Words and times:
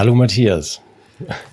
Hallo 0.00 0.14
Matthias. 0.14 0.80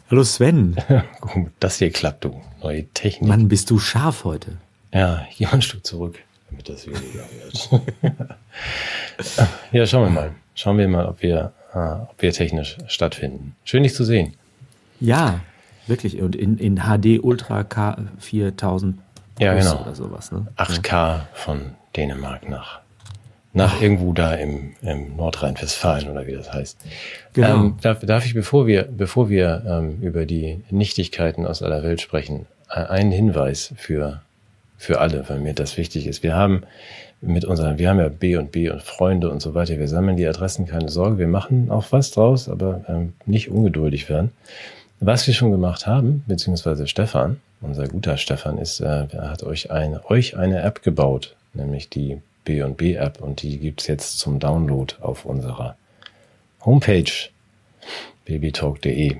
Hallo 0.09 0.23
Sven. 0.23 0.77
Das 1.59 1.79
hier 1.79 1.91
klappt, 1.91 2.23
du. 2.23 2.41
Neue 2.63 2.85
Technik. 2.93 3.27
Mann, 3.27 3.49
bist 3.49 3.69
du 3.69 3.77
scharf 3.77 4.23
heute. 4.23 4.53
Ja, 4.93 5.25
hier 5.29 5.51
ein 5.51 5.61
Stück 5.61 5.85
zurück, 5.85 6.17
damit 6.49 6.69
das 6.69 6.87
weniger 6.87 7.25
wird. 7.29 7.81
ja, 9.73 9.85
schauen 9.85 10.03
wir 10.03 10.09
mal. 10.11 10.31
Schauen 10.55 10.77
wir 10.77 10.87
mal, 10.87 11.07
ob 11.07 11.21
wir, 11.21 11.51
äh, 11.73 11.77
ob 12.09 12.21
wir 12.21 12.31
technisch 12.31 12.77
stattfinden. 12.87 13.53
Schön, 13.65 13.83
dich 13.83 13.93
zu 13.93 14.05
sehen. 14.05 14.35
Ja, 15.01 15.41
wirklich. 15.87 16.21
Und 16.21 16.33
in, 16.33 16.57
in 16.57 16.77
HD 16.77 17.21
Ultra 17.21 17.65
K 17.65 17.97
4000 18.17 18.97
ja, 19.39 19.55
genau. 19.55 19.81
oder 19.81 19.93
sowas. 19.93 20.31
Ne? 20.31 20.47
8K 20.55 21.23
von 21.33 21.75
Dänemark 21.97 22.47
nach 22.47 22.79
nach 23.53 23.81
irgendwo 23.81 24.13
da 24.13 24.33
im, 24.35 24.75
im 24.81 25.15
Nordrhein-Westfalen 25.15 26.09
oder 26.09 26.27
wie 26.27 26.33
das 26.33 26.53
heißt. 26.53 26.77
Genau. 27.33 27.55
Ähm, 27.55 27.77
darf, 27.81 27.99
darf 28.01 28.25
ich, 28.25 28.33
bevor 28.33 28.67
wir, 28.67 28.83
bevor 28.83 29.29
wir 29.29 29.63
ähm, 29.67 29.99
über 30.01 30.25
die 30.25 30.61
Nichtigkeiten 30.69 31.45
aus 31.45 31.63
aller 31.63 31.83
Welt 31.83 32.01
sprechen, 32.01 32.45
einen 32.67 33.11
Hinweis 33.11 33.73
für, 33.77 34.21
für 34.77 34.99
alle, 34.99 35.27
weil 35.29 35.39
mir 35.39 35.53
das 35.53 35.77
wichtig 35.77 36.07
ist. 36.07 36.23
Wir 36.23 36.35
haben 36.35 36.63
mit 37.21 37.45
unseren, 37.45 37.79
wir 37.79 37.89
haben 37.89 37.99
ja 37.99 38.09
B 38.09 38.37
und 38.37 38.51
B 38.51 38.69
und 38.69 38.83
Freunde 38.83 39.29
und 39.29 39.41
so 39.41 39.53
weiter. 39.55 39.79
Wir 39.79 39.87
sammeln 39.87 40.17
die 40.17 40.27
Adressen, 40.27 40.67
keine 40.67 40.89
Sorge. 40.89 41.17
Wir 41.17 41.27
machen 41.27 41.71
auch 41.71 41.85
was 41.91 42.11
draus, 42.11 42.47
aber 42.49 42.85
ähm, 42.87 43.13
nicht 43.25 43.49
ungeduldig 43.49 44.09
werden. 44.09 44.31
Was 44.99 45.27
wir 45.27 45.33
schon 45.33 45.51
gemacht 45.51 45.87
haben, 45.87 46.23
beziehungsweise 46.27 46.87
Stefan, 46.87 47.37
unser 47.61 47.87
guter 47.87 48.17
Stefan, 48.17 48.57
ist, 48.57 48.79
äh, 48.81 49.05
er 49.11 49.31
hat 49.31 49.43
euch 49.43 49.71
eine, 49.71 50.09
euch 50.09 50.37
eine 50.37 50.61
App 50.61 50.83
gebaut, 50.83 51.35
nämlich 51.53 51.89
die 51.89 52.21
B&B 52.47 52.93
App 52.93 53.21
und 53.21 53.41
die 53.41 53.59
gibt's 53.59 53.87
jetzt 53.87 54.19
zum 54.19 54.39
Download 54.39 54.95
auf 55.01 55.25
unserer 55.25 55.75
Homepage 56.63 57.11
babytalk.de. 58.25 59.17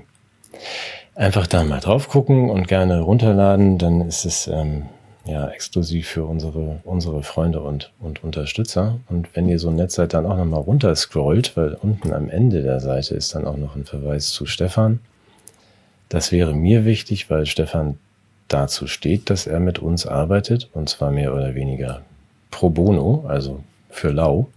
Einfach 1.14 1.46
da 1.46 1.62
mal 1.64 1.80
drauf 1.80 2.08
gucken 2.08 2.48
und 2.48 2.68
gerne 2.68 3.00
runterladen, 3.00 3.76
dann 3.76 4.00
ist 4.00 4.24
es 4.24 4.46
ähm, 4.46 4.86
ja 5.26 5.48
exklusiv 5.48 6.08
für 6.08 6.24
unsere, 6.24 6.80
unsere 6.84 7.22
Freunde 7.22 7.60
und, 7.60 7.92
und 8.00 8.24
Unterstützer. 8.24 8.98
Und 9.08 9.28
wenn 9.36 9.48
ihr 9.48 9.58
so 9.58 9.70
nett 9.70 9.92
seid, 9.92 10.14
dann 10.14 10.24
auch 10.24 10.36
nochmal 10.36 10.60
runter 10.60 10.94
scrollt, 10.96 11.54
weil 11.56 11.74
unten 11.74 12.12
am 12.14 12.30
Ende 12.30 12.62
der 12.62 12.80
Seite 12.80 13.14
ist 13.14 13.34
dann 13.34 13.46
auch 13.46 13.58
noch 13.58 13.76
ein 13.76 13.84
Verweis 13.84 14.30
zu 14.30 14.46
Stefan. 14.46 15.00
Das 16.08 16.32
wäre 16.32 16.54
mir 16.54 16.86
wichtig, 16.86 17.28
weil 17.28 17.44
Stefan 17.44 17.98
dazu 18.48 18.86
steht, 18.86 19.28
dass 19.28 19.46
er 19.46 19.60
mit 19.60 19.78
uns 19.78 20.06
arbeitet 20.06 20.70
und 20.72 20.88
zwar 20.88 21.10
mehr 21.10 21.34
oder 21.34 21.54
weniger 21.54 22.02
pro 22.50 22.70
bono, 22.70 23.24
also 23.28 23.62
für 23.90 24.10
lau. 24.10 24.48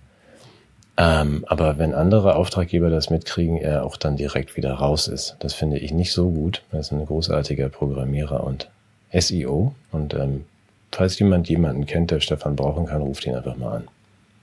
Ähm, 0.97 1.45
aber 1.47 1.77
wenn 1.77 1.93
andere 1.93 2.35
Auftraggeber 2.35 2.89
das 2.89 3.09
mitkriegen, 3.09 3.57
er 3.57 3.85
auch 3.85 3.97
dann 3.97 4.17
direkt 4.17 4.55
wieder 4.57 4.73
raus 4.73 5.07
ist. 5.07 5.35
Das 5.39 5.53
finde 5.53 5.79
ich 5.79 5.91
nicht 5.93 6.11
so 6.11 6.29
gut. 6.29 6.63
Er 6.71 6.81
ist 6.81 6.91
ein 6.91 7.05
großartiger 7.05 7.69
Programmierer 7.69 8.43
und 8.43 8.69
SEO. 9.13 9.73
Und 9.91 10.13
ähm, 10.13 10.45
falls 10.91 11.17
jemand 11.17 11.49
jemanden 11.49 11.85
kennt, 11.85 12.11
der 12.11 12.19
Stefan 12.19 12.55
brauchen 12.55 12.85
kann, 12.85 13.01
ruft 13.01 13.25
ihn 13.25 13.35
einfach 13.35 13.57
mal 13.57 13.77
an. 13.77 13.87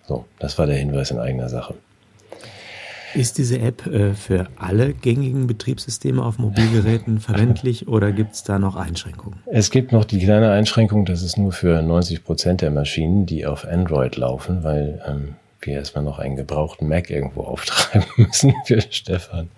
So, 0.06 0.24
das 0.38 0.58
war 0.58 0.66
der 0.66 0.76
Hinweis 0.76 1.10
in 1.10 1.18
eigener 1.18 1.48
Sache. 1.48 1.74
Ist 3.14 3.38
diese 3.38 3.58
App 3.58 3.86
äh, 3.86 4.14
für 4.14 4.48
alle 4.56 4.92
gängigen 4.92 5.46
Betriebssysteme 5.46 6.24
auf 6.24 6.38
Mobilgeräten 6.38 7.20
verwendlich 7.20 7.88
oder 7.88 8.12
gibt 8.12 8.34
es 8.34 8.42
da 8.42 8.58
noch 8.58 8.76
Einschränkungen? 8.76 9.40
Es 9.46 9.70
gibt 9.70 9.92
noch 9.92 10.04
die 10.04 10.18
kleine 10.18 10.50
Einschränkung, 10.50 11.04
das 11.04 11.22
ist 11.22 11.38
nur 11.38 11.52
für 11.52 11.80
90 11.82 12.24
Prozent 12.24 12.60
der 12.60 12.70
Maschinen, 12.70 13.26
die 13.26 13.46
auf 13.46 13.66
Android 13.66 14.16
laufen, 14.16 14.62
weil 14.62 15.02
ähm, 15.06 15.34
wir 15.60 15.74
erstmal 15.74 16.04
noch 16.04 16.18
einen 16.18 16.36
gebrauchten 16.36 16.88
Mac 16.88 17.10
irgendwo 17.10 17.42
auftreiben 17.44 18.08
müssen 18.16 18.54
für 18.64 18.80
Stefan. 18.80 19.48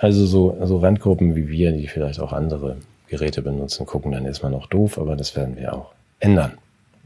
Also 0.00 0.26
so, 0.26 0.56
so 0.64 0.78
Randgruppen 0.78 1.36
wie 1.36 1.48
wir, 1.48 1.72
die 1.72 1.86
vielleicht 1.86 2.20
auch 2.20 2.32
andere 2.32 2.76
Geräte 3.08 3.42
benutzen, 3.42 3.86
gucken 3.86 4.12
dann 4.12 4.26
erstmal 4.26 4.50
noch 4.50 4.66
doof, 4.66 4.98
aber 4.98 5.16
das 5.16 5.36
werden 5.36 5.56
wir 5.56 5.74
auch 5.74 5.92
ändern 6.18 6.52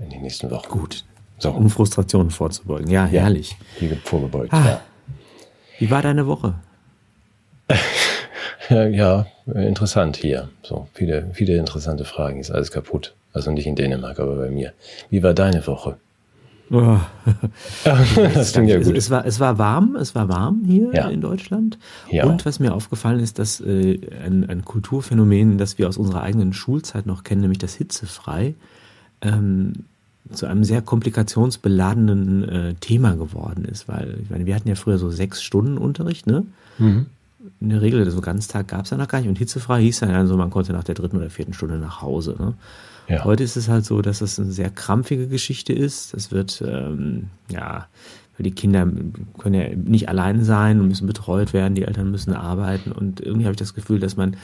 in 0.02 0.10
den 0.10 0.22
nächsten 0.22 0.50
Wochen. 0.50 0.68
Gut. 0.68 1.04
So. 1.38 1.50
Um 1.50 1.70
Frustrationen 1.70 2.30
vorzubeugen. 2.30 2.90
Ja, 2.90 3.04
herrlich. 3.04 3.56
Ja, 3.80 3.90
vorgebeugt, 4.02 4.52
ah. 4.52 4.64
ja. 4.66 4.80
Wie 5.78 5.90
war 5.90 6.02
deine 6.02 6.26
Woche? 6.26 6.54
ja, 8.68 9.26
interessant 9.46 10.16
hier. 10.16 10.48
So, 10.62 10.88
viele, 10.92 11.30
viele 11.32 11.56
interessante 11.56 12.04
Fragen. 12.04 12.40
Ist 12.40 12.50
alles 12.50 12.70
kaputt. 12.70 13.14
Also 13.32 13.50
nicht 13.50 13.66
in 13.66 13.76
Dänemark, 13.76 14.18
aber 14.18 14.36
bei 14.36 14.50
mir. 14.50 14.72
Wie 15.10 15.22
war 15.22 15.34
deine 15.34 15.66
Woche? 15.66 15.96
Oh. 16.70 16.98
das 17.84 18.52
klingt 18.52 18.68
ja 18.68 18.78
gut. 18.78 18.96
Es, 18.96 19.10
war, 19.10 19.24
es 19.24 19.40
war 19.40 19.58
warm, 19.58 19.96
es 19.96 20.14
war 20.14 20.28
warm 20.28 20.64
hier 20.66 20.90
ja. 20.92 21.08
in 21.08 21.20
Deutschland. 21.20 21.78
Ja. 22.10 22.26
Und 22.26 22.44
was 22.44 22.58
mir 22.60 22.74
aufgefallen 22.74 23.20
ist, 23.20 23.38
dass 23.38 23.60
äh, 23.60 23.98
ein, 24.24 24.48
ein 24.48 24.64
Kulturphänomen, 24.64 25.56
das 25.56 25.78
wir 25.78 25.88
aus 25.88 25.96
unserer 25.96 26.22
eigenen 26.22 26.52
Schulzeit 26.52 27.06
noch 27.06 27.24
kennen, 27.24 27.40
nämlich 27.40 27.58
das 27.58 27.74
Hitzefrei, 27.74 28.54
ähm, 29.22 29.84
zu 30.32 30.46
einem 30.46 30.64
sehr 30.64 30.82
komplikationsbeladenen 30.82 32.48
äh, 32.48 32.74
Thema 32.74 33.14
geworden 33.14 33.64
ist, 33.64 33.88
weil 33.88 34.18
ich 34.22 34.30
meine, 34.30 34.46
wir 34.46 34.54
hatten 34.54 34.68
ja 34.68 34.74
früher 34.74 34.98
so 34.98 35.10
sechs 35.10 35.42
Stunden 35.42 35.78
Unterricht, 35.78 36.26
ne? 36.26 36.44
Mhm. 36.78 37.06
In 37.60 37.70
der 37.70 37.82
Regel, 37.82 38.08
so 38.10 38.20
Ganztag 38.20 38.68
gab 38.68 38.84
es 38.84 38.90
ja 38.90 38.96
noch 38.96 39.08
gar 39.08 39.20
nicht 39.20 39.28
und 39.28 39.38
hitzefrei 39.38 39.82
hieß 39.82 40.00
dann 40.00 40.10
also, 40.10 40.36
man 40.36 40.50
konnte 40.50 40.72
nach 40.72 40.84
der 40.84 40.94
dritten 40.94 41.16
oder 41.16 41.30
vierten 41.30 41.52
Stunde 41.52 41.78
nach 41.78 42.02
Hause. 42.02 42.36
Ne? 42.38 42.54
Ja. 43.08 43.24
Heute 43.24 43.42
ist 43.42 43.56
es 43.56 43.68
halt 43.68 43.84
so, 43.84 44.02
dass 44.02 44.20
es 44.20 44.38
eine 44.38 44.50
sehr 44.52 44.70
krampfige 44.70 45.26
Geschichte 45.28 45.72
ist. 45.72 46.14
Das 46.14 46.30
wird, 46.30 46.62
ähm, 46.66 47.30
ja, 47.50 47.86
weil 48.36 48.44
die 48.44 48.52
Kinder 48.52 48.86
können 49.38 49.54
ja 49.54 49.74
nicht 49.74 50.08
allein 50.08 50.44
sein 50.44 50.80
und 50.80 50.88
müssen 50.88 51.06
betreut 51.06 51.52
werden, 51.52 51.74
die 51.74 51.82
Eltern 51.82 52.10
müssen 52.10 52.32
arbeiten 52.32 52.92
und 52.92 53.20
irgendwie 53.20 53.46
habe 53.46 53.52
ich 53.52 53.58
das 53.58 53.74
Gefühl, 53.74 53.98
dass 53.98 54.16
man 54.16 54.36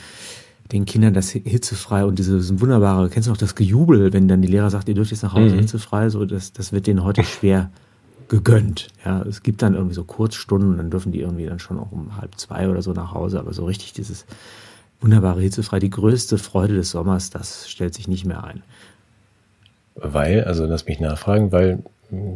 den 0.72 0.86
Kindern 0.86 1.14
das 1.14 1.30
hitzefrei 1.30 2.04
und 2.04 2.19
dieses 2.19 2.60
wunderbare, 2.60 3.10
kennst 3.10 3.26
du 3.28 3.30
noch 3.30 3.38
das 3.38 3.54
Gejubel, 3.54 4.12
wenn 4.12 4.28
dann 4.28 4.42
die 4.42 4.48
Lehrer 4.48 4.70
sagt, 4.70 4.88
ihr 4.88 4.94
dürft 4.94 5.10
jetzt 5.10 5.22
nach 5.22 5.34
Hause 5.34 5.54
mhm. 5.54 5.60
hitzefrei, 5.60 6.08
so 6.08 6.25
das, 6.25 6.52
das 6.52 6.72
wird 6.72 6.86
denen 6.86 7.04
heute 7.04 7.22
schwer 7.22 7.70
gegönnt. 8.28 8.88
Ja, 9.04 9.22
es 9.22 9.42
gibt 9.42 9.62
dann 9.62 9.75
irgendwie 9.75 9.94
so 9.94 10.04
Kurzstunden, 10.04 10.78
dann 10.78 10.91
dürfen 10.91 11.12
die 11.12 11.20
irgendwie 11.20 11.47
dann 11.47 11.58
schon 11.58 11.78
auch 11.78 11.92
um 11.92 12.16
halb 12.16 12.36
zwei 12.36 12.69
oder 12.69 12.80
so 12.80 12.92
nach 12.92 13.12
Hause, 13.12 13.38
aber 13.38 13.52
so 13.52 13.66
richtig 13.66 13.92
dieses 13.92 14.25
wunderbare 15.00 15.41
hitzefrei, 15.42 15.78
die 15.78 15.91
größte 15.91 16.38
Freude 16.38 16.75
des 16.75 16.91
Sommers, 16.91 17.28
das 17.31 17.69
stellt 17.69 17.94
sich 17.94 18.08
nicht 18.08 18.25
mehr 18.25 18.42
ein. 18.42 18.62
Weil, 19.96 20.44
also 20.44 20.64
lass 20.64 20.86
mich 20.86 20.98
nachfragen, 20.98 21.52
weil 21.52 21.82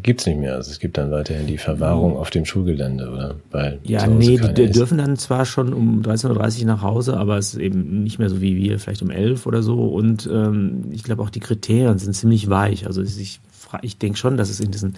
gibt's 0.02 0.26
nicht 0.26 0.38
mehr. 0.38 0.54
Also 0.54 0.70
es 0.70 0.78
gibt 0.78 0.98
dann 0.98 1.10
weiterhin 1.10 1.46
die 1.46 1.58
Verwahrung 1.58 2.16
auf 2.16 2.30
dem 2.30 2.44
Schulgelände, 2.44 3.10
oder? 3.10 3.36
Weil 3.50 3.80
ja, 3.84 4.06
nee, 4.06 4.38
die 4.38 4.62
ist. 4.62 4.76
dürfen 4.76 4.98
dann 4.98 5.16
zwar 5.16 5.44
schon 5.44 5.72
um 5.72 6.02
13.30 6.02 6.60
Uhr 6.60 6.66
nach 6.66 6.82
Hause, 6.82 7.16
aber 7.16 7.38
es 7.38 7.54
ist 7.54 7.60
eben 7.60 8.02
nicht 8.02 8.18
mehr 8.18 8.30
so 8.30 8.40
wie 8.40 8.56
wir, 8.56 8.78
vielleicht 8.78 9.02
um 9.02 9.10
11 9.10 9.46
oder 9.46 9.62
so. 9.62 9.86
Und 9.86 10.28
ähm, 10.32 10.86
ich 10.90 11.04
glaube 11.04 11.22
auch 11.22 11.30
die 11.30 11.40
Kriterien 11.40 11.98
sind 11.98 12.14
ziemlich 12.14 12.48
weich. 12.48 12.86
Also 12.86 13.02
ich, 13.02 13.40
ich 13.82 13.98
denke 13.98 14.18
schon, 14.18 14.36
dass 14.36 14.50
es 14.50 14.60
in 14.60 14.70
diesen 14.70 14.96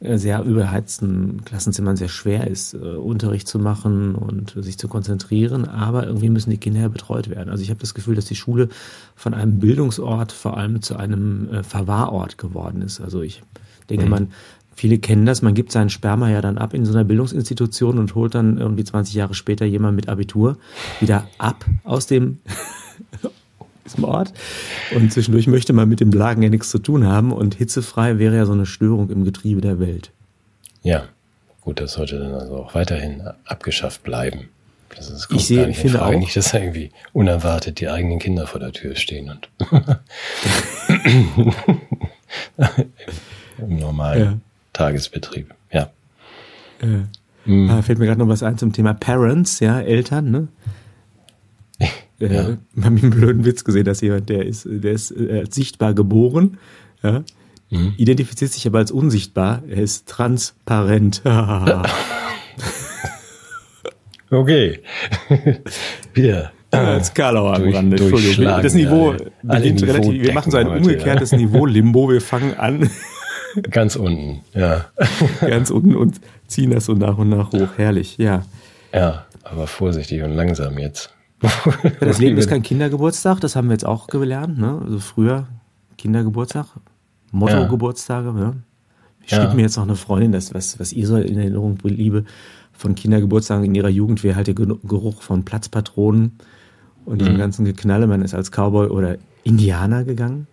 äh, 0.00 0.16
sehr 0.16 0.42
überheizten 0.42 1.44
Klassenzimmern 1.44 1.96
sehr 1.96 2.08
schwer 2.08 2.46
ist, 2.46 2.74
äh, 2.74 2.78
Unterricht 2.78 3.46
zu 3.46 3.58
machen 3.58 4.14
und 4.14 4.54
sich 4.56 4.78
zu 4.78 4.88
konzentrieren, 4.88 5.66
aber 5.66 6.06
irgendwie 6.06 6.30
müssen 6.30 6.50
die 6.50 6.58
Kinder 6.58 6.80
ja 6.80 6.88
betreut 6.88 7.28
werden. 7.28 7.50
Also 7.50 7.62
ich 7.62 7.70
habe 7.70 7.80
das 7.80 7.94
Gefühl, 7.94 8.14
dass 8.14 8.24
die 8.24 8.34
Schule 8.34 8.70
von 9.14 9.34
einem 9.34 9.58
Bildungsort 9.58 10.32
vor 10.32 10.56
allem 10.56 10.80
zu 10.80 10.96
einem 10.96 11.48
äh, 11.52 11.62
Verwahrort 11.62 12.38
geworden 12.38 12.80
ist. 12.82 13.00
Also 13.00 13.20
ich 13.20 13.42
denke, 13.90 14.04
mhm. 14.04 14.10
man, 14.10 14.32
viele 14.74 14.98
kennen 14.98 15.26
das, 15.26 15.42
man 15.42 15.54
gibt 15.54 15.72
seinen 15.72 15.90
Sperma 15.90 16.30
ja 16.30 16.40
dann 16.40 16.56
ab 16.56 16.72
in 16.72 16.86
so 16.86 16.92
einer 16.92 17.04
Bildungsinstitution 17.04 17.98
und 17.98 18.14
holt 18.14 18.34
dann 18.34 18.56
irgendwie 18.58 18.84
20 18.84 19.14
Jahre 19.14 19.34
später 19.34 19.66
jemand 19.66 19.96
mit 19.96 20.08
Abitur 20.08 20.56
wieder 21.00 21.28
ab 21.38 21.66
aus 21.84 22.06
dem 22.06 22.38
diesem 23.84 24.04
Ort. 24.04 24.32
Und 24.94 25.12
zwischendurch 25.12 25.46
möchte 25.46 25.72
man 25.72 25.88
mit 25.88 26.00
dem 26.00 26.10
Blagen 26.10 26.42
ja 26.42 26.48
nichts 26.48 26.70
zu 26.70 26.78
tun 26.78 27.06
haben 27.06 27.32
und 27.32 27.54
hitzefrei 27.56 28.18
wäre 28.18 28.36
ja 28.36 28.46
so 28.46 28.52
eine 28.52 28.66
Störung 28.66 29.10
im 29.10 29.24
Getriebe 29.24 29.60
der 29.60 29.80
Welt. 29.80 30.12
Ja, 30.82 31.04
gut, 31.60 31.80
das 31.80 31.92
sollte 31.92 32.18
dann 32.18 32.32
also 32.32 32.56
auch 32.56 32.74
weiterhin 32.74 33.22
abgeschafft 33.44 34.02
bleiben. 34.02 34.48
Das 34.96 35.10
ist, 35.10 35.28
ich 35.30 35.46
sehe, 35.46 35.68
ich 35.68 35.76
finde 35.76 35.98
Frage, 35.98 36.16
auch 36.16 36.18
nicht, 36.18 36.34
dass 36.36 36.52
irgendwie 36.52 36.90
unerwartet 37.12 37.80
die 37.80 37.88
eigenen 37.88 38.18
Kinder 38.18 38.46
vor 38.46 38.60
der 38.60 38.72
Tür 38.72 38.96
stehen 38.96 39.30
und 39.30 39.48
im 43.68 43.78
normalen 43.78 44.22
ja. 44.22 44.38
Tagesbetrieb. 44.72 45.54
Ja. 45.72 45.90
Äh, 46.80 47.04
mhm. 47.44 47.70
ah, 47.70 47.82
fällt 47.82 47.98
mir 47.98 48.06
gerade 48.06 48.20
noch 48.20 48.28
was 48.28 48.42
ein 48.42 48.58
zum 48.58 48.72
Thema 48.72 48.94
Parents, 48.94 49.60
ja, 49.60 49.80
Eltern, 49.80 50.30
ne? 50.30 50.48
Ja. 52.18 52.50
Äh, 52.50 52.56
haben 52.82 52.98
einen 52.98 53.10
blöden 53.10 53.46
Witz 53.46 53.64
gesehen, 53.64 53.86
dass 53.86 54.02
jemand, 54.02 54.28
der 54.28 54.44
ist, 54.44 54.68
der 54.70 54.92
ist 54.92 55.10
äh, 55.10 55.46
sichtbar 55.48 55.94
geboren, 55.94 56.58
ja, 57.02 57.24
mhm. 57.70 57.94
identifiziert 57.96 58.52
sich 58.52 58.66
aber 58.66 58.76
als 58.76 58.90
unsichtbar, 58.90 59.62
er 59.66 59.82
ist 59.82 60.06
transparent. 60.06 61.22
okay. 64.30 64.80
Wieder 66.12 66.52
als 66.70 67.14
Karlauer 67.14 67.56
am 67.56 67.68
Rande. 67.68 67.96
Entschuldigung. 67.96 68.44
Das 68.44 68.74
Niveau 68.74 69.14
beginnt 69.42 69.82
relativ. 69.82 70.22
Wir 70.22 70.32
machen 70.32 70.50
so 70.50 70.58
ein 70.58 70.68
umgekehrtes 70.68 71.32
ja. 71.32 71.38
Niveau 71.38 71.66
Limbo. 71.66 72.10
Wir 72.10 72.20
fangen 72.20 72.54
an 72.54 72.90
Ganz 73.70 73.96
unten, 73.96 74.40
ja. 74.54 74.86
Ganz 75.40 75.70
unten 75.70 75.96
und 75.96 76.20
ziehen 76.46 76.70
das 76.70 76.86
so 76.86 76.94
nach 76.94 77.18
und 77.18 77.28
nach 77.28 77.52
hoch. 77.52 77.68
Herrlich, 77.76 78.18
ja. 78.18 78.42
Ja. 78.92 79.26
aber 79.44 79.66
vorsichtig 79.66 80.22
und 80.22 80.32
langsam 80.32 80.78
jetzt. 80.78 81.14
das 82.00 82.18
Leben 82.18 82.36
ist 82.36 82.48
kein 82.48 82.62
Kindergeburtstag, 82.62 83.40
das 83.40 83.56
haben 83.56 83.68
wir 83.68 83.72
jetzt 83.72 83.86
auch 83.86 84.06
gelernt. 84.06 84.58
Ne? 84.58 84.80
Also 84.84 84.98
früher 84.98 85.46
Kindergeburtstag, 85.96 86.66
Motto-Geburtstage. 87.32 88.32
Ja. 88.36 88.44
Ja. 88.44 88.54
Ich 89.22 89.30
schrieb 89.30 89.50
ja. 89.50 89.54
mir 89.54 89.62
jetzt 89.62 89.76
noch 89.76 89.84
eine 89.84 89.96
Freundin, 89.96 90.32
das, 90.32 90.54
was, 90.54 90.78
was 90.78 90.92
ihr 90.92 91.06
so 91.06 91.16
in 91.16 91.38
Erinnerung 91.38 91.78
liebe 91.82 92.24
von 92.72 92.94
Kindergeburtstagen 92.94 93.64
in 93.64 93.74
ihrer 93.74 93.88
Jugend, 93.88 94.22
wäre 94.24 94.36
halt 94.36 94.46
der 94.46 94.54
Geruch 94.54 95.22
von 95.22 95.44
Platzpatronen 95.44 96.38
und 97.04 97.20
diesem 97.20 97.34
mhm. 97.34 97.38
ganzen 97.38 97.64
Geknalle. 97.64 98.06
Man 98.06 98.22
ist 98.22 98.34
als 98.34 98.50
Cowboy 98.50 98.88
oder 98.88 99.18
Indianer 99.44 100.04
gegangen. 100.04 100.46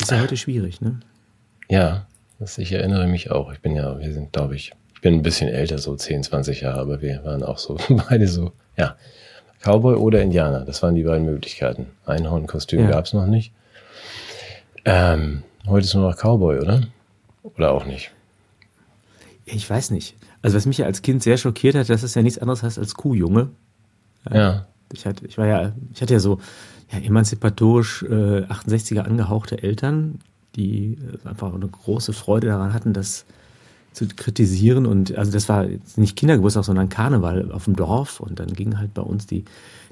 Ist 0.00 0.10
ja 0.10 0.20
heute 0.20 0.36
schwierig, 0.36 0.80
ne? 0.80 1.00
Ja, 1.68 2.06
das, 2.38 2.58
ich 2.58 2.72
erinnere 2.72 3.06
mich 3.06 3.30
auch. 3.30 3.52
Ich 3.52 3.60
bin 3.60 3.74
ja, 3.74 3.98
wir 3.98 4.12
sind, 4.12 4.32
glaube 4.32 4.56
ich, 4.56 4.72
ich 4.94 5.00
bin 5.00 5.14
ein 5.14 5.22
bisschen 5.22 5.48
älter, 5.48 5.78
so 5.78 5.94
10, 5.94 6.22
20 6.22 6.62
Jahre, 6.62 6.80
aber 6.80 7.00
wir 7.00 7.24
waren 7.24 7.42
auch 7.42 7.58
so 7.58 7.76
beide 8.08 8.28
so, 8.28 8.52
ja, 8.76 8.96
Cowboy 9.62 9.96
oder 9.96 10.22
Indianer. 10.22 10.64
Das 10.64 10.82
waren 10.82 10.94
die 10.94 11.02
beiden 11.02 11.24
Möglichkeiten. 11.24 11.86
Einhornkostüm 12.04 12.80
ja. 12.80 12.90
gab 12.90 13.06
es 13.06 13.12
noch 13.12 13.26
nicht. 13.26 13.52
Ähm, 14.84 15.42
heute 15.66 15.84
ist 15.84 15.94
nur 15.94 16.08
noch 16.08 16.16
Cowboy, 16.16 16.60
oder? 16.60 16.82
Oder 17.42 17.72
auch 17.72 17.84
nicht? 17.84 18.12
Ich 19.44 19.68
weiß 19.68 19.90
nicht. 19.90 20.16
Also 20.42 20.56
was 20.56 20.66
mich 20.66 20.78
ja 20.78 20.86
als 20.86 21.02
Kind 21.02 21.22
sehr 21.22 21.36
schockiert 21.36 21.74
hat, 21.74 21.88
dass 21.88 22.02
es 22.02 22.14
ja 22.14 22.22
nichts 22.22 22.38
anderes 22.38 22.62
heißt 22.62 22.78
als 22.78 22.94
Kuhjunge. 22.94 23.50
Ja. 24.32 24.66
Ich 24.92 25.06
hatte, 25.06 25.26
ich 25.26 25.38
war 25.38 25.46
ja, 25.46 25.72
ich 25.92 26.02
hatte 26.02 26.14
ja 26.14 26.20
so 26.20 26.38
ja, 26.92 26.98
emanzipatorisch 26.98 28.02
äh, 28.04 28.42
68er 28.44 29.00
angehauchte 29.00 29.62
Eltern, 29.62 30.20
die 30.56 30.98
äh, 31.24 31.28
einfach 31.28 31.54
eine 31.54 31.68
große 31.68 32.12
Freude 32.12 32.48
daran 32.48 32.74
hatten, 32.74 32.92
das 32.92 33.26
zu 33.92 34.06
kritisieren. 34.08 34.86
Und 34.86 35.16
also 35.16 35.32
das 35.32 35.48
war 35.48 35.66
nicht 35.96 36.16
Kindergeburtstag, 36.16 36.64
sondern 36.64 36.88
Karneval 36.88 37.52
auf 37.52 37.64
dem 37.64 37.76
Dorf. 37.76 38.20
Und 38.20 38.40
dann 38.40 38.52
gingen 38.52 38.78
halt 38.78 38.94
bei 38.94 39.02
uns 39.02 39.26
die, 39.26 39.44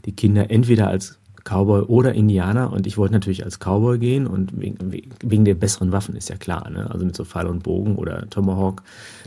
die 0.04 0.12
Kinder 0.12 0.50
entweder 0.50 0.88
als 0.88 1.18
Cowboy 1.44 1.82
oder 1.82 2.14
Indianer 2.14 2.72
und 2.72 2.86
ich 2.86 2.96
wollte 2.96 3.12
natürlich 3.12 3.44
als 3.44 3.58
Cowboy 3.58 3.98
gehen 3.98 4.26
und 4.26 4.58
wegen, 4.58 4.92
wegen 5.20 5.44
der 5.44 5.54
besseren 5.54 5.92
Waffen 5.92 6.16
ist 6.16 6.30
ja 6.30 6.36
klar, 6.36 6.70
ne? 6.70 6.90
Also 6.90 7.04
mit 7.04 7.14
so 7.14 7.24
Pfeil 7.24 7.46
und 7.46 7.62
Bogen 7.62 7.96
oder 7.96 8.28
Tomahawk, 8.30 8.82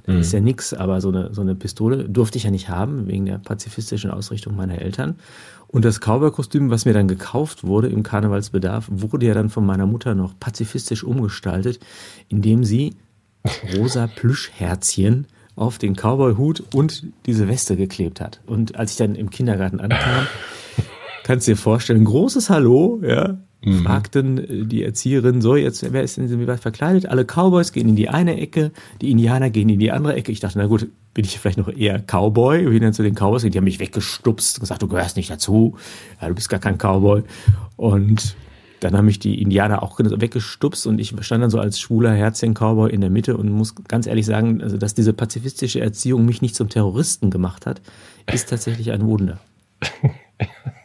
das 0.06 0.16
mhm. 0.16 0.22
ist 0.22 0.34
ja 0.34 0.40
nix, 0.40 0.74
aber 0.74 1.00
so 1.00 1.10
eine, 1.10 1.34
so 1.34 1.42
eine 1.42 1.54
Pistole 1.54 2.10
durfte 2.10 2.38
ich 2.38 2.46
ja 2.46 2.52
nicht 2.52 2.70
haben, 2.70 3.08
wegen 3.08 3.26
der 3.26 3.38
pazifistischen 3.38 4.10
Ausrichtung 4.10 4.56
meiner 4.56 4.82
Eltern. 4.82 5.16
Und 5.68 5.86
das 5.86 6.00
Cowboy-Kostüm, 6.00 6.70
was 6.70 6.86
mir 6.86 6.94
dann 6.94 7.08
gekauft 7.08 7.66
wurde 7.66 7.88
im 7.90 8.02
Karnevalsbedarf, 8.02 8.88
wurde 8.90 9.26
ja 9.26 9.34
dann 9.34 9.50
von 9.50 9.66
meiner 9.66 9.86
Mutter 9.86 10.16
noch 10.16 10.40
pazifistisch 10.40 11.04
umgestaltet, 11.04 11.80
indem 12.30 12.64
sie 12.64 12.96
rosa 13.76 14.08
Plüschherzchen 14.16 15.28
auf 15.56 15.78
den 15.78 15.96
Cowboy-Hut 15.96 16.64
und 16.74 17.04
diese 17.26 17.48
Weste 17.48 17.76
geklebt 17.76 18.22
hat. 18.22 18.40
Und 18.46 18.76
als 18.78 18.92
ich 18.92 18.98
dann 18.98 19.16
im 19.16 19.30
Kindergarten 19.30 19.80
ankam, 19.80 20.28
kannst 21.28 21.46
du 21.46 21.52
dir 21.52 21.58
vorstellen, 21.58 22.06
großes 22.06 22.50
Hallo, 22.50 23.02
ja, 23.06 23.38
mhm. 23.62 23.84
fragten 23.84 24.38
äh, 24.38 24.66
die 24.66 24.84
Erzieherin, 24.84 25.42
so, 25.42 25.58
jetzt, 25.58 25.86
wer 25.92 26.02
ist 26.02 26.16
denn 26.16 26.40
wie 26.40 26.48
was 26.48 26.62
verkleidet? 26.62 27.08
Alle 27.08 27.26
Cowboys 27.26 27.74
gehen 27.74 27.90
in 27.90 27.98
die 27.98 28.08
eine 28.08 28.40
Ecke, 28.40 28.72
die 29.02 29.12
Indianer 29.12 29.50
gehen 29.50 29.68
in 29.68 29.80
die 29.80 29.92
andere 29.92 30.16
Ecke. 30.16 30.32
Ich 30.32 30.40
dachte, 30.40 30.58
na 30.58 30.68
gut, 30.68 30.88
bin 31.14 31.26
ich 31.26 31.38
vielleicht 31.38 31.58
noch 31.58 31.68
eher 31.68 32.00
Cowboy, 32.00 32.72
wie 32.72 32.80
dann 32.80 32.94
zu 32.94 33.04
den 33.04 33.14
Cowboys, 33.14 33.42
die 33.42 33.58
haben 33.58 33.66
mich 33.66 33.82
weggestupst 33.82 34.58
und 34.58 34.62
gesagt, 34.62 34.82
du 34.82 34.88
gehörst 34.88 35.18
nicht 35.18 35.30
dazu, 35.30 35.76
ja, 36.22 36.30
du 36.30 36.34
bist 36.34 36.48
gar 36.48 36.62
kein 36.62 36.78
Cowboy. 36.78 37.24
Und 37.76 38.38
dann 38.80 38.96
haben 38.96 39.06
mich 39.06 39.20
die 39.20 39.42
Indianer 39.42 39.84
auch 39.84 40.00
weggestupst 40.00 40.88
und 40.88 40.98
ich 41.00 41.14
stand 41.22 41.44
dann 41.44 41.50
so 41.50 41.60
als 41.60 41.78
schwuler 41.78 42.14
Herzchen-Cowboy 42.14 42.90
in 42.90 43.02
der 43.02 43.10
Mitte 43.10 43.36
und 43.36 43.50
muss 43.50 43.76
ganz 43.76 44.08
ehrlich 44.08 44.26
sagen, 44.26 44.62
also, 44.62 44.78
dass 44.78 44.94
diese 44.94 45.12
pazifistische 45.12 45.82
Erziehung 45.82 46.26
mich 46.26 46.42
nicht 46.42 46.56
zum 46.56 46.70
Terroristen 46.70 47.32
gemacht 47.32 47.66
hat, 47.66 47.82
ist 48.32 48.48
tatsächlich 48.50 48.94
ein 48.94 49.06
Wunder. 49.06 49.40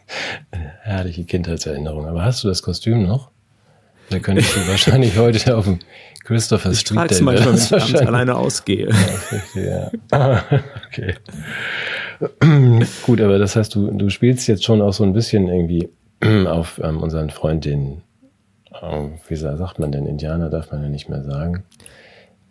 Herrliche 0.83 1.25
Kindheitserinnerung. 1.25 2.07
Aber 2.07 2.25
hast 2.25 2.43
du 2.45 2.49
das 2.49 2.63
Kostüm 2.63 3.03
noch? 3.03 3.31
Da 4.11 4.19
könnte 4.19 4.43
ich 4.43 4.57
wahrscheinlich 4.69 5.17
heute 5.17 5.57
auf 5.57 5.65
dem 5.65 5.79
Christopher 6.25 6.75
Street 6.75 7.11
Day. 7.11 7.17
Ich 7.17 7.23
manchmal, 7.23 7.55
wenn 7.55 7.79
ich 7.95 8.07
alleine 8.07 8.37
ausgehe. 8.37 8.91
Ja, 9.55 9.91
okay. 10.87 11.15
Gut, 13.07 13.21
aber 13.21 13.39
das 13.39 13.57
heißt, 13.57 13.75
du, 13.75 13.91
du 13.91 14.09
spielst 14.11 14.47
jetzt 14.49 14.65
schon 14.65 14.81
auch 14.83 14.93
so 14.93 15.05
ein 15.05 15.13
bisschen 15.13 15.49
irgendwie 15.49 15.89
auf 16.47 16.81
ähm, 16.83 16.99
unseren 16.99 17.31
Freund, 17.31 17.65
den, 17.65 18.03
äh, 18.81 19.09
wie 19.29 19.37
sagt 19.37 19.79
man 19.79 19.91
denn, 19.93 20.07
Indianer 20.07 20.51
darf 20.51 20.71
man 20.71 20.83
ja 20.83 20.89
nicht 20.89 21.09
mehr 21.09 21.23
sagen. 21.23 21.65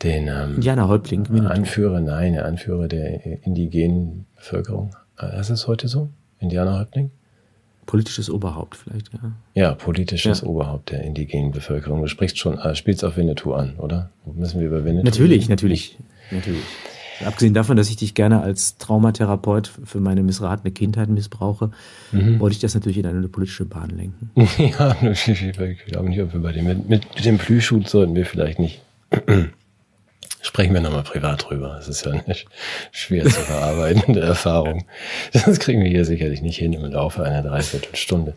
Den 0.04 0.28
ähm, 0.28 0.56
Indianerhäuptling. 0.56 1.46
Anführer, 1.46 2.02
nein, 2.02 2.34
der 2.34 2.46
Anführer 2.46 2.88
der 2.88 3.44
indigenen 3.46 4.26
Bevölkerung. 4.36 4.96
Äh, 5.20 5.40
ist 5.40 5.52
es 5.52 5.68
heute 5.68 5.88
so? 5.88 6.10
Indianerhäuptling? 6.40 7.12
Politisches 7.92 8.30
Oberhaupt 8.30 8.78
vielleicht, 8.78 9.12
ja. 9.12 9.20
Ja, 9.54 9.74
politisches 9.74 10.40
ja. 10.40 10.48
Oberhaupt 10.48 10.92
der 10.92 11.04
indigenen 11.04 11.52
Bevölkerung. 11.52 12.00
Du 12.00 12.08
sprichst 12.08 12.40
schon, 12.40 12.58
äh, 12.58 12.74
spielst 12.74 13.04
auf 13.04 13.18
Winnetou 13.18 13.52
an, 13.52 13.76
oder? 13.80 14.12
Müssen 14.34 14.62
wir 14.62 14.68
über 14.68 14.86
Winnetou 14.86 15.04
Natürlich, 15.04 15.42
reden? 15.42 15.50
natürlich, 15.50 15.98
natürlich. 16.32 16.64
Abgesehen 17.26 17.54
davon, 17.54 17.76
dass 17.76 17.90
ich 17.90 17.98
dich 17.98 18.14
gerne 18.14 18.42
als 18.44 18.78
Traumatherapeut 18.78 19.70
für 19.84 20.00
meine 20.00 20.24
missratene 20.24 20.72
Kindheit 20.72 21.10
missbrauche, 21.10 21.72
mhm. 22.14 22.40
wollte 22.40 22.54
ich 22.54 22.62
das 22.62 22.76
natürlich 22.76 22.98
in 22.98 23.06
eine 23.06 23.28
politische 23.28 23.66
Bahn 23.66 23.90
lenken. 23.90 24.32
ja, 24.58 24.96
ich 25.02 25.52
glaube 25.88 26.10
nicht, 26.10 26.22
ob 26.22 26.32
wir 26.32 26.40
bei 26.40 26.54
dem, 26.54 26.68
mit, 26.68 26.88
mit 26.88 27.26
dem 27.26 27.40
Plüschhut 27.40 27.90
sollten 27.90 28.16
wir 28.16 28.26
vielleicht 28.26 28.60
nicht. 28.60 28.82
Sprechen 30.42 30.74
wir 30.74 30.82
nochmal 30.82 31.04
privat 31.04 31.48
drüber. 31.48 31.76
Das 31.76 31.88
ist 31.88 32.06
ja 32.06 32.14
nicht 32.28 32.48
schwer 32.92 33.26
zu 33.26 33.42
verarbeitende 33.42 34.22
Erfahrung. 34.22 34.86
Das 35.34 35.60
kriegen 35.60 35.82
wir 35.84 35.90
hier 35.90 36.06
sicherlich 36.06 36.42
nicht 36.42 36.58
hin 36.58 36.74
im 36.74 36.84
Laufe 36.84 37.24
einer 37.24 37.44
Dreiviertelstunde. 37.44 38.34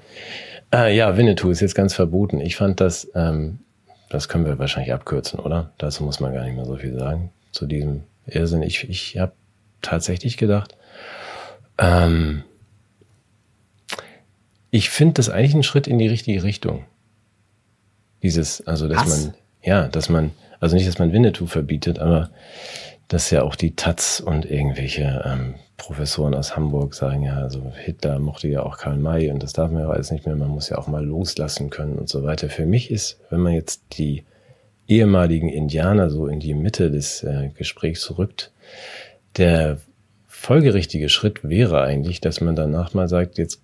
Äh, 0.73 0.97
ja, 0.97 1.17
Winnetou 1.17 1.51
ist 1.51 1.61
jetzt 1.61 1.75
ganz 1.75 1.95
verboten. 1.95 2.41
Ich 2.41 2.57
fand 2.57 2.81
das, 2.81 3.11
ähm, 3.15 3.61
das 4.11 4.29
können 4.29 4.45
wir 4.45 4.59
wahrscheinlich 4.59 4.93
abkürzen, 4.93 5.39
oder? 5.41 5.73
Dazu 5.79 6.05
muss 6.05 6.21
man 6.21 6.35
gar 6.35 6.45
nicht 6.45 6.57
mehr 6.57 6.67
so 6.67 6.77
viel 6.77 6.99
sagen. 6.99 7.31
Zu 7.53 7.67
diesem 7.67 8.03
Irrsinn. 8.27 8.63
Ich, 8.63 8.89
ich 8.89 9.19
habe 9.19 9.33
tatsächlich 9.83 10.37
gedacht, 10.37 10.77
ähm, 11.79 12.45
ich 14.71 14.91
finde 14.91 15.15
das 15.15 15.31
eigentlich 15.31 15.55
ein 15.55 15.63
Schritt 15.63 15.87
in 15.87 15.99
die 15.99 16.09
richtige 16.09 16.43
Richtung. 16.43 16.85
Dieses, 18.23 18.67
also 18.67 18.89
dass 18.89 19.07
Was? 19.07 19.25
man, 19.25 19.35
ja, 19.63 19.89
dass 19.89 20.09
man 20.09 20.33
also 20.65 20.77
nicht, 20.77 20.89
dass 20.89 20.99
man 20.99 21.13
Winnetou 21.13 21.47
verbietet, 21.47 21.99
aber 21.99 22.31
dass 23.09 23.31
ja 23.31 23.43
auch 23.43 23.55
die 23.55 23.77
Taz 23.77 24.19
und 24.25 24.51
irgendwelche 24.51 25.23
ähm, 25.27 25.57
Professoren 25.77 26.35
aus 26.35 26.57
Hamburg 26.57 26.95
sagen, 26.95 27.23
ja, 27.23 27.35
also 27.35 27.71
Hitler 27.77 28.19
mochte 28.19 28.49
ja 28.49 28.63
auch 28.63 28.79
Karl 28.79 28.97
May 28.97 29.31
und 29.31 29.43
das 29.43 29.53
darf 29.53 29.71
man 29.71 29.83
ja 29.83 29.91
alles 29.91 30.11
nicht 30.11 30.25
mehr, 30.25 30.35
man 30.37 30.49
muss 30.49 30.71
ja 30.71 30.79
auch 30.79 30.87
mal 30.87 31.05
loslassen 31.05 31.69
können 31.69 31.99
und 31.99 32.09
so 32.09 32.23
weiter. 32.23 32.49
Für 32.49 32.65
mich 32.65 32.91
ist, 32.91 33.21
wenn 33.29 33.41
man 33.41 33.53
jetzt 33.53 33.83
die 33.99 34.25
ehemaligen 34.89 35.51
Indianer 35.51 36.09
so 36.09 36.29
in 36.29 36.41
die 36.41 36.55
Mitte 36.55 36.91
des 36.91 37.23
äh, 37.23 37.51
Gesprächs 37.55 38.17
rückt, 38.17 38.51
der 39.37 39.79
folgerichtige 40.27 41.11
Schritt 41.11 41.47
wäre 41.47 41.83
eigentlich, 41.83 42.23
dass 42.23 42.41
man 42.41 42.57
danach 42.57 42.95
mal 42.95 43.09
sagt, 43.09 43.37
jetzt 43.37 43.61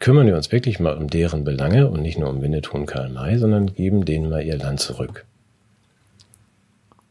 kümmern 0.00 0.26
wir 0.26 0.34
uns 0.34 0.50
wirklich 0.50 0.80
mal 0.80 0.96
um 0.96 1.06
deren 1.06 1.44
Belange 1.44 1.88
und 1.88 2.02
nicht 2.02 2.18
nur 2.18 2.30
um 2.30 2.42
Winnetou 2.42 2.76
und 2.76 2.86
Karl 2.86 3.10
May, 3.10 3.38
sondern 3.38 3.74
geben 3.74 4.04
denen 4.04 4.28
mal 4.28 4.42
ihr 4.42 4.58
Land 4.58 4.80
zurück 4.80 5.24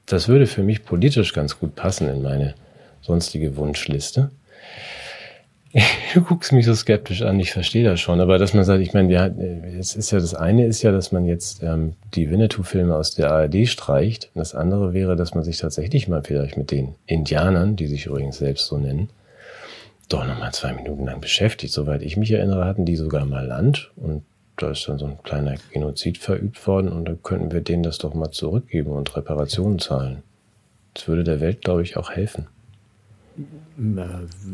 das 0.10 0.28
würde 0.28 0.48
für 0.48 0.64
mich 0.64 0.84
politisch 0.84 1.34
ganz 1.34 1.60
gut 1.60 1.76
passen 1.76 2.10
in 2.10 2.22
meine 2.22 2.56
sonstige 3.02 3.56
Wunschliste. 3.56 4.32
Du 6.16 6.22
guckst 6.22 6.52
mich 6.52 6.66
so 6.66 6.74
skeptisch 6.74 7.22
an, 7.22 7.40
ich 7.40 7.52
verstehe 7.52 7.84
das 7.84 8.00
schon, 8.00 8.20
aber 8.20 8.40
dass 8.40 8.56
man 8.56 8.64
sagt, 8.64 8.82
ich 8.82 8.96
meine, 8.96 9.14
ja, 9.14 9.28
es 9.28 9.96
ist 9.96 10.10
ja 10.10 10.20
das 10.20 10.34
eine 10.34 10.66
ist 10.66 10.82
ja, 10.82 10.92
dass 10.92 11.12
man 11.12 11.26
jetzt 11.26 11.62
ähm, 11.62 11.94
die 12.16 12.32
Winnetou-Filme 12.32 12.96
aus 12.96 13.14
der 13.14 13.30
ARD 13.30 13.68
streicht. 13.68 14.32
Das 14.34 14.56
andere 14.56 14.94
wäre, 14.94 15.16
dass 15.16 15.36
man 15.36 15.44
sich 15.44 15.60
tatsächlich 15.60 16.08
mal 16.08 16.24
vielleicht 16.24 16.58
mit 16.58 16.72
den 16.72 16.96
Indianern, 17.06 17.76
die 17.76 17.86
sich 17.86 18.08
übrigens 18.08 18.40
selbst 18.40 18.66
so 18.66 18.80
nennen, 18.80 19.10
doch 20.08 20.26
nochmal 20.26 20.52
zwei 20.52 20.74
Minuten 20.74 21.06
lang 21.06 21.22
beschäftigt. 21.22 21.72
Soweit 21.72 22.02
ich 22.02 22.18
mich 22.18 22.32
erinnere, 22.32 22.66
hatten 22.66 22.86
die 22.86 22.96
sogar 22.96 23.26
mal 23.26 23.46
Land 23.46 23.92
und 23.96 24.24
da 24.62 24.72
ist 24.72 24.88
dann 24.88 25.00
so 25.00 25.06
ein 25.06 25.18
kleiner 25.24 25.56
Genozid 25.72 26.18
verübt 26.18 26.66
worden 26.68 26.92
und 26.92 27.06
dann 27.06 27.24
könnten 27.24 27.52
wir 27.52 27.62
denen 27.62 27.84
das 27.84 27.98
doch 27.98 28.14
mal 28.14 28.32
zurückgeben 28.32 28.92
und 28.92 29.16
Reparationen 29.16 29.80
zahlen. 29.80 30.24
Das 30.94 31.08
würde 31.08 31.24
der 31.24 31.40
Welt, 31.40 31.62
glaube 31.62 31.84
ich, 31.84 31.98
auch 31.98 32.12
helfen. 32.12 32.48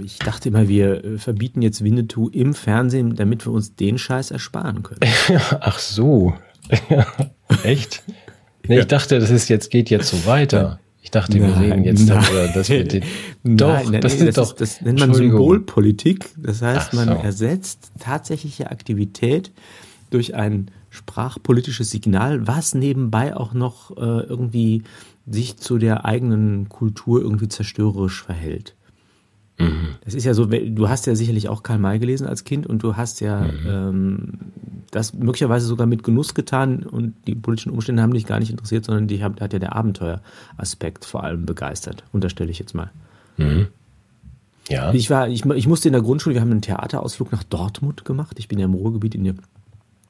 Ich 0.03 0.19
dachte 0.19 0.49
immer, 0.49 0.67
wir 0.67 1.03
äh, 1.03 1.17
verbieten 1.17 1.63
jetzt 1.63 1.83
Winnetou 1.83 2.29
im 2.29 2.53
Fernsehen, 2.53 3.15
damit 3.15 3.45
wir 3.45 3.51
uns 3.51 3.75
den 3.75 3.97
Scheiß 3.97 4.29
ersparen 4.29 4.83
können. 4.83 4.99
Ach 5.59 5.79
so. 5.79 6.35
Echt? 7.63 8.03
Nee, 8.67 8.75
ja. 8.75 8.81
ich 8.81 8.87
dachte, 8.87 9.19
das 9.19 9.31
ist 9.31 9.49
jetzt, 9.49 9.71
geht 9.71 9.89
jetzt 9.89 10.09
so 10.09 10.25
weiter. 10.27 10.79
Ich 11.01 11.11
dachte, 11.11 11.37
nein, 11.37 11.49
wir 11.49 11.61
reden 11.61 11.83
jetzt 11.83 12.07
nein. 12.07 12.19
darüber, 12.21 12.47
dass 12.47 12.69
wir 12.69 12.83
den. 12.83 13.03
Doch, 13.43 13.89
nein, 13.89 14.01
das, 14.01 14.17
das, 14.17 14.35
doch, 14.35 14.51
ist, 14.51 14.61
das 14.61 14.81
nennt 14.81 14.99
man 14.99 15.13
Symbolpolitik. 15.13 16.25
Das 16.37 16.63
heißt, 16.63 16.93
man 16.93 17.09
so. 17.09 17.13
ersetzt 17.13 17.91
tatsächliche 17.99 18.71
Aktivität 18.71 19.51
durch 20.15 20.33
ein 20.33 20.71
sprachpolitisches 20.89 21.91
Signal, 21.91 22.47
was 22.47 22.73
nebenbei 22.73 23.35
auch 23.35 23.53
noch 23.53 23.91
äh, 23.97 24.21
irgendwie 24.21 24.83
sich 25.27 25.57
zu 25.57 25.77
der 25.77 26.05
eigenen 26.05 26.69
Kultur 26.69 27.21
irgendwie 27.21 27.49
zerstörerisch 27.49 28.23
verhält. 28.23 28.75
Mhm. 29.57 29.95
Das 30.05 30.13
ist 30.13 30.23
ja 30.23 30.33
so, 30.33 30.45
du 30.45 30.87
hast 30.87 31.05
ja 31.05 31.15
sicherlich 31.15 31.49
auch 31.49 31.63
Karl 31.63 31.79
May 31.79 31.99
gelesen 31.99 32.27
als 32.27 32.45
Kind 32.45 32.65
und 32.65 32.81
du 32.81 32.95
hast 32.95 33.19
ja 33.19 33.41
mhm. 33.41 33.67
ähm, 33.67 34.33
das 34.89 35.13
möglicherweise 35.13 35.65
sogar 35.65 35.85
mit 35.85 36.03
Genuss 36.03 36.33
getan 36.33 36.83
und 36.83 37.13
die 37.27 37.35
politischen 37.35 37.73
Umstände 37.73 38.01
haben 38.01 38.13
dich 38.13 38.25
gar 38.25 38.39
nicht 38.39 38.51
interessiert, 38.51 38.85
sondern 38.85 39.07
die 39.07 39.21
hat, 39.21 39.41
hat 39.41 39.51
ja 39.51 39.59
der 39.59 39.75
Abenteueraspekt 39.75 41.03
vor 41.03 41.25
allem 41.25 41.45
begeistert, 41.45 42.05
unterstelle 42.13 42.51
ich 42.51 42.59
jetzt 42.59 42.73
mal. 42.73 42.89
Mhm. 43.35 43.67
Ja. 44.69 44.93
Ich 44.93 45.09
war, 45.09 45.27
ich, 45.27 45.45
ich 45.45 45.67
musste 45.67 45.89
in 45.89 45.93
der 45.93 46.01
Grundschule, 46.01 46.35
wir 46.35 46.41
haben 46.41 46.51
einen 46.51 46.61
Theaterausflug 46.61 47.33
nach 47.33 47.43
Dortmund 47.43 48.05
gemacht. 48.05 48.39
Ich 48.39 48.47
bin 48.47 48.59
ja 48.59 48.65
im 48.65 48.73
Ruhrgebiet 48.73 49.13
in 49.13 49.25
der 49.25 49.35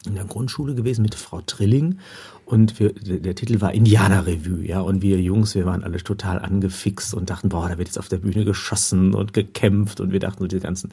in 0.07 0.15
der 0.15 0.25
Grundschule 0.25 0.75
gewesen 0.75 1.01
mit 1.01 1.15
Frau 1.15 1.41
Trilling 1.41 1.99
und 2.45 2.79
wir, 2.79 2.93
der 2.93 3.33
Titel 3.33 3.59
war 3.59 3.73
Indianerrevue, 3.73 4.63
ja. 4.63 4.79
Und 4.79 5.01
wir 5.01 5.19
Jungs, 5.19 5.55
wir 5.55 5.65
waren 5.65 5.83
alle 5.83 5.97
total 5.97 6.37
angefixt 6.37 7.15
und 7.15 7.31
dachten, 7.31 7.49
boah, 7.49 7.67
da 7.67 7.79
wird 7.79 7.87
jetzt 7.87 7.97
auf 7.97 8.07
der 8.07 8.17
Bühne 8.17 8.45
geschossen 8.45 9.15
und 9.15 9.33
gekämpft 9.33 9.99
und 9.99 10.11
wir 10.11 10.19
dachten 10.19 10.43
so 10.43 10.47
die 10.47 10.59
ganzen, 10.59 10.91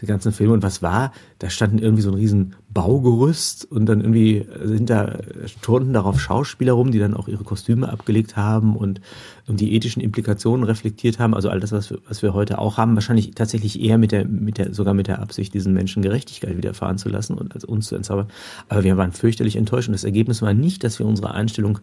die 0.00 0.06
ganzen 0.06 0.30
Filme. 0.32 0.52
Und 0.52 0.62
was 0.62 0.82
war? 0.82 1.12
Da 1.40 1.50
standen 1.50 1.78
irgendwie 1.78 2.02
so 2.02 2.10
ein 2.10 2.14
riesen 2.14 2.54
Baugerüst 2.74 3.70
und 3.70 3.86
dann 3.86 4.00
irgendwie 4.00 4.46
sind 4.64 4.90
da 4.90 5.18
turnten 5.62 5.92
darauf 5.92 6.20
Schauspieler 6.20 6.72
rum, 6.72 6.90
die 6.90 6.98
dann 6.98 7.14
auch 7.14 7.28
ihre 7.28 7.44
Kostüme 7.44 7.88
abgelegt 7.88 8.36
haben 8.36 8.76
und, 8.76 9.00
und 9.46 9.60
die 9.60 9.74
ethischen 9.74 10.02
Implikationen 10.02 10.64
reflektiert 10.64 11.20
haben. 11.20 11.34
Also 11.34 11.50
all 11.50 11.60
das, 11.60 11.70
was 11.70 11.90
wir, 11.90 11.98
was 12.08 12.22
wir 12.22 12.34
heute 12.34 12.58
auch 12.58 12.76
haben, 12.76 12.96
wahrscheinlich 12.96 13.30
tatsächlich 13.30 13.80
eher 13.80 13.96
mit 13.96 14.10
der, 14.10 14.26
mit 14.26 14.58
der, 14.58 14.74
sogar 14.74 14.92
mit 14.92 15.06
der 15.06 15.22
Absicht, 15.22 15.54
diesen 15.54 15.72
Menschen 15.72 16.02
Gerechtigkeit 16.02 16.56
widerfahren 16.56 16.98
zu 16.98 17.08
lassen 17.08 17.38
und 17.38 17.54
als 17.54 17.64
uns 17.64 17.86
zu 17.86 17.94
entzaubern. 17.94 18.26
Aber 18.68 18.82
wir 18.82 18.96
waren 18.96 19.12
fürchterlich 19.12 19.54
enttäuscht 19.54 19.88
und 19.88 19.92
das 19.92 20.04
Ergebnis 20.04 20.42
war 20.42 20.52
nicht, 20.52 20.82
dass 20.82 20.98
wir 20.98 21.06
unsere 21.06 21.32
Einstellung 21.32 21.78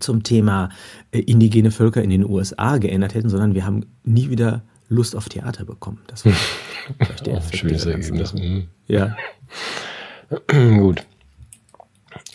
zum 0.00 0.24
Thema 0.24 0.70
äh, 1.12 1.20
indigene 1.20 1.70
Völker 1.70 2.02
in 2.02 2.10
den 2.10 2.28
USA 2.28 2.78
geändert 2.78 3.14
hätten, 3.14 3.28
sondern 3.28 3.54
wir 3.54 3.64
haben 3.64 3.86
nie 4.02 4.30
wieder 4.30 4.62
Lust 4.88 5.16
auf 5.16 5.28
Theater 5.28 5.64
bekommen. 5.64 6.00
Das 6.06 6.24
war 6.24 6.32
vielleicht 6.98 7.26
der 7.26 7.38
oh, 7.38 7.56
schönes 7.56 7.86
Ergebnis. 7.86 8.34
Mhm. 8.34 8.68
Ja. 8.86 9.16
Gut. 10.48 11.04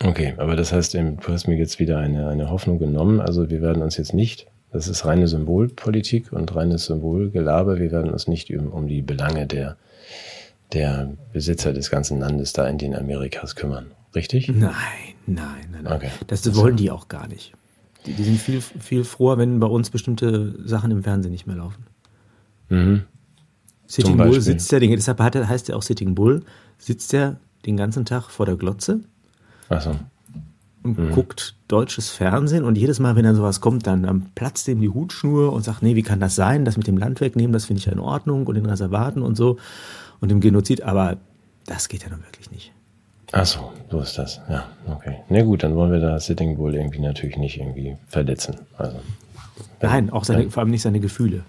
Okay, 0.03 0.33
aber 0.37 0.55
das 0.55 0.71
heißt, 0.73 0.93
du 0.93 1.17
hast 1.27 1.47
mir 1.47 1.57
jetzt 1.57 1.79
wieder 1.79 1.99
eine, 1.99 2.29
eine 2.29 2.49
Hoffnung 2.49 2.79
genommen. 2.79 3.19
Also 3.19 3.49
wir 3.49 3.61
werden 3.61 3.81
uns 3.81 3.97
jetzt 3.97 4.13
nicht, 4.13 4.47
das 4.71 4.87
ist 4.87 5.05
reine 5.05 5.27
Symbolpolitik 5.27 6.31
und 6.31 6.55
reines 6.55 6.85
Symbolgelaber, 6.85 7.79
wir 7.79 7.91
werden 7.91 8.11
uns 8.11 8.27
nicht 8.27 8.49
um, 8.55 8.67
um 8.67 8.87
die 8.87 9.01
Belange 9.01 9.47
der, 9.47 9.77
der 10.73 11.13
Besitzer 11.33 11.73
des 11.73 11.91
ganzen 11.91 12.19
Landes 12.19 12.53
da 12.53 12.67
in 12.67 12.77
den 12.77 12.95
Amerikas 12.95 13.55
kümmern. 13.55 13.91
Richtig? 14.15 14.49
Nein, 14.49 14.71
nein, 15.25 15.45
nein. 15.71 15.83
nein. 15.83 15.93
Okay. 15.93 16.09
Das, 16.27 16.41
das 16.41 16.55
wollen 16.55 16.77
die 16.77 16.91
auch 16.91 17.07
gar 17.07 17.27
nicht. 17.27 17.53
Die, 18.05 18.13
die, 18.13 18.23
sind 18.23 18.39
viel, 18.39 18.61
viel 18.61 19.03
froher, 19.03 19.37
wenn 19.37 19.59
bei 19.59 19.67
uns 19.67 19.91
bestimmte 19.91 20.55
Sachen 20.67 20.89
im 20.91 21.03
Fernsehen 21.03 21.31
nicht 21.31 21.45
mehr 21.45 21.57
laufen. 21.57 21.85
Mhm. 22.71 23.03
Sitting 23.85 24.17
Bull 24.17 24.39
sitzt 24.39 24.71
ja, 24.71 24.79
deshalb 24.79 25.19
heißt 25.19 25.69
er 25.69 25.75
auch 25.75 25.81
Sitting 25.81 26.15
Bull, 26.15 26.43
sitzt 26.77 27.13
er 27.13 27.37
den 27.65 27.77
ganzen 27.77 28.05
Tag 28.05 28.29
vor 28.29 28.45
der 28.45 28.55
Glotze. 28.55 29.01
So. 29.69 29.95
Und 30.83 30.97
mhm. 30.97 31.11
guckt 31.11 31.55
deutsches 31.67 32.09
Fernsehen 32.09 32.63
und 32.63 32.77
jedes 32.77 32.99
Mal, 32.99 33.15
wenn 33.15 33.23
dann 33.23 33.35
sowas 33.35 33.61
kommt, 33.61 33.85
dann, 33.85 34.03
dann 34.03 34.31
platzt 34.33 34.67
ihm 34.67 34.81
die 34.81 34.89
Hutschnur 34.89 35.53
und 35.53 35.63
sagt, 35.63 35.83
nee, 35.83 35.95
wie 35.95 36.01
kann 36.01 36.19
das 36.19 36.35
sein? 36.35 36.65
Das 36.65 36.77
mit 36.77 36.87
dem 36.87 36.97
Land 36.97 37.21
wegnehmen, 37.21 37.53
das 37.53 37.65
finde 37.65 37.79
ich 37.79 37.85
ja 37.85 37.91
in 37.91 37.99
Ordnung 37.99 38.47
und 38.47 38.55
den 38.55 38.65
Reservaten 38.65 39.21
und 39.21 39.35
so 39.35 39.57
und 40.21 40.29
dem 40.31 40.39
Genozid, 40.39 40.81
aber 40.81 41.17
das 41.67 41.87
geht 41.87 42.03
ja 42.03 42.09
nun 42.09 42.23
wirklich 42.23 42.49
nicht. 42.49 42.71
Ach 43.33 43.45
so, 43.45 43.71
so 43.89 44.01
ist 44.01 44.17
das. 44.17 44.41
Ja, 44.49 44.65
okay. 44.87 45.17
Na 45.29 45.41
gut, 45.43 45.63
dann 45.63 45.75
wollen 45.75 45.91
wir 45.91 45.99
da 45.99 46.19
Sitting 46.19 46.57
Bull 46.57 46.75
irgendwie 46.75 46.99
natürlich 46.99 47.37
nicht 47.37 47.59
irgendwie 47.59 47.95
verletzen. 48.07 48.55
Also, 48.77 48.99
Nein, 49.81 50.09
auch 50.09 50.23
seine, 50.23 50.49
vor 50.49 50.61
allem 50.61 50.71
nicht 50.71 50.81
seine 50.81 50.99
Gefühle. 50.99 51.43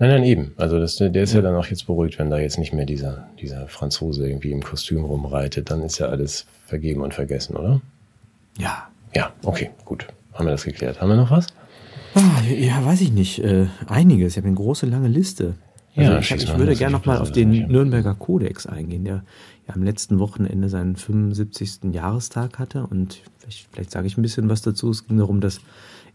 Nein, 0.00 0.10
nein, 0.10 0.24
eben. 0.24 0.52
Also 0.56 0.78
das, 0.78 0.96
der 0.96 1.14
ist 1.14 1.32
ja. 1.32 1.40
ja 1.40 1.42
dann 1.42 1.56
auch 1.56 1.66
jetzt 1.66 1.86
beruhigt, 1.86 2.18
wenn 2.18 2.30
da 2.30 2.38
jetzt 2.38 2.58
nicht 2.58 2.72
mehr 2.72 2.86
dieser, 2.86 3.28
dieser 3.40 3.66
Franzose 3.66 4.28
irgendwie 4.28 4.52
im 4.52 4.62
Kostüm 4.62 5.04
rumreitet, 5.04 5.70
dann 5.70 5.82
ist 5.82 5.98
ja 5.98 6.06
alles 6.06 6.46
vergeben 6.66 7.00
und 7.00 7.14
vergessen, 7.14 7.56
oder? 7.56 7.80
Ja. 8.58 8.88
Ja, 9.14 9.32
okay, 9.42 9.70
gut. 9.84 10.06
Haben 10.34 10.46
wir 10.46 10.52
das 10.52 10.64
geklärt. 10.64 11.00
Haben 11.00 11.08
wir 11.08 11.16
noch 11.16 11.30
was? 11.30 11.48
Ah, 12.14 12.42
ja, 12.48 12.84
weiß 12.84 13.00
ich 13.00 13.12
nicht. 13.12 13.40
Äh, 13.40 13.66
einiges. 13.88 14.32
Ich 14.32 14.36
habe 14.36 14.46
eine 14.46 14.56
große, 14.56 14.86
lange 14.86 15.08
Liste. 15.08 15.54
Also 15.96 16.12
ja, 16.12 16.18
ich, 16.20 16.30
ich 16.30 16.56
würde 16.56 16.76
gerne 16.76 16.92
noch 16.92 17.06
mal 17.06 17.18
auf 17.18 17.32
den 17.32 17.50
Nürnberger 17.50 18.14
Kodex 18.14 18.66
eingehen, 18.66 19.04
der 19.04 19.24
ja 19.66 19.74
am 19.74 19.82
letzten 19.82 20.20
Wochenende 20.20 20.68
seinen 20.68 20.94
75. 20.94 21.92
Jahrestag 21.92 22.60
hatte. 22.60 22.86
Und 22.86 23.20
vielleicht, 23.38 23.66
vielleicht 23.72 23.90
sage 23.90 24.06
ich 24.06 24.16
ein 24.16 24.22
bisschen 24.22 24.48
was 24.48 24.62
dazu. 24.62 24.90
Es 24.90 25.08
ging 25.08 25.18
darum, 25.18 25.40
dass 25.40 25.60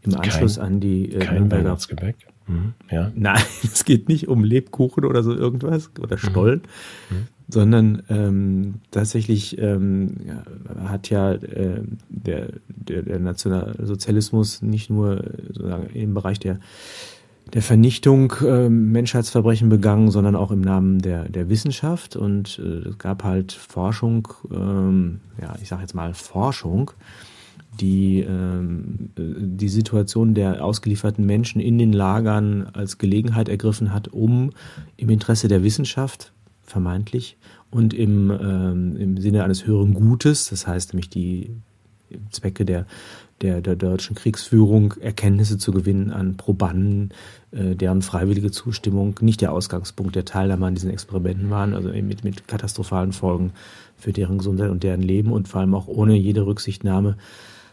im 0.04 0.16
Anschluss 0.16 0.56
kein, 0.56 0.66
an 0.66 0.80
die 0.80 1.12
äh, 1.12 1.20
kein 1.20 1.36
Nürnberger... 1.36 1.66
Weihnachtsgebäck? 1.66 2.16
Mhm, 2.48 2.74
ja. 2.92 3.12
Nein, 3.16 3.42
es 3.64 3.86
geht 3.86 4.10
nicht 4.10 4.28
um 4.28 4.44
Lebkuchen 4.44 5.06
oder 5.06 5.24
so 5.24 5.34
irgendwas 5.34 5.92
oder 6.00 6.16
mhm. 6.16 6.20
Stollen, 6.20 6.62
mhm. 7.10 7.28
sondern 7.48 8.04
ähm, 8.10 8.74
tatsächlich 8.92 9.58
ähm, 9.60 10.16
hat 10.84 11.10
ja 11.10 11.34
äh, 11.34 11.82
der, 12.10 12.50
der, 12.68 13.02
der 13.04 13.20
Nationalsozialismus 13.20 14.62
nicht 14.62 14.90
nur 14.90 15.24
sozusagen 15.48 15.88
im 15.94 16.14
Bereich 16.14 16.40
der 16.40 16.60
der 17.54 17.62
Vernichtung 17.62 18.34
äh, 18.42 18.70
Menschheitsverbrechen 18.70 19.70
begangen, 19.70 20.10
sondern 20.12 20.36
auch 20.36 20.52
im 20.52 20.62
Namen 20.62 21.00
der, 21.00 21.28
der 21.30 21.50
Wissenschaft. 21.50 22.16
Und 22.16 22.60
äh, 22.60 22.90
es 22.90 22.98
gab 22.98 23.24
halt 23.24 23.52
Forschung, 23.52 24.28
ähm, 24.52 25.20
ja, 25.42 25.54
ich 25.62 25.68
sage 25.68 25.82
jetzt 25.82 25.94
mal 25.94 26.14
Forschung, 26.14 26.92
die 27.80 28.20
ähm, 28.22 29.10
die 29.18 29.70
Situation 29.70 30.34
der 30.34 30.64
ausgelieferten 30.64 31.26
Menschen 31.26 31.60
in 31.60 31.78
den 31.78 31.94
Lagern 31.94 32.70
als 32.74 32.98
Gelegenheit 32.98 33.50
ergriffen 33.50 33.94
hat, 33.94 34.10
um 34.10 34.52
im 34.98 35.10
Interesse 35.10 35.48
der 35.48 35.64
Wissenschaft 35.64 36.34
vermeintlich 36.62 37.38
und 37.72 37.94
im, 37.94 38.32
ähm, 38.32 38.96
im 38.98 39.18
Sinne 39.18 39.44
eines 39.44 39.66
höheren 39.66 39.94
Gutes, 39.94 40.50
das 40.50 40.68
heißt 40.68 40.94
nämlich 40.94 41.10
die 41.10 41.56
Zwecke 42.30 42.66
der, 42.66 42.86
der, 43.42 43.62
der 43.62 43.76
deutschen 43.76 44.16
Kriegsführung, 44.16 44.94
Erkenntnisse 45.00 45.58
zu 45.58 45.72
gewinnen 45.72 46.12
an 46.12 46.38
Probanden, 46.38 47.10
äh, 47.52 47.76
deren 47.76 48.02
freiwillige 48.02 48.52
Zustimmung 48.52 49.20
nicht 49.22 49.42
der 49.42 49.52
Ausgangspunkt 49.52 50.16
der 50.16 50.26
Teilnahme 50.26 50.68
an 50.68 50.76
diesen 50.76 50.92
Experimenten 50.92 51.50
waren, 51.50 51.74
also 51.74 51.90
mit, 51.90 52.24
mit 52.24 52.48
katastrophalen 52.48 53.12
Folgen 53.12 53.54
für 54.04 54.14
deren 54.14 54.38
Gesundheit 54.38 54.70
und 54.70 54.84
deren 54.84 55.02
Leben 55.02 55.32
und 55.32 55.48
vor 55.48 55.62
allem 55.62 55.74
auch 55.74 55.88
ohne 55.88 56.16
jede 56.16 56.46
Rücksichtnahme 56.46 57.18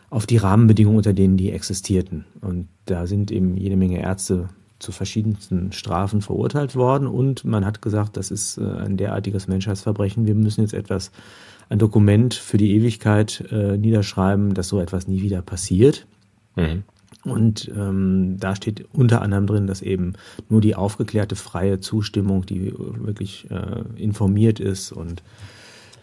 auf 0.08 0.26
die 0.26 0.38
Rahmenbedingungen, 0.38 0.98
unter 0.98 1.12
denen 1.12 1.36
die 1.36 1.52
existierten. 1.52 2.24
Und 2.40 2.68
da 2.86 3.06
sind 3.06 3.30
eben 3.30 3.56
jede 3.56 3.76
Menge 3.76 4.00
Ärzte 4.00 4.48
zu 4.78 4.92
verschiedensten 4.92 5.72
Strafen 5.72 6.22
verurteilt 6.22 6.74
worden 6.74 7.06
und 7.06 7.44
man 7.44 7.66
hat 7.66 7.82
gesagt, 7.82 8.16
das 8.16 8.30
ist 8.30 8.58
äh, 8.58 8.64
ein 8.64 8.96
derartiges 8.96 9.46
Menschheitsverbrechen. 9.46 10.26
Wir 10.26 10.34
müssen 10.34 10.62
jetzt 10.62 10.72
etwas, 10.72 11.10
ein 11.68 11.78
Dokument 11.78 12.34
für 12.34 12.56
die 12.56 12.74
Ewigkeit 12.74 13.44
äh, 13.52 13.76
niederschreiben, 13.76 14.54
dass 14.54 14.68
so 14.68 14.80
etwas 14.80 15.06
nie 15.06 15.22
wieder 15.22 15.42
passiert. 15.42 16.06
Mhm. 16.56 16.82
Und 17.24 17.70
ähm, 17.76 18.36
da 18.40 18.56
steht 18.56 18.86
unter 18.92 19.20
anderem 19.20 19.46
drin, 19.46 19.66
dass 19.66 19.82
eben 19.82 20.14
nur 20.48 20.62
die 20.62 20.74
aufgeklärte 20.74 21.36
freie 21.36 21.78
Zustimmung, 21.80 22.46
die 22.46 22.72
wirklich 22.72 23.50
äh, 23.50 23.82
informiert 24.02 24.58
ist 24.58 24.92
und 24.92 25.22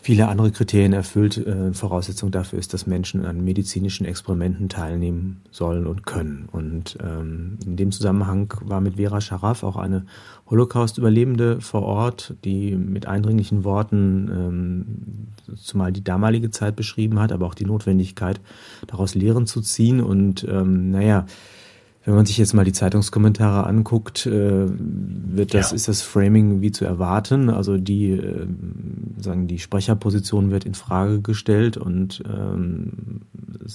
viele 0.02 0.28
andere 0.28 0.52
Kriterien 0.52 0.94
erfüllt. 0.94 1.38
Äh, 1.38 1.74
Voraussetzung 1.74 2.32
dafür 2.32 2.60
ist, 2.60 2.74
dass 2.74 2.88
Menschen 2.88 3.26
an 3.26 3.44
medizinischen 3.44 4.06
Experimenten 4.06 4.70
teilnehmen 4.70 5.42
sollen 5.52 5.86
und 5.86 6.06
können. 6.06 6.48
Und 6.52 6.98
ähm, 7.04 7.58
in 7.66 7.76
dem 7.76 7.92
Zusammenhang 7.92 8.54
war 8.62 8.82
mit 8.82 8.96
Vera 8.96 9.22
Scharaf 9.22 9.64
auch 9.64 9.76
eine 9.76 10.06
Holocaust-Überlebende 10.50 11.62
vor 11.62 11.84
Ort, 11.84 12.36
die 12.44 12.76
mit 12.76 13.06
eindringlichen 13.06 13.64
Worten 13.64 14.30
ähm, 14.32 15.56
zumal 15.56 15.92
die 15.92 16.04
damalige 16.04 16.52
Zeit 16.52 16.76
beschrieben 16.76 17.20
hat, 17.20 17.32
aber 17.32 17.46
auch 17.46 17.56
die 17.56 17.66
Notwendigkeit, 17.66 18.40
daraus 18.88 19.16
Lehren 19.16 19.46
zu 19.46 19.62
ziehen. 19.62 20.02
Und 20.02 20.46
ähm, 20.50 20.92
naja, 20.92 21.26
wenn 22.08 22.16
man 22.16 22.26
sich 22.26 22.38
jetzt 22.38 22.54
mal 22.54 22.64
die 22.64 22.72
Zeitungskommentare 22.72 23.68
anguckt, 23.68 24.26
äh, 24.26 24.32
wird 24.32 25.54
das, 25.54 25.72
ja. 25.72 25.76
ist 25.76 25.90
das 25.90 26.02
Framing 26.02 26.62
wie 26.62 26.72
zu 26.72 26.86
erwarten. 26.86 27.50
Also 27.50 27.78
die, 27.78 28.12
äh, 28.12 28.48
sagen, 29.24 29.48
die 29.48 29.60
Sprecherposition 29.60 30.52
wird 30.52 30.66
in 30.66 30.74
Frage 30.74 31.22
gestellt 31.22 31.78
und 31.78 32.24
ähm, 32.28 33.22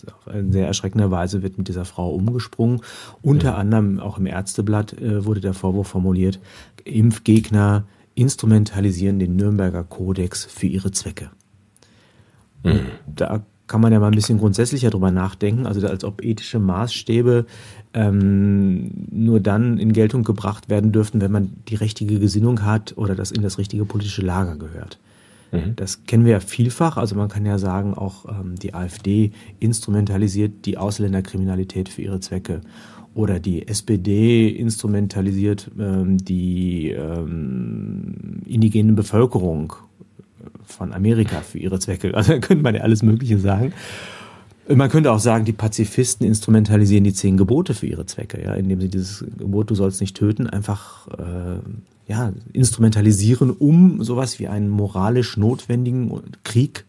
auf 0.06 0.28
eine 0.28 0.52
sehr 0.52 0.66
erschreckende 0.66 1.10
Weise 1.10 1.42
wird 1.42 1.58
mit 1.58 1.68
dieser 1.68 1.84
Frau 1.84 2.14
umgesprungen. 2.14 2.80
Unter 3.20 3.50
ja. 3.50 3.56
anderem 3.56 4.00
auch 4.00 4.18
im 4.18 4.26
Ärzteblatt 4.26 4.94
äh, 5.00 5.24
wurde 5.24 5.40
der 5.40 5.54
Vorwurf 5.54 5.88
formuliert, 5.88 6.40
Impfgegner 6.84 7.84
instrumentalisieren 8.14 9.18
den 9.18 9.36
Nürnberger 9.36 9.84
Kodex 9.84 10.44
für 10.44 10.66
ihre 10.66 10.90
Zwecke. 10.90 11.30
Mhm. 12.62 12.80
Da 13.06 13.42
kann 13.66 13.80
man 13.80 13.92
ja 13.92 14.00
mal 14.00 14.08
ein 14.08 14.14
bisschen 14.14 14.38
grundsätzlicher 14.38 14.90
drüber 14.90 15.10
nachdenken, 15.10 15.66
also 15.66 15.86
als 15.86 16.04
ob 16.04 16.22
ethische 16.22 16.58
Maßstäbe 16.58 17.46
ähm, 17.94 18.90
nur 19.10 19.40
dann 19.40 19.78
in 19.78 19.94
Geltung 19.94 20.24
gebracht 20.24 20.68
werden 20.68 20.92
dürften, 20.92 21.20
wenn 21.22 21.32
man 21.32 21.52
die 21.68 21.76
richtige 21.76 22.18
Gesinnung 22.18 22.64
hat 22.64 22.98
oder 22.98 23.14
das 23.14 23.30
in 23.30 23.42
das 23.42 23.56
richtige 23.56 23.84
politische 23.86 24.20
Lager 24.22 24.56
gehört. 24.56 24.98
Mhm. 25.52 25.76
Das 25.76 26.04
kennen 26.04 26.24
wir 26.24 26.32
ja 26.32 26.40
vielfach. 26.40 26.96
Also 26.96 27.14
man 27.14 27.28
kann 27.28 27.46
ja 27.46 27.58
sagen, 27.58 27.94
auch 27.94 28.24
ähm, 28.28 28.56
die 28.56 28.74
AfD 28.74 29.32
instrumentalisiert 29.60 30.64
die 30.66 30.78
Ausländerkriminalität 30.78 31.88
für 31.88 32.02
ihre 32.02 32.20
Zwecke. 32.20 32.62
Oder 33.14 33.38
die 33.38 33.68
SPD 33.68 34.48
instrumentalisiert 34.48 35.70
ähm, 35.78 36.16
die 36.16 36.90
ähm, 36.90 38.40
indigene 38.46 38.94
Bevölkerung 38.94 39.74
von 40.64 40.94
Amerika 40.94 41.40
für 41.40 41.58
ihre 41.58 41.78
Zwecke. 41.78 42.14
Also 42.14 42.32
da 42.32 42.38
könnte 42.40 42.62
man 42.62 42.74
ja 42.74 42.80
alles 42.80 43.02
Mögliche 43.02 43.38
sagen. 43.38 43.74
Man 44.74 44.90
könnte 44.90 45.12
auch 45.12 45.18
sagen, 45.18 45.44
die 45.44 45.52
Pazifisten 45.52 46.26
instrumentalisieren 46.26 47.04
die 47.04 47.12
zehn 47.12 47.36
Gebote 47.36 47.74
für 47.74 47.86
ihre 47.86 48.06
Zwecke, 48.06 48.42
ja, 48.42 48.54
indem 48.54 48.80
sie 48.80 48.88
dieses 48.88 49.24
Gebot, 49.38 49.70
du 49.70 49.74
sollst 49.74 50.00
nicht 50.00 50.16
töten, 50.16 50.46
einfach 50.46 51.08
äh, 51.08 51.60
ja, 52.06 52.32
instrumentalisieren, 52.52 53.50
um 53.50 54.02
sowas 54.02 54.38
wie 54.38 54.48
einen 54.48 54.68
moralisch 54.68 55.36
notwendigen 55.36 56.22
Krieg 56.44 56.84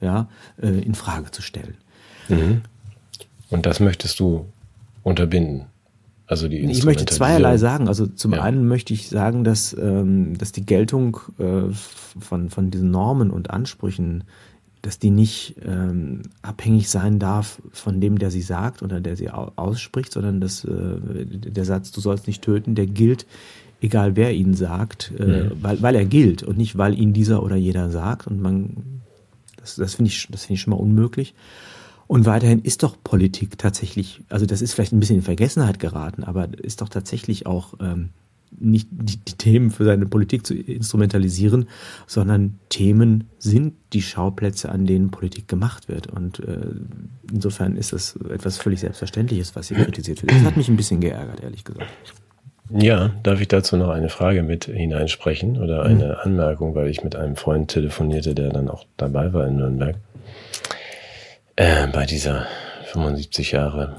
ja, 0.00 0.28
äh, 0.60 0.68
in 0.68 0.94
Frage 0.94 1.30
zu 1.30 1.42
stellen. 1.42 1.74
Mhm. 2.28 2.62
Und 3.50 3.66
das 3.66 3.80
möchtest 3.80 4.20
du 4.20 4.46
unterbinden? 5.02 5.66
Also 6.26 6.46
die 6.46 6.58
ich 6.58 6.84
möchte 6.84 7.06
zweierlei 7.06 7.56
sagen. 7.56 7.88
Also 7.88 8.06
zum 8.06 8.34
ja. 8.34 8.42
einen 8.42 8.68
möchte 8.68 8.92
ich 8.92 9.08
sagen, 9.08 9.44
dass, 9.44 9.74
ähm, 9.80 10.36
dass 10.36 10.52
die 10.52 10.66
Geltung 10.66 11.18
äh, 11.38 11.72
von, 12.20 12.50
von 12.50 12.70
diesen 12.70 12.90
Normen 12.90 13.30
und 13.30 13.48
Ansprüchen 13.48 14.24
dass 14.82 14.98
die 14.98 15.10
nicht 15.10 15.56
ähm, 15.64 16.22
abhängig 16.42 16.88
sein 16.88 17.18
darf 17.18 17.60
von 17.72 18.00
dem, 18.00 18.18
der 18.18 18.30
sie 18.30 18.42
sagt 18.42 18.82
oder 18.82 19.00
der 19.00 19.16
sie 19.16 19.30
ausspricht, 19.30 20.12
sondern 20.12 20.40
dass 20.40 20.64
äh, 20.64 20.96
der 21.26 21.64
Satz, 21.64 21.90
du 21.90 22.00
sollst 22.00 22.26
nicht 22.26 22.42
töten, 22.42 22.74
der 22.74 22.86
gilt, 22.86 23.26
egal 23.80 24.16
wer 24.16 24.32
ihn 24.32 24.54
sagt, 24.54 25.12
äh, 25.18 25.44
mhm. 25.44 25.52
weil, 25.60 25.82
weil 25.82 25.94
er 25.94 26.04
gilt 26.04 26.42
und 26.42 26.58
nicht, 26.58 26.78
weil 26.78 26.98
ihn 26.98 27.12
dieser 27.12 27.42
oder 27.42 27.56
jeder 27.56 27.90
sagt. 27.90 28.26
Und 28.26 28.40
man, 28.40 29.00
das, 29.56 29.76
das 29.76 29.94
finde 29.94 30.10
ich, 30.10 30.28
das 30.30 30.44
finde 30.44 30.54
ich 30.54 30.60
schon 30.60 30.72
mal 30.72 30.80
unmöglich. 30.80 31.34
Und 32.06 32.24
weiterhin 32.24 32.62
ist 32.62 32.82
doch 32.82 32.96
Politik 33.04 33.58
tatsächlich, 33.58 34.22
also 34.30 34.46
das 34.46 34.62
ist 34.62 34.72
vielleicht 34.72 34.92
ein 34.92 35.00
bisschen 35.00 35.16
in 35.16 35.22
Vergessenheit 35.22 35.78
geraten, 35.78 36.24
aber 36.24 36.48
ist 36.58 36.80
doch 36.80 36.88
tatsächlich 36.88 37.46
auch 37.46 37.74
ähm, 37.80 38.10
nicht 38.58 38.88
die, 38.90 39.16
die, 39.16 39.32
Themen 39.34 39.70
für 39.70 39.84
seine 39.84 40.06
Politik 40.06 40.46
zu 40.46 40.54
instrumentalisieren, 40.54 41.68
sondern 42.06 42.58
Themen 42.68 43.28
sind 43.38 43.74
die 43.92 44.02
Schauplätze, 44.02 44.70
an 44.70 44.86
denen 44.86 45.10
Politik 45.10 45.48
gemacht 45.48 45.88
wird. 45.88 46.06
Und 46.08 46.40
äh, 46.40 46.58
insofern 47.32 47.76
ist 47.76 47.92
das 47.92 48.16
etwas 48.30 48.58
völlig 48.58 48.80
Selbstverständliches, 48.80 49.54
was 49.56 49.68
hier 49.68 49.78
kritisiert 49.78 50.22
wird. 50.22 50.32
Das 50.32 50.42
hat 50.42 50.56
mich 50.56 50.68
ein 50.68 50.76
bisschen 50.76 51.00
geärgert, 51.00 51.42
ehrlich 51.42 51.64
gesagt. 51.64 51.90
Ja, 52.70 53.12
darf 53.22 53.40
ich 53.40 53.48
dazu 53.48 53.76
noch 53.76 53.88
eine 53.88 54.10
Frage 54.10 54.42
mit 54.42 54.66
hineinsprechen 54.66 55.56
oder 55.58 55.84
eine 55.84 56.08
mhm. 56.08 56.16
Anmerkung, 56.22 56.74
weil 56.74 56.88
ich 56.88 57.02
mit 57.02 57.16
einem 57.16 57.36
Freund 57.36 57.70
telefonierte, 57.70 58.34
der 58.34 58.50
dann 58.50 58.68
auch 58.68 58.84
dabei 58.96 59.32
war 59.32 59.46
in 59.46 59.56
Nürnberg. 59.56 59.96
Äh, 61.56 61.86
bei 61.88 62.04
dieser 62.04 62.46
75 62.92 63.52
Jahre 63.52 63.96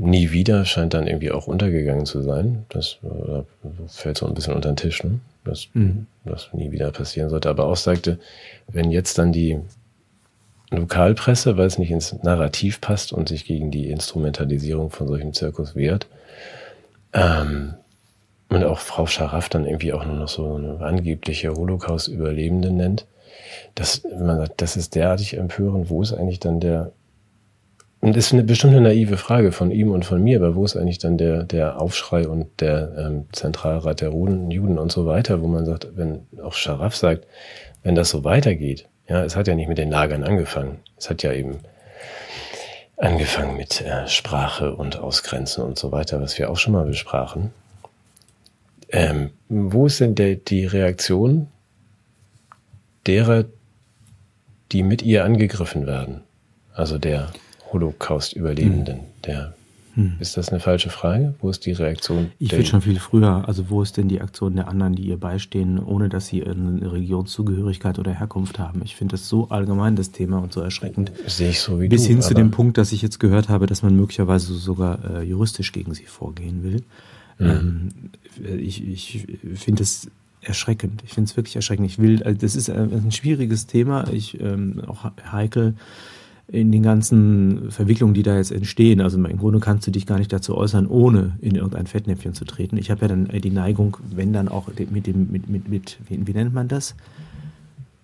nie 0.00 0.32
wieder 0.32 0.64
scheint 0.64 0.94
dann 0.94 1.06
irgendwie 1.06 1.30
auch 1.30 1.46
untergegangen 1.46 2.06
zu 2.06 2.22
sein. 2.22 2.64
Das 2.68 2.98
äh, 3.02 3.42
fällt 3.88 4.18
so 4.18 4.26
ein 4.26 4.34
bisschen 4.34 4.54
unter 4.54 4.70
den 4.70 4.76
Tisch, 4.76 5.04
ne? 5.04 5.20
dass 5.44 5.68
mhm. 5.74 6.06
das 6.24 6.50
nie 6.52 6.70
wieder 6.70 6.90
passieren 6.90 7.30
sollte. 7.30 7.48
Aber 7.48 7.66
auch 7.66 7.76
sagte, 7.76 8.18
wenn 8.68 8.90
jetzt 8.90 9.18
dann 9.18 9.32
die 9.32 9.58
Lokalpresse, 10.70 11.56
weil 11.56 11.66
es 11.66 11.78
nicht 11.78 11.90
ins 11.90 12.12
Narrativ 12.22 12.80
passt 12.80 13.12
und 13.12 13.28
sich 13.28 13.44
gegen 13.44 13.70
die 13.70 13.90
Instrumentalisierung 13.90 14.90
von 14.90 15.08
solchem 15.08 15.32
Zirkus 15.32 15.74
wehrt, 15.74 16.06
ähm, 17.12 17.74
und 18.48 18.64
auch 18.64 18.78
Frau 18.78 19.06
Scharaf 19.06 19.48
dann 19.48 19.64
irgendwie 19.64 19.92
auch 19.92 20.04
nur 20.04 20.16
noch 20.16 20.28
so 20.28 20.54
eine 20.54 20.80
angebliche 20.80 21.52
Holocaust-Überlebende 21.54 22.70
nennt, 22.70 23.06
das, 23.74 24.02
man 24.18 24.38
sagt, 24.38 24.60
das 24.60 24.76
ist 24.76 24.94
derartig 24.94 25.36
empörend, 25.36 25.88
wo 25.88 26.02
ist 26.02 26.12
eigentlich 26.12 26.40
dann 26.40 26.60
der 26.60 26.92
und 28.00 28.16
das 28.16 28.26
ist 28.26 28.32
eine 28.32 28.44
bestimmte 28.44 28.80
naive 28.80 29.18
Frage 29.18 29.52
von 29.52 29.70
ihm 29.70 29.92
und 29.92 30.06
von 30.06 30.22
mir, 30.22 30.38
aber 30.38 30.54
wo 30.54 30.64
ist 30.64 30.76
eigentlich 30.76 30.98
dann 30.98 31.18
der, 31.18 31.42
der 31.44 31.80
Aufschrei 31.80 32.26
und 32.26 32.60
der 32.60 32.94
ähm, 32.96 33.26
Zentralrat 33.32 34.00
der 34.00 34.10
Juden 34.10 34.78
und 34.78 34.90
so 34.90 35.04
weiter, 35.04 35.42
wo 35.42 35.46
man 35.48 35.66
sagt, 35.66 35.88
wenn 35.96 36.26
auch 36.42 36.54
Scharaf 36.54 36.96
sagt, 36.96 37.26
wenn 37.82 37.94
das 37.94 38.08
so 38.08 38.24
weitergeht, 38.24 38.88
ja, 39.06 39.22
es 39.22 39.36
hat 39.36 39.48
ja 39.48 39.54
nicht 39.54 39.68
mit 39.68 39.76
den 39.76 39.90
Lagern 39.90 40.24
angefangen. 40.24 40.78
Es 40.96 41.10
hat 41.10 41.22
ja 41.22 41.32
eben 41.32 41.58
angefangen 42.96 43.56
mit 43.56 43.82
äh, 43.82 44.08
Sprache 44.08 44.74
und 44.74 44.98
Ausgrenzen 44.98 45.64
und 45.64 45.78
so 45.78 45.92
weiter, 45.92 46.20
was 46.22 46.38
wir 46.38 46.50
auch 46.50 46.56
schon 46.56 46.72
mal 46.72 46.86
besprachen. 46.86 47.50
Ähm, 48.88 49.30
wo 49.48 49.86
ist 49.86 50.00
denn 50.00 50.14
der, 50.14 50.36
die 50.36 50.64
Reaktion 50.64 51.48
derer, 53.06 53.44
die 54.72 54.82
mit 54.82 55.02
ihr 55.02 55.24
angegriffen 55.24 55.86
werden? 55.86 56.22
Also 56.72 56.98
der 56.98 57.30
Holocaust-Überlebenden, 57.72 58.96
hm. 58.96 59.04
der 59.24 59.54
hm. 59.94 60.14
Ist 60.20 60.36
das 60.36 60.50
eine 60.50 60.60
falsche 60.60 60.88
Frage? 60.88 61.34
Wo 61.40 61.50
ist 61.50 61.66
die 61.66 61.72
Reaktion? 61.72 62.30
Ich 62.38 62.52
will 62.52 62.64
schon 62.64 62.80
viel 62.80 62.98
früher. 63.00 63.48
Also 63.48 63.70
wo 63.70 63.82
ist 63.82 63.96
denn 63.96 64.08
die 64.08 64.20
Aktion 64.20 64.54
der 64.54 64.68
anderen, 64.68 64.94
die 64.94 65.02
ihr 65.02 65.16
beistehen, 65.16 65.80
ohne 65.80 66.08
dass 66.08 66.28
sie 66.28 66.44
eine 66.44 66.92
Religionszugehörigkeit 66.92 67.98
oder 67.98 68.12
Herkunft 68.12 68.58
haben? 68.58 68.82
Ich 68.84 68.94
finde 68.94 69.14
das 69.14 69.28
so 69.28 69.48
allgemein 69.48 69.96
das 69.96 70.12
Thema 70.12 70.38
und 70.38 70.52
so 70.52 70.60
erschreckend. 70.60 71.10
Sehe 71.26 71.50
ich 71.50 71.60
so 71.60 71.80
wie 71.80 71.88
Bis 71.88 72.02
du, 72.02 72.08
hin 72.08 72.22
zu 72.22 72.34
dem 72.34 72.52
Punkt, 72.52 72.78
dass 72.78 72.92
ich 72.92 73.02
jetzt 73.02 73.18
gehört 73.18 73.48
habe, 73.48 73.66
dass 73.66 73.82
man 73.82 73.96
möglicherweise 73.96 74.54
sogar 74.54 75.00
äh, 75.16 75.22
juristisch 75.22 75.72
gegen 75.72 75.92
sie 75.92 76.04
vorgehen 76.04 76.62
will. 76.62 76.82
Mhm. 77.38 77.88
Ähm, 78.46 78.58
ich 78.60 78.86
ich 78.86 79.26
finde 79.54 79.82
es 79.82 80.08
erschreckend. 80.40 81.02
Ich 81.04 81.14
finde 81.14 81.28
es 81.28 81.36
wirklich 81.36 81.56
erschreckend. 81.56 81.86
Ich 81.90 81.98
will, 81.98 82.22
also 82.22 82.38
das 82.40 82.54
ist 82.54 82.70
ein 82.70 83.10
schwieriges 83.10 83.66
Thema. 83.66 84.08
Ich 84.12 84.40
ähm, 84.40 84.82
auch 84.86 85.10
heikel 85.32 85.74
in 86.52 86.72
den 86.72 86.82
ganzen 86.82 87.70
Verwicklungen, 87.70 88.14
die 88.14 88.22
da 88.22 88.36
jetzt 88.36 88.50
entstehen. 88.50 89.00
Also 89.00 89.18
im 89.18 89.38
Grunde 89.38 89.60
kannst 89.60 89.86
du 89.86 89.90
dich 89.90 90.06
gar 90.06 90.18
nicht 90.18 90.32
dazu 90.32 90.56
äußern, 90.56 90.86
ohne 90.86 91.36
in 91.40 91.54
irgendein 91.54 91.86
Fettnäpfchen 91.86 92.34
zu 92.34 92.44
treten. 92.44 92.76
Ich 92.76 92.90
habe 92.90 93.02
ja 93.02 93.08
dann 93.08 93.26
die 93.26 93.50
Neigung, 93.50 93.96
wenn 94.10 94.32
dann 94.32 94.48
auch 94.48 94.68
mit 94.68 95.06
dem, 95.06 95.30
mit, 95.30 95.48
mit, 95.48 95.68
mit 95.68 95.98
wie, 96.08 96.26
wie 96.26 96.32
nennt 96.32 96.52
man 96.52 96.66
das? 96.66 96.96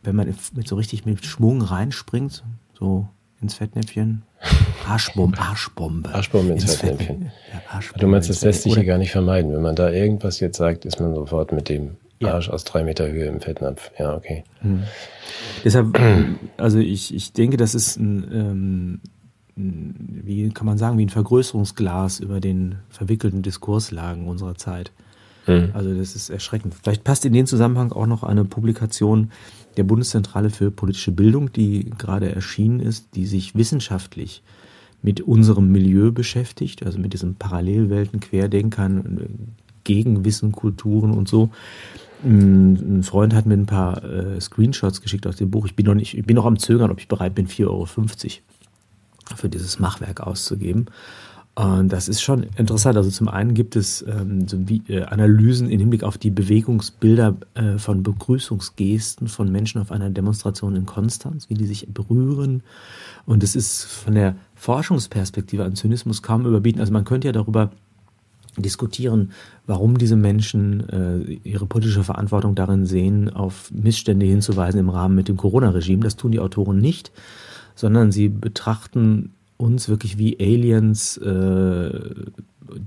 Wenn 0.04 0.14
man 0.14 0.32
mit 0.54 0.68
so 0.68 0.76
richtig 0.76 1.04
mit 1.04 1.24
Schwung 1.24 1.60
reinspringt, 1.60 2.44
so 2.78 3.08
ins 3.42 3.54
Fettnäpfchen. 3.54 4.22
Arschbombe, 4.86 5.38
Arschbombe. 5.38 6.14
Arschbombe 6.14 6.52
ins, 6.52 6.62
ins 6.62 6.76
Fettnäpfchen. 6.76 7.06
Fettnäpfchen. 7.06 7.32
Ja, 7.52 7.74
Arschbombe 7.74 8.00
du 8.00 8.06
meinst, 8.06 8.30
das 8.30 8.42
lässt 8.42 8.62
sich 8.62 8.76
ja 8.76 8.84
gar 8.84 8.98
nicht 8.98 9.10
vermeiden. 9.10 9.52
Wenn 9.52 9.62
man 9.62 9.74
da 9.74 9.90
irgendwas 9.90 10.38
jetzt 10.38 10.58
sagt, 10.58 10.84
ist 10.84 11.00
man 11.00 11.14
sofort 11.14 11.52
mit 11.52 11.68
dem 11.68 11.96
Arsch 12.22 12.48
ja. 12.48 12.52
aus 12.52 12.64
drei 12.64 12.84
Meter 12.84 13.08
Höhe 13.10 13.26
im 13.26 13.40
Fettnapf. 13.40 13.90
Ja, 13.98 14.14
okay. 14.14 14.44
Hm. 14.60 14.84
Deshalb, 15.64 15.98
also 16.56 16.78
ich, 16.78 17.14
ich 17.14 17.32
denke, 17.32 17.56
das 17.56 17.74
ist 17.74 17.96
ein, 17.98 18.28
ähm, 18.32 19.00
wie 19.56 20.48
kann 20.50 20.66
man 20.66 20.78
sagen, 20.78 20.98
wie 20.98 21.04
ein 21.04 21.10
Vergrößerungsglas 21.10 22.20
über 22.20 22.40
den 22.40 22.76
verwickelten 22.88 23.42
Diskurslagen 23.42 24.26
unserer 24.26 24.54
Zeit. 24.54 24.92
Hm. 25.46 25.70
Also 25.74 25.94
das 25.94 26.14
ist 26.14 26.30
erschreckend. 26.30 26.74
Vielleicht 26.74 27.04
passt 27.04 27.24
in 27.24 27.32
den 27.32 27.46
Zusammenhang 27.46 27.92
auch 27.92 28.06
noch 28.06 28.22
eine 28.22 28.44
Publikation 28.44 29.30
der 29.76 29.84
Bundeszentrale 29.84 30.50
für 30.50 30.70
politische 30.70 31.12
Bildung, 31.12 31.52
die 31.52 31.90
gerade 31.98 32.34
erschienen 32.34 32.80
ist, 32.80 33.14
die 33.14 33.26
sich 33.26 33.54
wissenschaftlich 33.54 34.42
mit 35.02 35.20
unserem 35.20 35.70
Milieu 35.70 36.10
beschäftigt, 36.10 36.84
also 36.84 36.98
mit 36.98 37.12
diesen 37.12 37.36
Parallelwelten, 37.36 38.20
Querdenkern, 38.20 39.46
Gegenwissen, 39.84 40.52
Kulturen 40.52 41.12
und 41.12 41.28
so. 41.28 41.50
Ein 42.24 43.02
Freund 43.02 43.34
hat 43.34 43.46
mir 43.46 43.54
ein 43.54 43.66
paar 43.66 44.02
äh, 44.02 44.40
Screenshots 44.40 45.02
geschickt 45.02 45.26
aus 45.26 45.36
dem 45.36 45.50
Buch. 45.50 45.66
Ich 45.66 45.76
bin 45.76 45.86
noch 45.86 45.94
nicht, 45.94 46.16
ich 46.16 46.24
bin 46.24 46.36
noch 46.36 46.46
am 46.46 46.58
Zögern, 46.58 46.90
ob 46.90 46.98
ich 46.98 47.08
bereit 47.08 47.34
bin, 47.34 47.46
4,50 47.46 47.66
Euro 47.66 47.86
für 49.36 49.48
dieses 49.48 49.78
Machwerk 49.78 50.20
auszugeben. 50.20 50.86
Und 51.56 51.90
das 51.90 52.06
ist 52.06 52.20
schon 52.20 52.42
interessant. 52.42 52.98
Also 52.98 53.08
zum 53.08 53.28
einen 53.28 53.54
gibt 53.54 53.76
es 53.76 54.04
ähm, 54.06 54.46
so 54.46 54.68
wie, 54.68 54.82
äh, 54.88 55.04
Analysen 55.04 55.70
im 55.70 55.80
Hinblick 55.80 56.02
auf 56.02 56.18
die 56.18 56.30
Bewegungsbilder 56.30 57.34
äh, 57.54 57.78
von 57.78 58.02
Begrüßungsgesten 58.02 59.26
von 59.26 59.50
Menschen 59.50 59.80
auf 59.80 59.90
einer 59.90 60.10
Demonstration 60.10 60.76
in 60.76 60.84
Konstanz, 60.84 61.48
wie 61.48 61.54
die 61.54 61.64
sich 61.64 61.88
berühren. 61.88 62.62
Und 63.24 63.42
es 63.42 63.56
ist 63.56 63.84
von 63.84 64.14
der 64.14 64.36
Forschungsperspektive 64.54 65.64
an 65.64 65.76
Zynismus 65.76 66.22
kaum 66.22 66.44
überbieten. 66.44 66.80
Also 66.80 66.92
man 66.92 67.06
könnte 67.06 67.28
ja 67.28 67.32
darüber 67.32 67.70
diskutieren, 68.62 69.32
warum 69.66 69.98
diese 69.98 70.16
Menschen 70.16 70.88
äh, 70.88 71.38
ihre 71.44 71.66
politische 71.66 72.04
Verantwortung 72.04 72.54
darin 72.54 72.86
sehen, 72.86 73.30
auf 73.30 73.70
Missstände 73.72 74.26
hinzuweisen 74.26 74.80
im 74.80 74.88
Rahmen 74.88 75.14
mit 75.14 75.28
dem 75.28 75.36
Corona-Regime. 75.36 76.02
Das 76.02 76.16
tun 76.16 76.32
die 76.32 76.40
Autoren 76.40 76.78
nicht, 76.78 77.12
sondern 77.74 78.12
sie 78.12 78.28
betrachten 78.28 79.32
uns 79.56 79.88
wirklich 79.88 80.18
wie 80.18 80.38
Aliens, 80.38 81.16
äh, 81.18 81.90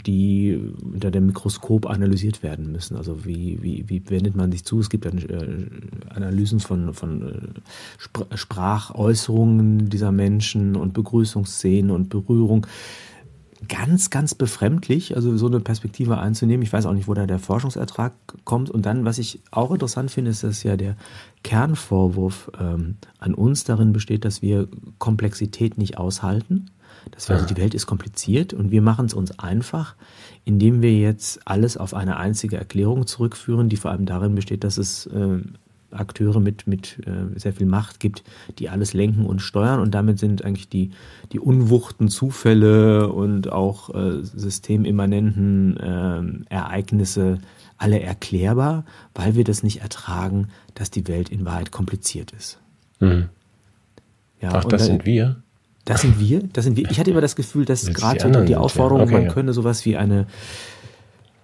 die 0.05 0.59
unter 0.83 1.11
dem 1.11 1.27
Mikroskop 1.27 1.89
analysiert 1.89 2.43
werden 2.43 2.71
müssen. 2.71 2.97
Also 2.97 3.25
wie, 3.25 3.59
wie, 3.61 3.85
wie 3.87 4.01
wendet 4.09 4.35
man 4.35 4.51
sich 4.51 4.65
zu? 4.65 4.79
Es 4.79 4.89
gibt 4.89 5.05
dann 5.05 5.17
äh, 5.17 6.13
Analysen 6.13 6.59
von, 6.59 6.93
von 6.93 7.21
äh, 7.21 7.59
Spr 7.97 8.25
Sprachäußerungen 8.35 9.89
dieser 9.89 10.11
Menschen 10.11 10.75
und 10.75 10.93
Begrüßungsszenen 10.93 11.91
und 11.91 12.09
Berührung 12.09 12.67
ganz, 13.67 14.09
ganz 14.09 14.35
befremdlich, 14.35 15.15
also 15.15 15.35
so 15.37 15.47
eine 15.47 15.59
Perspektive 15.59 16.17
einzunehmen. 16.17 16.63
Ich 16.63 16.71
weiß 16.71 16.85
auch 16.85 16.93
nicht, 16.93 17.07
wo 17.07 17.13
da 17.13 17.25
der 17.25 17.39
Forschungsertrag 17.39 18.13
kommt. 18.45 18.69
Und 18.69 18.85
dann, 18.85 19.05
was 19.05 19.17
ich 19.17 19.41
auch 19.51 19.71
interessant 19.71 20.11
finde, 20.11 20.31
ist, 20.31 20.43
dass 20.43 20.63
ja 20.63 20.77
der 20.77 20.95
Kernvorwurf 21.43 22.51
ähm, 22.59 22.95
an 23.17 23.33
uns 23.33 23.65
darin 23.65 23.91
besteht, 23.91 24.23
dass 24.23 24.41
wir 24.41 24.67
Komplexität 24.97 25.77
nicht 25.77 25.97
aushalten. 25.97 26.71
Wir, 27.05 27.35
also 27.35 27.45
die 27.45 27.57
Welt 27.57 27.73
ist 27.73 27.85
kompliziert 27.85 28.53
und 28.53 28.71
wir 28.71 28.81
machen 28.81 29.05
es 29.05 29.13
uns 29.13 29.37
einfach, 29.39 29.95
indem 30.45 30.81
wir 30.81 30.97
jetzt 30.97 31.45
alles 31.45 31.77
auf 31.77 31.93
eine 31.93 32.17
einzige 32.17 32.57
Erklärung 32.57 33.07
zurückführen, 33.07 33.69
die 33.69 33.77
vor 33.77 33.91
allem 33.91 34.05
darin 34.05 34.35
besteht, 34.35 34.63
dass 34.63 34.77
es 34.77 35.05
äh, 35.07 35.39
Akteure 35.91 36.39
mit, 36.39 36.67
mit 36.67 36.99
äh, 37.05 37.37
sehr 37.39 37.53
viel 37.53 37.65
Macht 37.65 37.99
gibt, 37.99 38.23
die 38.57 38.69
alles 38.69 38.93
lenken 38.93 39.25
und 39.25 39.41
steuern. 39.41 39.79
Und 39.79 39.91
damit 39.93 40.19
sind 40.19 40.43
eigentlich 40.43 40.69
die, 40.69 40.91
die 41.31 41.39
unwuchten 41.39 42.09
Zufälle 42.09 43.09
und 43.09 43.51
auch 43.51 43.93
äh, 43.93 44.23
systemimmanenten 44.23 45.77
äh, 45.77 46.53
Ereignisse 46.53 47.39
alle 47.77 48.01
erklärbar, 48.01 48.85
weil 49.15 49.35
wir 49.35 49.43
das 49.43 49.63
nicht 49.63 49.81
ertragen, 49.81 50.49
dass 50.75 50.91
die 50.91 51.07
Welt 51.07 51.29
in 51.29 51.45
Wahrheit 51.45 51.71
kompliziert 51.71 52.31
ist. 52.31 52.59
Mhm. 52.99 53.29
Ja, 54.41 54.49
Ach, 54.53 54.65
das 54.65 54.81
da, 54.81 54.85
sind 54.87 55.05
wir? 55.05 55.41
Das 55.85 56.01
sind 56.01 56.19
wir, 56.19 56.43
das 56.53 56.65
sind 56.65 56.77
wir. 56.77 56.89
Ich 56.91 56.99
hatte 56.99 57.09
immer 57.09 57.21
das 57.21 57.35
Gefühl, 57.35 57.65
dass 57.65 57.85
gerade 57.93 58.29
die, 58.29 58.45
die 58.45 58.55
Aufforderung, 58.55 59.03
okay, 59.03 59.13
man 59.13 59.23
ja. 59.23 59.33
könne 59.33 59.53
sowas 59.53 59.85
wie 59.85 59.97
eine 59.97 60.27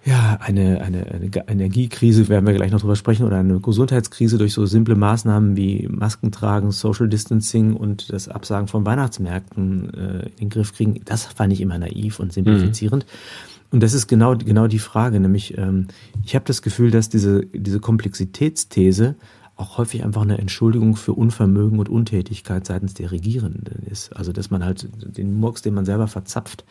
ja, 0.05 0.37
eine, 0.39 0.81
eine, 0.81 1.07
eine 1.07 1.47
Energiekrise, 1.47 2.29
werden 2.29 2.45
wir 2.45 2.53
gleich 2.53 2.71
noch 2.71 2.79
drüber 2.79 2.95
sprechen, 2.95 3.25
oder 3.25 3.37
eine 3.37 3.59
Gesundheitskrise 3.59 4.37
durch 4.37 4.53
so 4.53 4.67
simple 4.67 4.95
Maßnahmen 4.95 5.57
wie 5.57 5.87
Masken 5.89 6.31
tragen, 6.31 6.71
Social 6.71 7.09
Distancing 7.09 7.75
und 7.75 8.13
das 8.13 8.29
Absagen 8.29 8.67
von 8.67 8.85
Weihnachtsmärkten 8.85 9.93
äh, 9.93 10.25
in 10.27 10.35
den 10.41 10.49
Griff 10.49 10.73
kriegen, 10.73 11.01
das 11.05 11.25
fand 11.25 11.53
ich 11.53 11.61
immer 11.61 11.79
naiv 11.79 12.19
und 12.19 12.31
simplifizierend. 12.31 13.03
Mhm. 13.05 13.65
Und 13.71 13.81
das 13.81 13.93
ist 13.93 14.05
genau, 14.05 14.35
genau 14.37 14.67
die 14.67 14.79
Frage, 14.79 15.19
nämlich 15.19 15.57
ähm, 15.57 15.87
ich 16.23 16.35
habe 16.35 16.45
das 16.45 16.61
Gefühl, 16.61 16.91
dass 16.91 17.09
diese, 17.09 17.47
diese 17.47 17.79
Komplexitätsthese 17.79 19.15
auch 19.55 19.79
häufig 19.79 20.03
einfach 20.03 20.21
eine 20.21 20.37
Entschuldigung 20.37 20.97
für 20.97 21.13
Unvermögen 21.13 21.79
und 21.79 21.89
Untätigkeit 21.89 22.67
seitens 22.67 22.93
der 22.93 23.11
Regierenden 23.11 23.87
ist. 23.87 24.15
Also 24.15 24.31
dass 24.33 24.51
man 24.51 24.63
halt 24.63 24.87
den 25.17 25.39
Murks, 25.39 25.63
den 25.63 25.73
man 25.73 25.85
selber 25.85 26.07
verzapft, 26.07 26.63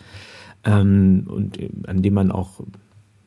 ähm, 0.64 1.26
und 1.26 1.58
an 1.86 2.02
dem 2.02 2.14
man 2.14 2.30
auch 2.30 2.60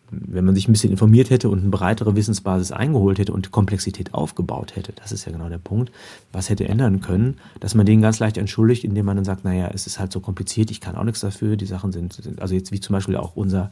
wenn 0.10 0.46
man 0.46 0.56
sich 0.56 0.68
ein 0.68 0.72
bisschen 0.72 0.92
informiert 0.92 1.30
hätte 1.30 1.50
und 1.50 1.60
eine 1.60 1.70
breitere 1.70 2.16
Wissensbasis 2.16 2.72
eingeholt 2.72 3.20
hätte 3.20 3.34
und 3.34 3.52
Komplexität 3.52 4.14
aufgebaut 4.14 4.76
hätte, 4.76 4.94
das 4.94 5.12
ist 5.12 5.26
ja 5.26 5.32
genau 5.32 5.50
der 5.50 5.58
Punkt, 5.58 5.92
was 6.32 6.50
hätte 6.50 6.68
ändern 6.68 7.02
können, 7.02 7.38
dass 7.60 7.76
man 7.76 7.86
den 7.86 8.02
ganz 8.02 8.20
leicht 8.20 8.38
entschuldigt, 8.38 8.84
indem 8.84 9.06
man 9.06 9.18
dann 9.18 9.26
sagt, 9.26 9.44
naja, 9.44 9.70
es 9.74 9.88
ist 9.88 10.00
halt 10.00 10.12
so 10.12 10.20
kompliziert, 10.20 10.72
ich 10.72 10.82
kann 10.82 10.96
auch 10.96 11.04
nichts 11.04 11.20
dafür, 11.20 11.58
die 11.58 11.66
Sachen 11.66 11.92
sind, 11.92 12.14
sind 12.14 12.42
also 12.42 12.56
jetzt 12.56 12.72
wie 12.72 12.80
zum 12.80 12.94
Beispiel 12.94 13.18
auch 13.18 13.36
unser 13.36 13.72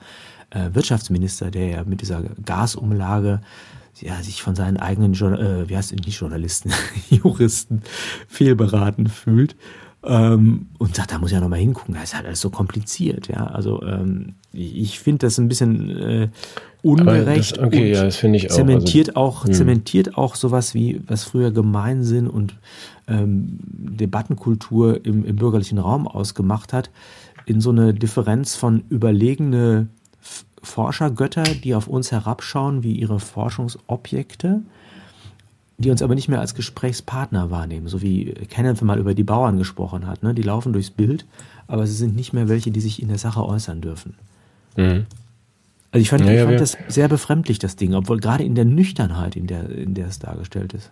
äh, 0.49 0.69
Wirtschaftsminister, 0.73 1.51
der 1.51 1.67
ja 1.67 1.83
mit 1.83 2.01
dieser 2.01 2.23
Gasumlage 2.45 3.41
ja, 4.01 4.21
sich 4.21 4.41
von 4.41 4.55
seinen 4.55 4.77
eigenen, 4.77 5.13
äh, 5.13 5.69
wie 5.69 5.77
heißt 5.77 5.93
es, 5.93 6.05
nicht 6.05 6.19
Journalisten, 6.19 6.71
Juristen 7.09 7.81
fehlberaten 8.27 9.07
fühlt 9.07 9.55
ähm, 10.05 10.67
und 10.77 10.95
sagt, 10.95 11.11
da 11.11 11.19
muss 11.19 11.31
ich 11.31 11.35
ja 11.35 11.41
nochmal 11.41 11.59
hingucken, 11.59 11.95
das 11.95 12.05
ist 12.05 12.15
halt 12.15 12.25
alles 12.25 12.41
so 12.41 12.49
kompliziert, 12.49 13.27
ja. 13.27 13.47
Also 13.47 13.81
ähm, 13.83 14.35
ich 14.53 14.99
finde 14.99 15.25
das 15.25 15.37
ein 15.37 15.47
bisschen 15.47 15.89
äh, 15.97 16.29
ungerecht. 16.81 17.57
Das, 17.57 17.63
okay, 17.63 17.91
ja, 17.91 18.03
das 18.03 18.17
finde 18.17 18.37
ich 18.37 18.51
auch. 18.51 18.55
Zementiert 18.55 19.09
also, 19.09 19.19
auch, 19.19 19.45
hm. 19.45 19.53
zementiert 19.53 20.17
auch 20.17 20.35
sowas 20.35 20.73
wie, 20.73 21.01
was 21.07 21.23
früher 21.23 21.51
Gemeinsinn 21.51 22.27
und 22.27 22.55
ähm, 23.07 23.59
Debattenkultur 23.61 25.05
im, 25.05 25.25
im 25.25 25.35
bürgerlichen 25.35 25.79
Raum 25.79 26.07
ausgemacht 26.07 26.73
hat, 26.73 26.91
in 27.45 27.61
so 27.61 27.71
eine 27.71 27.93
Differenz 27.93 28.55
von 28.55 28.83
überlegene 28.89 29.87
Forschergötter, 30.61 31.43
die 31.43 31.75
auf 31.75 31.87
uns 31.87 32.11
herabschauen 32.11 32.83
wie 32.83 32.93
ihre 32.93 33.19
Forschungsobjekte 33.19 34.61
die 35.77 35.89
uns 35.89 36.01
aber 36.01 36.15
nicht 36.15 36.29
mehr 36.29 36.39
als 36.39 36.55
Gesprächspartner 36.55 37.51
wahrnehmen, 37.51 37.87
so 37.87 38.01
wie 38.01 38.33
Kenneth 38.49 38.81
mal 38.81 38.99
über 38.99 39.13
die 39.13 39.23
Bauern 39.23 39.57
gesprochen 39.57 40.07
hat. 40.07 40.23
Ne? 40.23 40.33
Die 40.33 40.41
laufen 40.41 40.73
durchs 40.73 40.89
Bild, 40.89 41.25
aber 41.67 41.85
sie 41.85 41.95
sind 41.95 42.15
nicht 42.15 42.33
mehr 42.33 42.47
welche, 42.47 42.71
die 42.71 42.79
sich 42.79 43.01
in 43.01 43.09
der 43.09 43.17
Sache 43.17 43.45
äußern 43.45 43.81
dürfen. 43.81 44.15
Mhm. 44.77 45.05
Also 45.91 46.01
ich 46.01 46.09
fand, 46.09 46.25
ja, 46.25 46.33
ich 46.33 46.41
fand 46.41 46.59
das 46.59 46.77
sehr 46.87 47.07
befremdlich, 47.07 47.59
das 47.59 47.75
Ding, 47.75 47.93
obwohl 47.93 48.19
gerade 48.19 48.43
in 48.43 48.55
der 48.55 48.65
Nüchternheit, 48.65 49.35
in 49.35 49.47
der, 49.47 49.69
in 49.69 49.93
der 49.93 50.07
es 50.07 50.19
dargestellt 50.19 50.73
ist. 50.73 50.91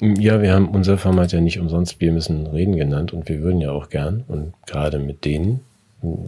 Ja, 0.00 0.40
wir 0.40 0.54
haben 0.54 0.68
unser 0.68 0.96
Format 0.96 1.32
ja 1.32 1.40
nicht 1.40 1.58
umsonst, 1.58 2.00
wir 2.00 2.12
müssen 2.12 2.46
reden 2.46 2.76
genannt 2.76 3.12
und 3.12 3.28
wir 3.28 3.42
würden 3.42 3.60
ja 3.60 3.70
auch 3.72 3.88
gern 3.90 4.24
und 4.28 4.54
gerade 4.66 4.98
mit 4.98 5.24
denen, 5.24 5.60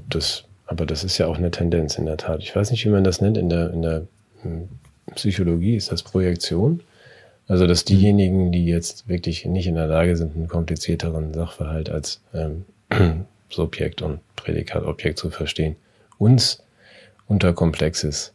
das, 0.08 0.44
aber 0.66 0.86
das 0.86 1.04
ist 1.04 1.18
ja 1.18 1.26
auch 1.26 1.36
eine 1.36 1.50
Tendenz 1.50 1.96
in 1.96 2.06
der 2.06 2.16
Tat. 2.16 2.40
Ich 2.42 2.54
weiß 2.54 2.70
nicht, 2.70 2.84
wie 2.84 2.90
man 2.90 3.04
das 3.04 3.20
nennt 3.20 3.36
in 3.36 3.48
der, 3.48 3.72
in 3.72 3.82
der 3.82 4.02
hm, 4.42 4.68
Psychologie, 5.14 5.76
ist 5.76 5.92
das 5.92 6.02
Projektion? 6.02 6.80
Also, 7.50 7.66
dass 7.66 7.84
diejenigen, 7.84 8.52
die 8.52 8.64
jetzt 8.64 9.08
wirklich 9.08 9.44
nicht 9.44 9.66
in 9.66 9.74
der 9.74 9.88
Lage 9.88 10.16
sind, 10.16 10.36
einen 10.36 10.46
komplizierteren 10.46 11.34
Sachverhalt 11.34 11.90
als 11.90 12.20
ähm, 12.32 12.64
Subjekt 13.50 14.02
und 14.02 14.20
Prädikatobjekt 14.36 15.18
zu 15.18 15.30
verstehen, 15.30 15.74
uns 16.16 16.62
unter 17.26 17.52
komplexes 17.52 18.32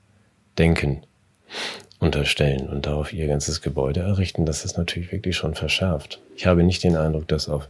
Denken 0.57 1.03
unterstellen 1.99 2.67
und 2.67 2.87
darauf 2.87 3.13
ihr 3.13 3.27
ganzes 3.27 3.61
Gebäude 3.61 4.01
errichten, 4.01 4.45
das 4.45 4.65
ist 4.65 4.77
natürlich 4.77 5.13
wirklich 5.13 5.37
schon 5.37 5.55
verschärft. 5.55 6.19
Ich 6.35 6.45
habe 6.45 6.63
nicht 6.63 6.83
den 6.83 6.97
Eindruck, 6.97 7.29
dass 7.29 7.47
auf 7.47 7.69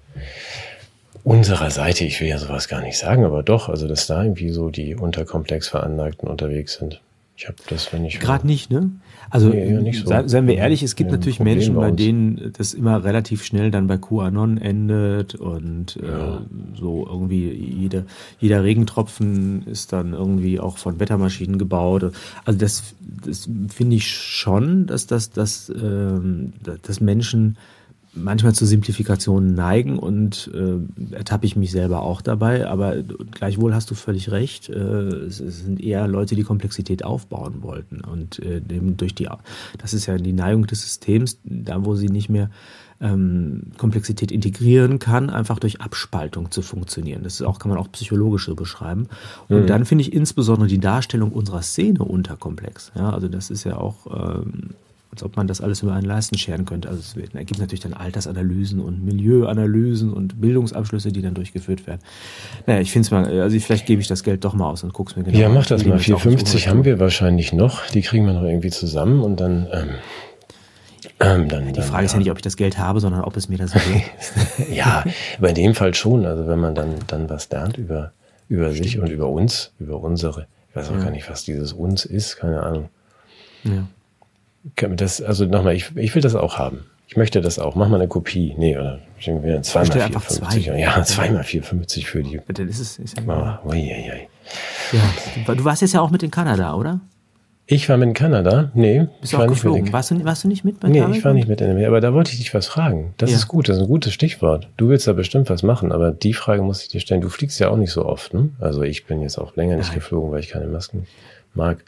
unserer 1.24 1.70
Seite, 1.70 2.06
ich 2.06 2.20
will 2.22 2.28
ja 2.28 2.40
sowas 2.40 2.68
gar 2.68 2.82
nicht 2.82 2.98
sagen, 2.98 3.24
aber 3.24 3.44
doch, 3.44 3.70
also 3.70 3.88
dass 3.88 4.08
da 4.08 4.24
irgendwie 4.24 4.50
so 4.50 4.72
die 4.72 4.96
unterkomplex 4.96 5.68
Veranlagten 5.68 6.28
unterwegs 6.28 6.74
sind. 6.74 7.02
Ich 7.38 7.48
habe 7.48 7.58
das, 7.68 7.92
wenn 7.92 8.06
ich. 8.06 8.20
Gerade 8.22 8.48
nicht, 8.48 8.72
ne? 8.72 8.92
Also, 9.30 9.50
nee, 9.50 9.92
so. 9.92 10.06
seien 10.26 10.48
wir 10.48 10.56
ehrlich, 10.56 10.84
es 10.84 10.96
gibt 10.96 11.12
ja, 11.12 11.18
natürlich 11.18 11.42
Menschen, 11.42 11.76
bei, 11.76 11.90
bei 11.90 11.92
denen 11.92 12.54
das 12.58 12.74
immer 12.74 13.04
relativ 13.04 13.44
schnell 13.44 13.72
dann 13.72 13.88
bei 13.88 13.98
QAnon 13.98 14.58
endet 14.58 15.36
und 15.36 15.98
äh, 15.98 16.08
ja. 16.08 16.38
äh, 16.38 16.40
so 16.80 17.06
irgendwie 17.06 17.52
jede, 17.52 18.06
jeder 18.40 18.64
Regentropfen 18.64 19.68
ist 19.68 19.92
dann 19.92 20.14
irgendwie 20.14 20.62
auch 20.62 20.78
von 20.78 21.00
Wettermaschinen 21.00 21.58
gebaut. 21.58 22.14
Also, 22.46 22.60
das, 22.60 22.96
das 23.26 23.50
finde 23.68 23.98
ich 23.98 24.08
schon, 24.08 24.86
dass, 24.86 25.06
das, 25.06 25.30
dass, 25.30 25.70
ähm, 25.70 26.54
dass 26.84 27.02
Menschen 27.02 27.58
manchmal 28.16 28.54
zu 28.54 28.66
Simplifikationen 28.66 29.54
neigen 29.54 30.00
und 30.00 30.50
äh, 30.54 31.14
ertappe 31.16 31.46
ich 31.46 31.56
mich 31.56 31.72
selber 31.72 32.02
auch 32.02 32.22
dabei, 32.22 32.68
aber 32.68 32.96
gleichwohl 33.32 33.74
hast 33.76 33.92
du 33.92 33.96
völlig 33.96 34.32
recht. 34.32 34.70
Äh, 34.70 34.74
es, 34.74 35.40
es, 35.40 35.60
sind 35.60 35.82
eher 35.82 36.08
Leute, 36.08 36.36
die 36.36 36.44
Komplexität 36.44 37.04
aufbauen 37.04 37.62
wollten 37.62 38.02
und 38.02 38.40
äh, 38.40 38.62
durch 38.62 39.16
die, 39.16 39.28
das 39.78 39.94
ist 39.94 40.06
ja 40.06 40.18
die 40.18 40.34
Neigung 40.34 40.66
des 40.68 40.82
Systems, 40.82 41.40
da 41.44 41.86
wo 41.86 41.96
sie 41.96 42.10
nicht 42.10 42.30
mehr 42.30 42.50
ähm, 43.02 43.72
Komplexität 43.78 44.32
integrieren 44.32 45.00
kann, 45.00 45.30
einfach 45.30 45.60
durch 45.60 45.82
Abspaltung 45.82 46.52
zu 46.52 46.62
funktionieren. 46.62 47.24
Das 47.24 47.42
auch, 47.42 47.60
kann 47.60 47.70
man 47.70 47.78
auch 47.78 47.92
psychologisch 47.92 48.46
so 48.46 48.56
beschreiben. 48.56 49.08
Und 49.50 49.64
mhm. 49.64 49.68
dann 49.68 49.86
finde 49.86 50.04
ich 50.04 50.14
insbesondere 50.14 50.68
die 50.68 50.80
Darstellung 50.80 51.32
unserer 51.32 51.62
Szene 51.62 52.04
unterkomplex. 52.04 52.92
Ja, 52.96 53.10
also 53.12 53.28
das 53.28 53.50
ist 53.50 53.64
ja 53.64 53.78
auch 53.78 54.08
ähm, 54.40 54.72
als 55.16 55.24
ob 55.24 55.38
man 55.38 55.48
das 55.48 55.62
alles 55.62 55.82
über 55.82 55.94
einen 55.94 56.06
Leisten 56.06 56.38
scheren 56.38 56.66
könnte. 56.66 56.90
Also 56.90 57.00
es 57.00 57.16
ergibt 57.34 57.60
natürlich 57.60 57.80
dann 57.80 57.94
Altersanalysen 57.94 58.82
und 58.82 59.04
Milieuanalysen 59.06 60.12
und 60.12 60.42
Bildungsabschlüsse, 60.42 61.14
die 61.14 61.22
dann 61.22 61.34
durchgeführt 61.34 61.88
werden. 61.88 62.02
Naja, 62.68 62.82
ich 62.82 62.92
finde 62.92 63.06
es 63.06 63.12
mal, 63.12 63.42
also 63.42 63.58
vielleicht 63.60 63.86
gebe 63.86 64.02
ich 64.02 64.10
das 64.10 64.24
Geld 64.24 64.44
doch 64.44 64.54
mal 64.54 64.70
aus 64.70 64.84
und 64.84 64.92
guck's 64.92 65.16
mir 65.16 65.24
genau 65.24 65.38
an. 65.38 65.42
Ja, 65.42 65.50
mach 65.50 65.66
das 65.66 65.86
mal. 65.86 66.00
450 66.00 66.68
haben 66.68 66.84
wir 66.84 67.00
wahrscheinlich 67.00 67.54
noch. 67.54 67.88
Die 67.88 68.02
kriegen 68.02 68.26
wir 68.26 68.34
noch 68.34 68.44
irgendwie 68.44 68.72
zusammen 68.72 69.22
und 69.22 69.40
dann. 69.40 69.68
Ähm 69.72 69.90
ähm, 71.22 71.48
dann, 71.48 71.72
die 71.72 71.82
Frage 71.82 71.94
dann, 71.94 72.06
ist 72.06 72.12
ja 72.12 72.20
nicht, 72.20 72.32
ob 72.32 72.38
ich 72.38 72.44
das 72.44 72.58
Geld 72.58 72.78
habe, 72.78 73.00
sondern 73.00 73.22
ob 73.22 73.38
es 73.38 73.48
mir 73.48 73.58
das 73.58 73.74
wird. 73.74 73.86
ja, 74.70 75.06
aber 75.38 75.50
in 75.50 75.56
dem 75.56 75.76
Fall 75.76 75.94
schon. 75.94 76.26
Also 76.26 76.46
wenn 76.46 76.60
man 76.60 76.76
dann, 76.76 76.96
dann 77.08 77.30
was 77.30 77.50
lernt 77.50 77.78
über, 77.78 78.12
über 78.50 78.74
sich 78.74 79.00
und 79.00 79.10
über 79.10 79.30
uns, 79.30 79.72
über 79.80 79.98
unsere, 79.98 80.48
ich 80.70 80.76
weiß 80.76 80.90
auch 80.90 80.96
ja. 80.96 81.04
gar 81.04 81.12
nicht, 81.12 81.30
was 81.30 81.46
dieses 81.46 81.72
uns 81.72 82.04
ist, 82.04 82.36
keine 82.36 82.62
Ahnung. 82.64 82.90
Ja. 83.64 83.88
Das, 84.74 85.22
also 85.22 85.46
nochmal, 85.46 85.76
ich, 85.76 85.96
ich 85.96 86.16
will 86.16 86.22
das 86.22 86.36
auch 86.36 86.58
haben. 86.58 86.86
Ich 87.08 87.18
möchte 87.18 87.40
das 87.42 87.60
auch. 87.60 87.76
Mach 87.76 87.88
mal 87.88 87.98
eine 87.98 88.08
Kopie. 88.08 88.56
Nee, 88.58 88.78
oder 88.78 89.00
zweimal 89.62 89.92
450. 89.92 90.66
Zwei. 90.66 90.80
Ja, 90.80 91.04
zweimal 91.04 91.44
450 91.44 92.08
für 92.08 92.24
die. 92.24 92.42
Dann 92.48 92.68
ist 92.68 92.80
es. 92.80 92.98
Ist 92.98 93.18
ja, 93.20 93.62
oh, 93.64 93.70
ui, 93.70 93.78
ui, 93.78 94.28
ja, 94.92 95.56
du 95.56 95.64
warst 95.64 95.82
jetzt 95.82 95.94
ja 95.94 96.02
auch 96.02 96.10
mit 96.10 96.24
in 96.24 96.32
Kanada, 96.32 96.74
oder? 96.76 97.00
Ich 97.68 97.90
war 97.90 97.98
mit 97.98 98.10
in 98.10 98.14
Kanada. 98.14 98.70
Nee, 98.76 99.08
Bist 99.22 99.34
ich 99.34 99.40
war 99.40 99.48
nicht 99.48 99.64
mit. 99.64 99.92
Warst 99.92 100.12
du, 100.12 100.24
warst 100.24 100.44
du 100.44 100.48
nicht 100.48 100.64
mit 100.64 100.80
bei 100.80 100.88
Nee, 100.88 101.04
ich 101.12 101.26
war 101.26 101.34
nicht 101.34 101.48
mit 101.48 101.62
in 101.62 101.84
Aber 101.86 102.00
da 102.00 102.14
wollte 102.14 102.32
ich 102.32 102.38
dich 102.38 102.54
was 102.54 102.68
fragen. 102.68 103.16
Das 103.18 103.32
ja. 103.32 103.38
ist 103.38 103.48
gut, 103.48 103.70
das 103.70 103.78
ist 103.78 103.84
ein 103.84 103.88
gutes 103.88 104.14
Stichwort. 104.14 104.70
Du 104.78 104.90
willst 104.90 105.08
da 105.08 105.14
bestimmt 105.14 105.50
was 105.50 105.64
machen, 105.64 105.92
aber 105.92 106.12
die 106.12 106.34
Frage 106.34 106.62
muss 106.62 106.84
ich 106.84 106.90
dir 106.90 107.00
stellen. 107.00 107.22
Du 107.22 107.30
fliegst 107.30 107.60
ja 107.60 107.70
auch 107.70 107.78
nicht 107.78 107.92
so 107.92 108.06
oft, 108.06 108.36
ne? 108.36 108.50
Also 108.60 108.84
ich 108.84 109.08
bin 109.08 109.22
jetzt 109.22 109.40
auch 109.40 109.56
länger 109.56 109.78
nicht 109.78 109.88
Nein. 109.88 109.96
geflogen, 109.96 110.32
weil 110.32 110.42
ich 110.42 110.50
keine 110.50 110.68
Masken 110.68 111.08
mag. 111.56 111.84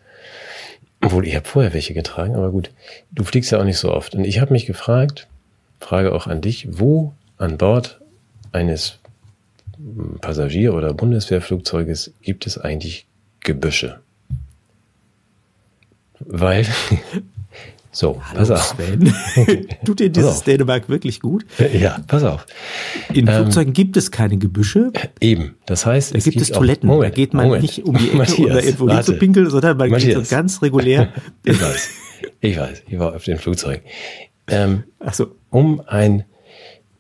Obwohl, 1.08 1.26
ich 1.26 1.38
habe 1.38 1.48
vorher 1.48 1.74
welche 1.74 1.94
getragen, 1.94 2.36
aber 2.36 2.52
gut. 2.52 2.70
Du 3.14 3.24
fliegst 3.24 3.50
ja 3.54 3.62
auch 3.62 3.64
nicht 3.64 3.78
so 3.78 3.94
oft. 3.94 4.14
Und 4.14 4.26
ich 4.26 4.42
habe 4.42 4.52
mich 4.52 4.66
gefragt, 4.66 5.30
Frage 5.80 6.14
auch 6.14 6.28
an 6.28 6.42
dich, 6.42 6.68
wo 6.70 7.14
an 7.38 7.58
Bord 7.58 8.02
eines 8.52 9.00
Passagier- 10.20 10.74
oder 10.74 10.94
Bundeswehrflugzeuges 10.94 12.12
gibt 12.22 12.46
es 12.46 12.58
eigentlich 12.58 13.06
Gebüsche. 13.40 14.02
Weil 16.20 16.66
So, 17.92 18.22
Hallo 18.22 18.40
pass 18.40 18.52
auf. 18.52 18.76
Sven. 18.76 19.14
Tut 19.86 20.00
dir 20.00 20.10
dieses 20.10 20.44
Dänemark 20.44 20.90
wirklich 20.90 21.20
gut? 21.20 21.46
Ja, 21.74 21.98
pass 22.08 22.24
auf. 22.24 22.46
In 23.14 23.28
ähm, 23.28 23.34
Flugzeugen 23.34 23.74
gibt 23.74 23.98
es 23.98 24.12
keine 24.12 24.38
Gebüsche. 24.38 24.92
Eben. 25.20 25.56
Das 25.66 25.86
heißt, 25.86 26.14
da 26.14 26.18
es 26.18 26.26
gibt 26.26 26.42
es 26.42 26.50
Toiletten. 26.50 26.88
Moment, 26.88 27.12
da 27.12 27.16
geht 27.16 27.34
man 27.34 27.46
Moment. 27.46 27.64
nicht 27.64 27.86
um 27.86 27.98
die 27.98 28.10
Ecke 28.10 28.18
Matthias, 28.18 28.40
oder 28.40 28.64
irgendwo 28.64 28.90
hin 28.90 29.04
zu 29.04 29.14
pinkeln, 29.18 29.50
sondern 29.50 29.78
man 29.78 29.90
Matthias. 29.90 30.16
geht 30.18 30.28
so 30.28 30.36
ganz 30.36 30.62
regulär. 30.62 31.14
Ich 31.44 31.62
weiß. 31.62 31.90
Ich 32.42 32.60
weiß. 32.60 32.84
Ich 32.88 33.00
war 33.00 33.16
auf 33.16 33.24
dem 33.24 33.38
Flugzeug. 33.38 33.82
Ähm, 34.48 34.84
Ach 35.00 35.14
so. 35.14 35.28
Um 35.50 35.82
ein, 35.88 36.26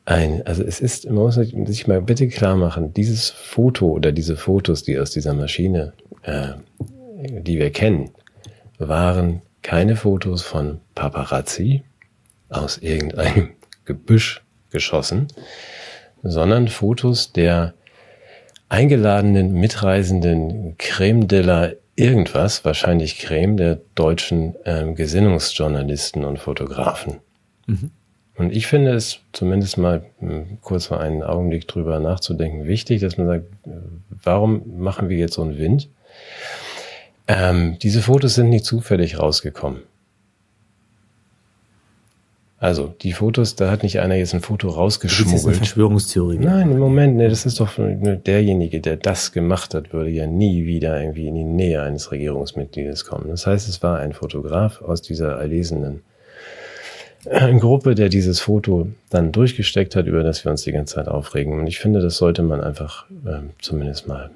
ein, 0.05 0.41
also 0.45 0.63
es 0.63 0.79
ist, 0.79 1.05
man 1.05 1.15
muss 1.15 1.35
sich 1.35 1.87
mal 1.87 2.01
bitte 2.01 2.27
klar 2.29 2.55
machen, 2.55 2.93
dieses 2.93 3.29
Foto 3.29 3.87
oder 3.87 4.11
diese 4.11 4.37
Fotos, 4.37 4.83
die 4.83 4.97
aus 4.97 5.11
dieser 5.11 5.33
Maschine, 5.33 5.93
äh, 6.23 6.53
die 7.41 7.59
wir 7.59 7.71
kennen, 7.71 8.11
waren 8.79 9.41
keine 9.67 9.97
Fotos 9.97 10.43
von 10.43 10.79
Paparazzi 10.95 11.83
aus 12.47 12.77
irgendeinem 12.77 13.49
Gebüsch 13.85 14.41
geschossen, 14.71 15.27
sondern 16.23 16.69
Fotos 16.69 17.33
der 17.33 17.73
eingeladenen 18.69 19.51
mitreisenden 19.51 20.77
Creme 20.77 21.27
de 21.27 21.41
la 21.41 21.71
irgendwas, 21.97 22.63
wahrscheinlich 22.63 23.19
Creme 23.19 23.57
der 23.57 23.79
deutschen 23.93 24.55
ähm, 24.63 24.95
Gesinnungsjournalisten 24.95 26.23
und 26.23 26.39
Fotografen. 26.39 27.17
Mhm. 27.65 27.91
Und 28.37 28.55
ich 28.55 28.67
finde 28.67 28.93
es 28.93 29.19
zumindest 29.33 29.77
mal 29.77 30.05
hm, 30.19 30.59
kurz 30.61 30.91
mal 30.91 30.99
einen 30.99 31.23
Augenblick 31.23 31.67
drüber 31.67 31.99
nachzudenken 31.99 32.67
wichtig, 32.67 33.01
dass 33.01 33.17
man 33.17 33.27
sagt, 33.27 33.45
warum 34.23 34.79
machen 34.79 35.09
wir 35.09 35.17
jetzt 35.17 35.33
so 35.33 35.41
einen 35.41 35.57
Wind? 35.57 35.89
Ähm, 37.27 37.77
diese 37.81 38.01
Fotos 38.01 38.35
sind 38.35 38.49
nicht 38.49 38.65
zufällig 38.65 39.19
rausgekommen. 39.19 39.81
Also, 42.59 42.91
die 43.01 43.13
Fotos, 43.13 43.55
da 43.55 43.69
hat 43.69 43.83
nicht 43.83 43.99
einer 43.99 44.15
jetzt 44.15 44.33
ein 44.33 44.41
Foto 44.41 44.69
rausgeschmuggelt. 44.69 45.33
Das 45.35 45.41
ist 45.41 45.47
eine 45.47 45.55
Verschwörungstheorie. 45.57 46.39
Nein, 46.39 46.71
im 46.71 46.79
Moment, 46.79 47.15
ne, 47.15 47.29
das 47.29 47.45
ist 47.45 47.59
doch 47.59 47.69
derjenige, 47.77 48.81
der 48.81 48.97
das 48.97 49.31
gemacht 49.31 49.75
hat, 49.75 49.93
würde 49.93 50.09
ja 50.09 50.25
nie 50.25 50.65
wieder 50.65 50.99
irgendwie 50.99 51.27
in 51.27 51.35
die 51.35 51.43
Nähe 51.43 51.83
eines 51.83 52.11
Regierungsmitgliedes 52.11 53.05
kommen. 53.05 53.29
Das 53.29 53.45
heißt, 53.45 53.69
es 53.69 53.83
war 53.83 53.99
ein 53.99 54.13
Fotograf 54.13 54.81
aus 54.81 55.03
dieser 55.03 55.33
erlesenen 55.33 56.01
äh, 57.25 57.53
Gruppe, 57.59 57.93
der 57.93 58.09
dieses 58.09 58.39
Foto 58.39 58.87
dann 59.11 59.31
durchgesteckt 59.31 59.95
hat, 59.95 60.07
über 60.07 60.23
das 60.23 60.43
wir 60.43 60.51
uns 60.51 60.63
die 60.63 60.71
ganze 60.71 60.95
Zeit 60.95 61.07
aufregen. 61.07 61.59
Und 61.59 61.67
ich 61.67 61.77
finde, 61.77 62.01
das 62.01 62.17
sollte 62.17 62.41
man 62.41 62.61
einfach 62.61 63.05
äh, 63.23 63.41
zumindest 63.61 64.07
mal 64.07 64.31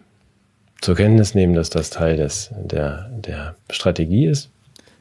zur 0.81 0.95
Kenntnis 0.95 1.35
nehmen, 1.35 1.53
dass 1.53 1.69
das 1.69 1.89
Teil 1.89 2.17
des, 2.17 2.51
der, 2.63 3.09
der 3.11 3.55
Strategie 3.69 4.25
ist. 4.25 4.49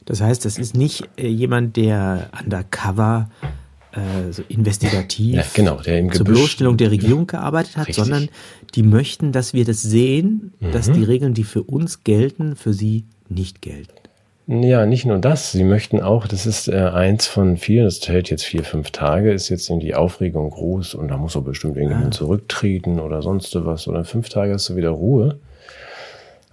Das 0.05 0.21
heißt, 0.21 0.45
das 0.45 0.59
ist 0.59 0.77
nicht 0.77 1.09
äh, 1.17 1.27
jemand, 1.27 1.77
der 1.77 2.31
undercover 2.43 3.31
äh, 3.93 4.33
so 4.33 4.43
investigativ 4.49 5.35
ja, 5.35 5.45
genau, 5.55 5.77
der 5.81 5.99
im 5.99 6.13
zur 6.13 6.25
Bloßstellung 6.25 6.77
der 6.77 6.91
Regierung 6.91 7.27
gearbeitet 7.27 7.77
hat, 7.77 7.89
Richtig. 7.89 8.05
sondern 8.05 8.29
die 8.75 8.83
möchten, 8.83 9.33
dass 9.33 9.55
wir 9.55 9.65
das 9.65 9.83
sehen, 9.83 10.53
mhm. 10.61 10.73
dass 10.73 10.91
die 10.91 11.05
Regeln, 11.05 11.35
die 11.35 11.45
für 11.45 11.63
uns 11.63 12.05
gelten, 12.05 12.57
für 12.57 12.73
sie 12.73 13.05
nicht 13.29 13.63
gelten. 13.63 13.93
Ja, 14.47 14.85
nicht 14.85 15.07
nur 15.07 15.19
das. 15.19 15.53
Sie 15.53 15.63
möchten 15.63 16.01
auch, 16.01 16.27
das 16.27 16.45
ist 16.45 16.67
äh, 16.67 16.75
eins 16.75 17.29
von 17.29 17.57
vielen, 17.57 17.85
das 17.85 18.07
hält 18.09 18.31
jetzt 18.31 18.45
vier, 18.45 18.65
fünf 18.65 18.91
Tage, 18.91 19.33
ist 19.33 19.49
jetzt 19.49 19.71
in 19.71 19.79
die 19.79 19.95
Aufregung 19.95 20.51
groß 20.51 20.95
und 20.95 21.09
da 21.09 21.17
muss 21.17 21.37
er 21.37 21.43
bestimmt 21.43 21.77
irgendjemand 21.77 22.15
ah. 22.15 22.19
zurücktreten 22.19 22.99
oder 22.99 23.23
sonst 23.23 23.55
was. 23.55 23.87
Oder 23.87 24.05
fünf 24.05 24.29
Tage 24.29 24.53
hast 24.53 24.69
du 24.69 24.77
wieder 24.77 24.91
Ruhe. 24.91 25.39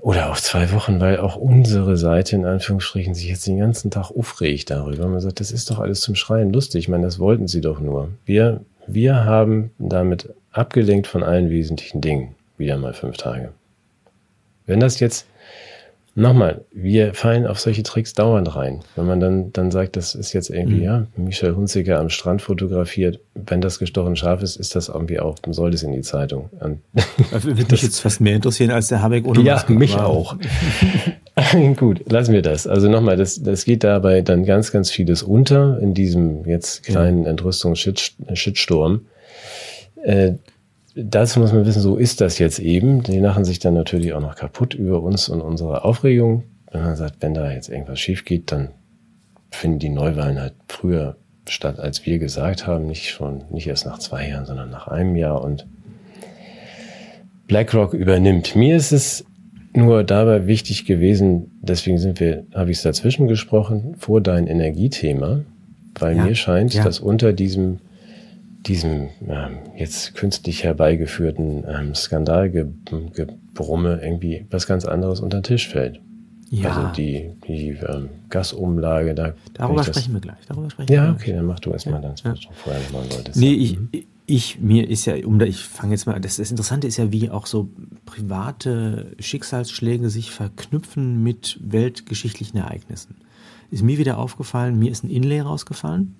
Oder 0.07 0.31
auch 0.31 0.37
zwei 0.37 0.71
Wochen, 0.71 1.01
weil 1.01 1.19
auch 1.19 1.35
unsere 1.35 1.97
Seite 1.97 2.37
in 2.37 2.45
Anführungsstrichen 2.45 3.13
sich 3.13 3.27
jetzt 3.27 3.45
den 3.45 3.59
ganzen 3.59 3.91
Tag 3.91 4.09
aufregt 4.09 4.69
darüber. 4.69 5.05
Man 5.09 5.19
sagt, 5.19 5.41
das 5.41 5.51
ist 5.51 5.69
doch 5.69 5.79
alles 5.79 5.99
zum 5.99 6.15
Schreien 6.15 6.53
lustig. 6.53 6.85
Ich 6.85 6.87
meine, 6.87 7.03
das 7.03 7.19
wollten 7.19 7.49
sie 7.49 7.59
doch 7.59 7.81
nur. 7.81 8.07
Wir, 8.23 8.61
wir 8.87 9.25
haben 9.25 9.71
damit 9.77 10.33
abgelenkt 10.53 11.07
von 11.07 11.23
allen 11.23 11.49
wesentlichen 11.49 11.99
Dingen. 11.99 12.35
Wieder 12.57 12.77
mal 12.77 12.93
fünf 12.93 13.17
Tage. 13.17 13.51
Wenn 14.65 14.79
das 14.79 15.01
jetzt 15.01 15.25
Nochmal, 16.19 16.65
wir 16.71 17.13
fallen 17.13 17.45
auf 17.45 17.59
solche 17.59 17.83
Tricks 17.83 18.15
dauernd 18.15 18.55
rein. 18.55 18.79
Wenn 18.95 19.05
man 19.05 19.19
dann, 19.19 19.53
dann 19.53 19.69
sagt, 19.69 19.95
das 19.97 20.15
ist 20.15 20.33
jetzt 20.33 20.49
irgendwie, 20.49 20.77
mhm. 20.77 20.83
ja, 20.83 21.07
Michel 21.15 21.55
Hunziker 21.55 21.99
am 21.99 22.09
Strand 22.09 22.41
fotografiert, 22.41 23.19
wenn 23.35 23.61
das 23.61 23.77
gestochen 23.77 24.15
scharf 24.15 24.41
ist, 24.41 24.55
ist 24.55 24.75
das 24.75 24.89
irgendwie 24.89 25.19
auch, 25.19 25.37
dann 25.37 25.53
soll 25.53 25.69
das 25.69 25.83
in 25.83 25.91
die 25.91 26.01
Zeitung. 26.01 26.49
Und 26.59 26.79
also 27.31 27.49
würde 27.49 27.67
mich 27.69 27.83
jetzt 27.83 27.99
fast 27.99 28.19
mehr 28.19 28.35
interessieren 28.35 28.71
als 28.71 28.87
der 28.87 29.03
Habeck 29.03 29.27
oder 29.27 29.41
Ja, 29.41 29.53
Maske. 29.53 29.73
mich 29.73 29.93
wow. 29.93 30.01
auch. 30.01 30.37
Gut, 31.75 32.11
lassen 32.11 32.33
wir 32.33 32.41
das. 32.41 32.65
Also 32.65 32.89
nochmal, 32.89 33.15
das, 33.15 33.43
das 33.43 33.63
geht 33.63 33.83
dabei 33.83 34.21
dann 34.21 34.43
ganz, 34.43 34.71
ganz 34.71 34.89
vieles 34.89 35.21
unter 35.21 35.77
in 35.79 35.93
diesem 35.93 36.45
jetzt 36.45 36.81
kleinen 36.81 37.25
ja. 37.25 37.29
Entrüstungs-Shitstorm. 37.29 39.01
Äh, 40.01 40.33
dazu 40.97 41.39
muss 41.39 41.53
man 41.53 41.65
wissen, 41.65 41.81
so 41.81 41.95
ist 41.95 42.21
das 42.21 42.39
jetzt 42.39 42.59
eben. 42.59 43.03
Die 43.03 43.19
lachen 43.19 43.45
sich 43.45 43.59
dann 43.59 43.73
natürlich 43.73 44.13
auch 44.13 44.21
noch 44.21 44.35
kaputt 44.35 44.73
über 44.73 45.01
uns 45.01 45.29
und 45.29 45.41
unsere 45.41 45.85
Aufregung. 45.85 46.43
Wenn 46.71 46.81
man 46.81 46.95
sagt, 46.95 47.17
wenn 47.21 47.33
da 47.33 47.51
jetzt 47.51 47.69
irgendwas 47.69 47.99
schief 47.99 48.25
geht, 48.25 48.51
dann 48.51 48.69
finden 49.51 49.79
die 49.79 49.89
Neuwahlen 49.89 50.39
halt 50.39 50.53
früher 50.67 51.15
statt, 51.47 51.79
als 51.79 52.05
wir 52.05 52.19
gesagt 52.19 52.67
haben. 52.67 52.87
Nicht 52.87 53.09
schon, 53.09 53.43
nicht 53.51 53.67
erst 53.67 53.85
nach 53.85 53.99
zwei 53.99 54.27
Jahren, 54.27 54.45
sondern 54.45 54.69
nach 54.69 54.87
einem 54.87 55.15
Jahr. 55.15 55.43
Und 55.43 55.67
BlackRock 57.47 57.93
übernimmt. 57.93 58.55
Mir 58.55 58.75
ist 58.75 58.91
es 58.91 59.25
nur 59.73 60.03
dabei 60.03 60.47
wichtig 60.47 60.85
gewesen, 60.85 61.59
deswegen 61.61 61.99
sind 61.99 62.19
wir, 62.19 62.45
habe 62.53 62.71
ich 62.71 62.77
es 62.77 62.83
dazwischen 62.83 63.27
gesprochen, 63.27 63.95
vor 63.97 64.21
dein 64.21 64.47
Energiethema, 64.47 65.41
weil 65.99 66.17
ja, 66.17 66.25
mir 66.25 66.35
scheint, 66.35 66.73
ja. 66.73 66.83
dass 66.83 66.99
unter 66.99 67.31
diesem 67.31 67.79
diesem 68.67 69.09
ähm, 69.27 69.57
jetzt 69.75 70.15
künstlich 70.15 70.63
herbeigeführten 70.63 71.63
ähm, 71.67 71.95
Skandalgebrumme 71.95 73.99
irgendwie 74.03 74.45
was 74.49 74.67
ganz 74.67 74.85
anderes 74.85 75.19
unter 75.19 75.39
den 75.39 75.43
Tisch 75.43 75.67
fällt. 75.67 75.99
Ja. 76.49 76.69
Also 76.69 76.95
die, 76.95 77.31
die 77.47 77.69
ähm, 77.69 78.09
Gasumlage, 78.29 79.13
da. 79.13 79.33
Darüber 79.53 79.83
sprechen 79.83 80.13
wir 80.13 80.21
gleich. 80.21 80.45
Darüber 80.47 80.69
sprechen 80.69 80.91
ja, 80.91 81.07
wir 81.07 81.13
okay, 81.13 81.33
dann 81.33 81.45
mach 81.45 81.59
du 81.59 81.71
erstmal 81.71 82.01
ja. 82.01 82.13
dann, 82.23 82.35
ja. 82.35 82.49
vorher 82.53 82.81
nochmal 82.83 83.11
wolltest. 83.11 83.37
Nee, 83.37 83.53
ich, 83.53 83.77
ich, 84.25 84.59
mir 84.59 84.89
ist 84.89 85.05
ja, 85.05 85.15
um 85.25 85.39
da, 85.39 85.45
ich 85.45 85.57
fange 85.57 85.93
jetzt 85.93 86.05
mal, 86.05 86.19
das, 86.21 86.37
das 86.37 86.49
Interessante 86.49 86.87
ist 86.87 86.97
ja, 86.97 87.11
wie 87.11 87.29
auch 87.29 87.47
so 87.47 87.69
private 88.05 89.15
Schicksalsschläge 89.19 90.09
sich 90.09 90.31
verknüpfen 90.31 91.21
mit 91.21 91.59
weltgeschichtlichen 91.61 92.59
Ereignissen. 92.59 93.15
Ist 93.69 93.83
mir 93.83 93.97
wieder 93.97 94.17
aufgefallen, 94.17 94.79
mir 94.79 94.91
ist 94.91 95.03
ein 95.03 95.09
Inlay 95.09 95.41
rausgefallen. 95.41 96.15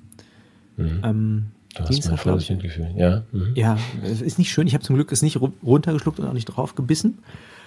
Mhm. 0.76 1.02
Ähm, 1.04 1.46
Du 1.76 1.84
hast 1.84 1.90
Dienstag, 1.90 2.12
mein 2.12 2.18
volles 2.20 2.50
Mitgefühl, 2.50 2.90
ja. 2.96 3.24
Mhm. 3.32 3.52
Ja, 3.56 3.78
es 4.04 4.22
ist 4.22 4.38
nicht 4.40 4.52
schön. 4.52 4.68
Ich 4.68 4.74
habe 4.74 4.84
zum 4.84 4.96
Glück 4.96 5.12
es 5.12 5.22
nicht 5.22 5.40
runtergeschluckt 5.64 6.20
und 6.20 6.28
auch 6.28 6.34
nicht 6.34 6.46
drauf 6.46 6.76
gebissen 6.76 7.20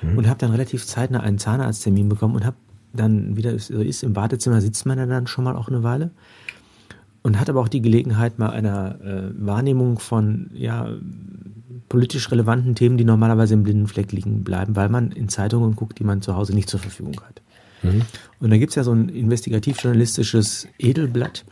mhm. 0.03 0.19
und 0.19 0.29
habe 0.29 0.39
dann 0.39 0.51
relativ 0.51 0.85
zeitnah 0.87 1.21
einen 1.21 1.39
Zahnarzttermin 1.39 2.09
bekommen 2.09 2.35
und 2.35 2.45
habe 2.45 2.57
dann, 2.93 3.37
wie 3.37 3.43
das 3.43 3.69
so 3.69 3.81
ist, 3.81 4.03
im 4.03 4.17
Wartezimmer 4.17 4.61
sitzt 4.61 4.85
man 4.87 5.09
dann 5.09 5.27
schon 5.27 5.45
mal 5.45 5.57
auch 5.57 5.69
eine 5.69 5.83
Weile 5.83 6.11
und 7.23 7.39
hat 7.39 7.49
aber 7.49 7.61
auch 7.61 7.69
die 7.69 7.83
Gelegenheit, 7.83 8.39
mal 8.39 8.51
einer 8.51 9.01
äh, 9.01 9.31
Wahrnehmung 9.35 9.99
von 9.99 10.51
ja, 10.55 10.89
politisch 11.89 12.31
relevanten 12.31 12.75
Themen, 12.75 12.97
die 12.97 13.05
normalerweise 13.05 13.55
im 13.55 13.63
blinden 13.63 13.87
Fleck 13.87 14.13
liegen 14.13 14.43
bleiben, 14.43 14.77
weil 14.77 14.89
man 14.89 15.13
in 15.13 15.29
Zeitungen 15.29 15.77
guckt, 15.77 15.99
die 15.99 16.05
man 16.05 16.23
zu 16.23 16.35
Hause 16.35 16.55
nicht 16.55 16.69
zur 16.69 16.81
Verfügung 16.81 17.21
hat. 17.21 17.43
Mhm. 17.83 18.03
Und 18.41 18.51
da 18.51 18.59
gibt 18.59 18.71
es 18.71 18.77
ja 18.77 18.85
so 18.85 18.93
ein 18.93 19.09
investigativ-journalistisches 19.09 20.67
Edelblatt, 20.79 21.45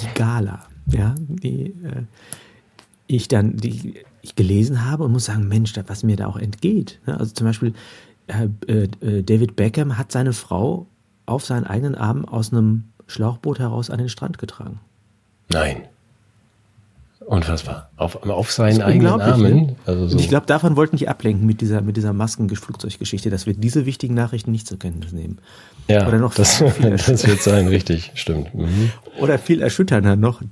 die 0.00 0.14
Gala 0.14 0.60
ja, 0.86 1.14
die 1.18 1.74
äh, 1.84 2.04
ich 3.06 3.28
dann 3.28 3.56
die 3.56 3.94
ich 4.22 4.36
gelesen 4.36 4.84
habe 4.84 5.04
und 5.04 5.12
muss 5.12 5.24
sagen, 5.24 5.48
Mensch, 5.48 5.74
was 5.86 6.04
mir 6.04 6.16
da 6.16 6.28
auch 6.28 6.36
entgeht. 6.36 7.00
Ne? 7.06 7.18
Also 7.18 7.34
zum 7.34 7.46
Beispiel 7.46 7.74
äh, 8.28 8.48
äh, 8.66 9.22
David 9.22 9.56
Beckham 9.56 9.98
hat 9.98 10.12
seine 10.12 10.32
Frau 10.32 10.86
auf 11.26 11.44
seinen 11.44 11.64
eigenen 11.64 11.96
Arm 11.96 12.24
aus 12.24 12.52
einem 12.52 12.84
Schlauchboot 13.06 13.58
heraus 13.58 13.90
an 13.90 13.98
den 13.98 14.08
Strand 14.08 14.38
getragen. 14.38 14.80
Nein. 15.48 15.88
Unfassbar. 17.26 17.90
Auf, 17.96 18.22
auf 18.24 18.52
seinen 18.52 18.82
eigenen 18.82 19.20
Armen. 19.20 19.66
Ne? 19.66 19.76
Also 19.86 20.08
so. 20.08 20.18
Ich 20.18 20.28
glaube, 20.28 20.46
davon 20.46 20.76
wollten 20.76 20.96
die 20.96 21.08
ablenken 21.08 21.46
mit 21.46 21.60
dieser, 21.60 21.80
mit 21.80 21.96
dieser 21.96 22.12
Maskenflugzeuggeschichte, 22.12 23.30
dass 23.30 23.46
wir 23.46 23.54
diese 23.54 23.86
wichtigen 23.86 24.14
Nachrichten 24.14 24.50
nicht 24.50 24.66
zur 24.66 24.78
Kenntnis 24.78 25.12
nehmen. 25.12 25.38
Ja, 25.88 26.06
Oder 26.06 26.18
noch 26.18 26.34
das, 26.34 26.62
das 26.80 27.26
wird 27.26 27.42
sein, 27.42 27.68
richtig, 27.68 28.12
stimmt. 28.14 28.54
Mhm. 28.54 28.90
Oder 29.20 29.38
viel 29.38 29.62
erschütternder 29.62 30.16
noch. 30.16 30.42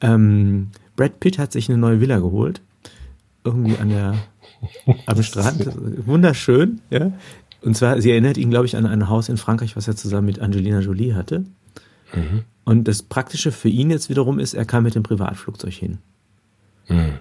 Ähm, 0.00 0.70
Brad 0.96 1.20
Pitt 1.20 1.38
hat 1.38 1.52
sich 1.52 1.68
eine 1.68 1.78
neue 1.78 2.00
Villa 2.00 2.18
geholt. 2.18 2.60
Irgendwie 3.44 3.76
an 3.78 3.88
der, 3.88 4.14
am 5.06 5.22
Strand. 5.22 5.68
Wunderschön, 6.06 6.80
ja. 6.90 7.12
Und 7.62 7.76
zwar, 7.76 8.00
sie 8.00 8.10
erinnert 8.10 8.36
ihn, 8.36 8.50
glaube 8.50 8.66
ich, 8.66 8.76
an 8.76 8.86
ein 8.86 9.08
Haus 9.08 9.28
in 9.28 9.36
Frankreich, 9.36 9.76
was 9.76 9.88
er 9.88 9.96
zusammen 9.96 10.26
mit 10.26 10.40
Angelina 10.40 10.80
Jolie 10.80 11.14
hatte. 11.14 11.44
Mhm. 12.14 12.42
Und 12.64 12.88
das 12.88 13.02
Praktische 13.02 13.52
für 13.52 13.68
ihn 13.68 13.90
jetzt 13.90 14.10
wiederum 14.10 14.38
ist, 14.38 14.54
er 14.54 14.64
kam 14.64 14.84
mit 14.84 14.94
dem 14.94 15.02
Privatflugzeug 15.02 15.72
hin. 15.72 15.98
Mhm. 16.92 17.18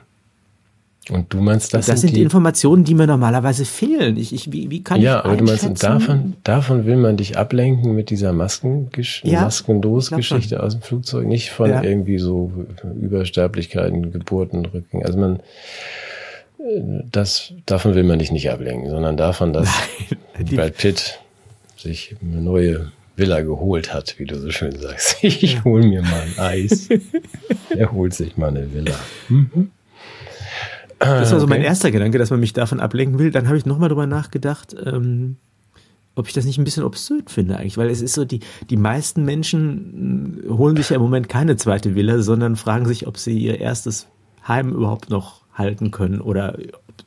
Und 1.09 1.33
du 1.33 1.41
meinst, 1.41 1.73
das, 1.73 1.87
das 1.87 2.01
sind, 2.01 2.15
die 2.15 2.21
Informationen, 2.21 2.83
die 2.83 2.93
mir 2.93 3.07
normalerweise 3.07 3.65
fehlen. 3.65 4.17
Ich, 4.17 4.33
ich, 4.33 4.51
wie, 4.51 4.69
wie 4.69 4.83
kann 4.83 5.01
ja, 5.01 5.19
ich 5.19 5.25
aber 5.25 5.35
du 5.35 5.45
meinst, 5.45 5.83
davon, 5.83 6.35
davon 6.43 6.85
will 6.85 6.95
man 6.95 7.17
dich 7.17 7.37
ablenken 7.37 7.95
mit 7.95 8.11
dieser 8.11 8.33
Maskengesch 8.33 9.23
ja, 9.25 9.41
Maskenlos-Geschichte 9.41 10.61
aus 10.61 10.73
dem 10.73 10.83
Flugzeug, 10.83 11.25
nicht 11.25 11.49
von 11.49 11.71
ja. 11.71 11.81
irgendwie 11.81 12.19
so 12.19 12.51
Übersterblichkeiten, 13.01 14.11
Geburten, 14.11 14.63
Rücken. 14.67 15.03
Also 15.03 15.17
man, 15.17 15.39
das, 17.11 17.53
davon 17.65 17.95
will 17.95 18.03
man 18.03 18.19
dich 18.19 18.31
nicht 18.31 18.51
ablenken, 18.51 18.89
sondern 18.91 19.17
davon, 19.17 19.53
dass 19.53 19.69
Nein, 20.35 20.45
Brad 20.55 20.77
Pitt 20.77 21.19
sich 21.77 22.15
eine 22.21 22.41
neue 22.41 22.91
Villa 23.15 23.41
geholt 23.41 23.93
hat, 23.93 24.15
wie 24.17 24.25
du 24.25 24.39
so 24.39 24.51
schön 24.51 24.77
sagst. 24.77 25.17
Ich 25.23 25.63
hol 25.63 25.83
mir 25.83 26.01
mal 26.01 26.21
ein 26.21 26.39
Eis. 26.39 26.89
er 27.69 27.91
holt 27.91 28.13
sich 28.13 28.37
mal 28.37 28.49
eine 28.49 28.73
Villa. 28.73 28.95
Mhm. 29.29 29.71
Das 30.99 31.31
war 31.31 31.39
so 31.39 31.45
okay. 31.47 31.55
mein 31.55 31.63
erster 31.63 31.89
Gedanke, 31.89 32.19
dass 32.19 32.29
man 32.29 32.39
mich 32.39 32.53
davon 32.53 32.79
ablenken 32.79 33.17
will. 33.17 33.31
Dann 33.31 33.47
habe 33.47 33.57
ich 33.57 33.65
nochmal 33.65 33.89
drüber 33.89 34.05
nachgedacht, 34.05 34.75
ähm, 34.85 35.37
ob 36.15 36.27
ich 36.27 36.33
das 36.33 36.45
nicht 36.45 36.59
ein 36.59 36.63
bisschen 36.63 36.83
absurd 36.83 37.31
finde 37.31 37.57
eigentlich, 37.57 37.77
weil 37.77 37.89
es 37.89 38.01
ist 38.01 38.13
so, 38.13 38.25
die, 38.25 38.41
die 38.69 38.77
meisten 38.77 39.25
Menschen 39.25 40.41
hm, 40.45 40.57
holen 40.57 40.75
sich 40.77 40.89
ja 40.89 40.97
im 40.97 41.01
Moment 41.01 41.27
keine 41.29 41.55
zweite 41.55 41.95
Villa, 41.95 42.21
sondern 42.21 42.55
fragen 42.55 42.85
sich, 42.85 43.07
ob 43.07 43.17
sie 43.17 43.37
ihr 43.37 43.59
erstes 43.59 44.07
Heim 44.47 44.73
überhaupt 44.73 45.09
noch 45.09 45.41
halten 45.53 45.91
können 45.91 46.21
oder 46.21 46.57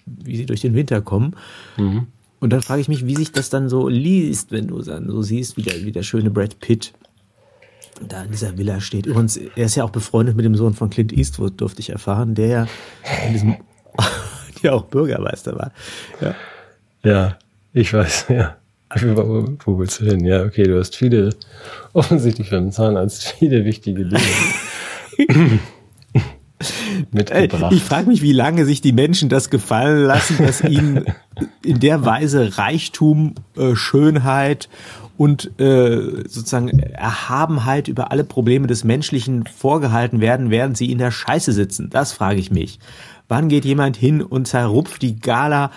wie 0.06 0.36
sie 0.36 0.46
durch 0.46 0.60
den 0.60 0.74
Winter 0.74 1.00
kommen. 1.00 1.36
Mhm. 1.76 2.08
Und 2.40 2.52
dann 2.52 2.62
frage 2.62 2.80
ich 2.80 2.88
mich, 2.88 3.06
wie 3.06 3.16
sich 3.16 3.32
das 3.32 3.50
dann 3.50 3.68
so 3.68 3.88
liest, 3.88 4.52
wenn 4.52 4.66
du 4.68 4.82
dann 4.82 5.08
so 5.08 5.22
siehst, 5.22 5.56
wie 5.56 5.62
der, 5.62 5.84
wie 5.84 5.92
der 5.92 6.02
schöne 6.02 6.30
Brad 6.30 6.58
Pitt 6.60 6.92
da 8.08 8.24
in 8.24 8.32
dieser 8.32 8.58
Villa 8.58 8.80
steht. 8.80 9.06
Übrigens, 9.06 9.36
er 9.36 9.66
ist 9.66 9.76
ja 9.76 9.84
auch 9.84 9.90
befreundet 9.90 10.36
mit 10.36 10.44
dem 10.44 10.54
Sohn 10.54 10.74
von 10.74 10.90
Clint 10.90 11.12
Eastwood, 11.12 11.60
durfte 11.60 11.80
ich 11.80 11.90
erfahren, 11.90 12.34
der 12.34 12.46
ja 12.46 12.66
in 13.26 13.32
diesem 13.32 13.56
ja 14.62 14.72
auch 14.72 14.84
Bürgermeister 14.84 15.56
war. 15.56 15.72
Ja, 16.20 16.34
ja 17.02 17.38
ich 17.72 17.92
weiß, 17.92 18.26
ja. 18.28 18.56
Wo 18.96 19.78
willst 19.78 20.00
du 20.00 20.04
hin? 20.04 20.24
Ja, 20.24 20.44
okay, 20.44 20.64
du 20.64 20.78
hast 20.78 20.94
viele, 20.94 21.30
offensichtlich 21.92 22.50
beim 22.50 22.70
Zahnarzt, 22.70 23.24
viele 23.24 23.64
wichtige 23.64 24.04
Dinge 24.04 24.22
mitgebracht. 27.10 27.72
Ich 27.72 27.82
frage 27.82 28.08
mich, 28.08 28.22
wie 28.22 28.32
lange 28.32 28.64
sich 28.64 28.80
die 28.80 28.92
Menschen 28.92 29.28
das 29.28 29.50
gefallen 29.50 30.04
lassen, 30.04 30.38
dass 30.38 30.60
ihnen 30.64 31.04
in 31.62 31.80
der 31.80 32.04
Weise 32.04 32.56
Reichtum, 32.58 33.34
äh, 33.56 33.74
Schönheit 33.74 34.68
und 35.16 35.58
äh, 35.60 36.24
sozusagen 36.28 36.70
Erhabenheit 36.78 37.88
über 37.88 38.10
alle 38.10 38.24
Probleme 38.24 38.66
des 38.66 38.84
Menschlichen 38.84 39.46
vorgehalten 39.46 40.20
werden, 40.20 40.50
während 40.50 40.76
sie 40.76 40.90
in 40.90 40.98
der 40.98 41.10
Scheiße 41.10 41.52
sitzen. 41.52 41.90
Das 41.90 42.12
frage 42.12 42.40
ich 42.40 42.50
mich. 42.50 42.78
Wann 43.28 43.48
geht 43.48 43.64
jemand 43.64 43.96
hin 43.96 44.22
und 44.22 44.48
zerrupft 44.48 45.02
die 45.02 45.16
Gala, 45.18 45.70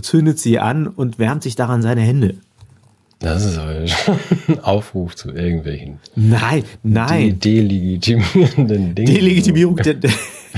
zündet 0.00 0.38
sie 0.38 0.58
an 0.58 0.86
und 0.86 1.18
wärmt 1.18 1.42
sich 1.42 1.54
daran 1.54 1.82
seine 1.82 2.00
Hände? 2.00 2.38
Das 3.22 3.44
ist 3.44 3.56
aber 3.56 3.86
schon 3.86 4.18
ein 4.48 4.60
Aufruf 4.60 5.14
zu 5.14 5.30
irgendwelchen. 5.30 5.98
Nein, 6.16 6.64
nein. 6.82 7.38
delegitimierenden 7.38 8.94
Dingen. 8.94 9.14
Delegitimierung 9.14 9.76
der, 9.76 9.94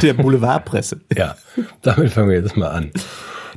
der 0.01 0.15
Boulevardpresse. 0.15 1.01
Ja, 1.15 1.37
damit 1.83 2.11
fangen 2.11 2.31
wir 2.31 2.37
jetzt 2.37 2.57
mal 2.57 2.69
an. 2.69 2.91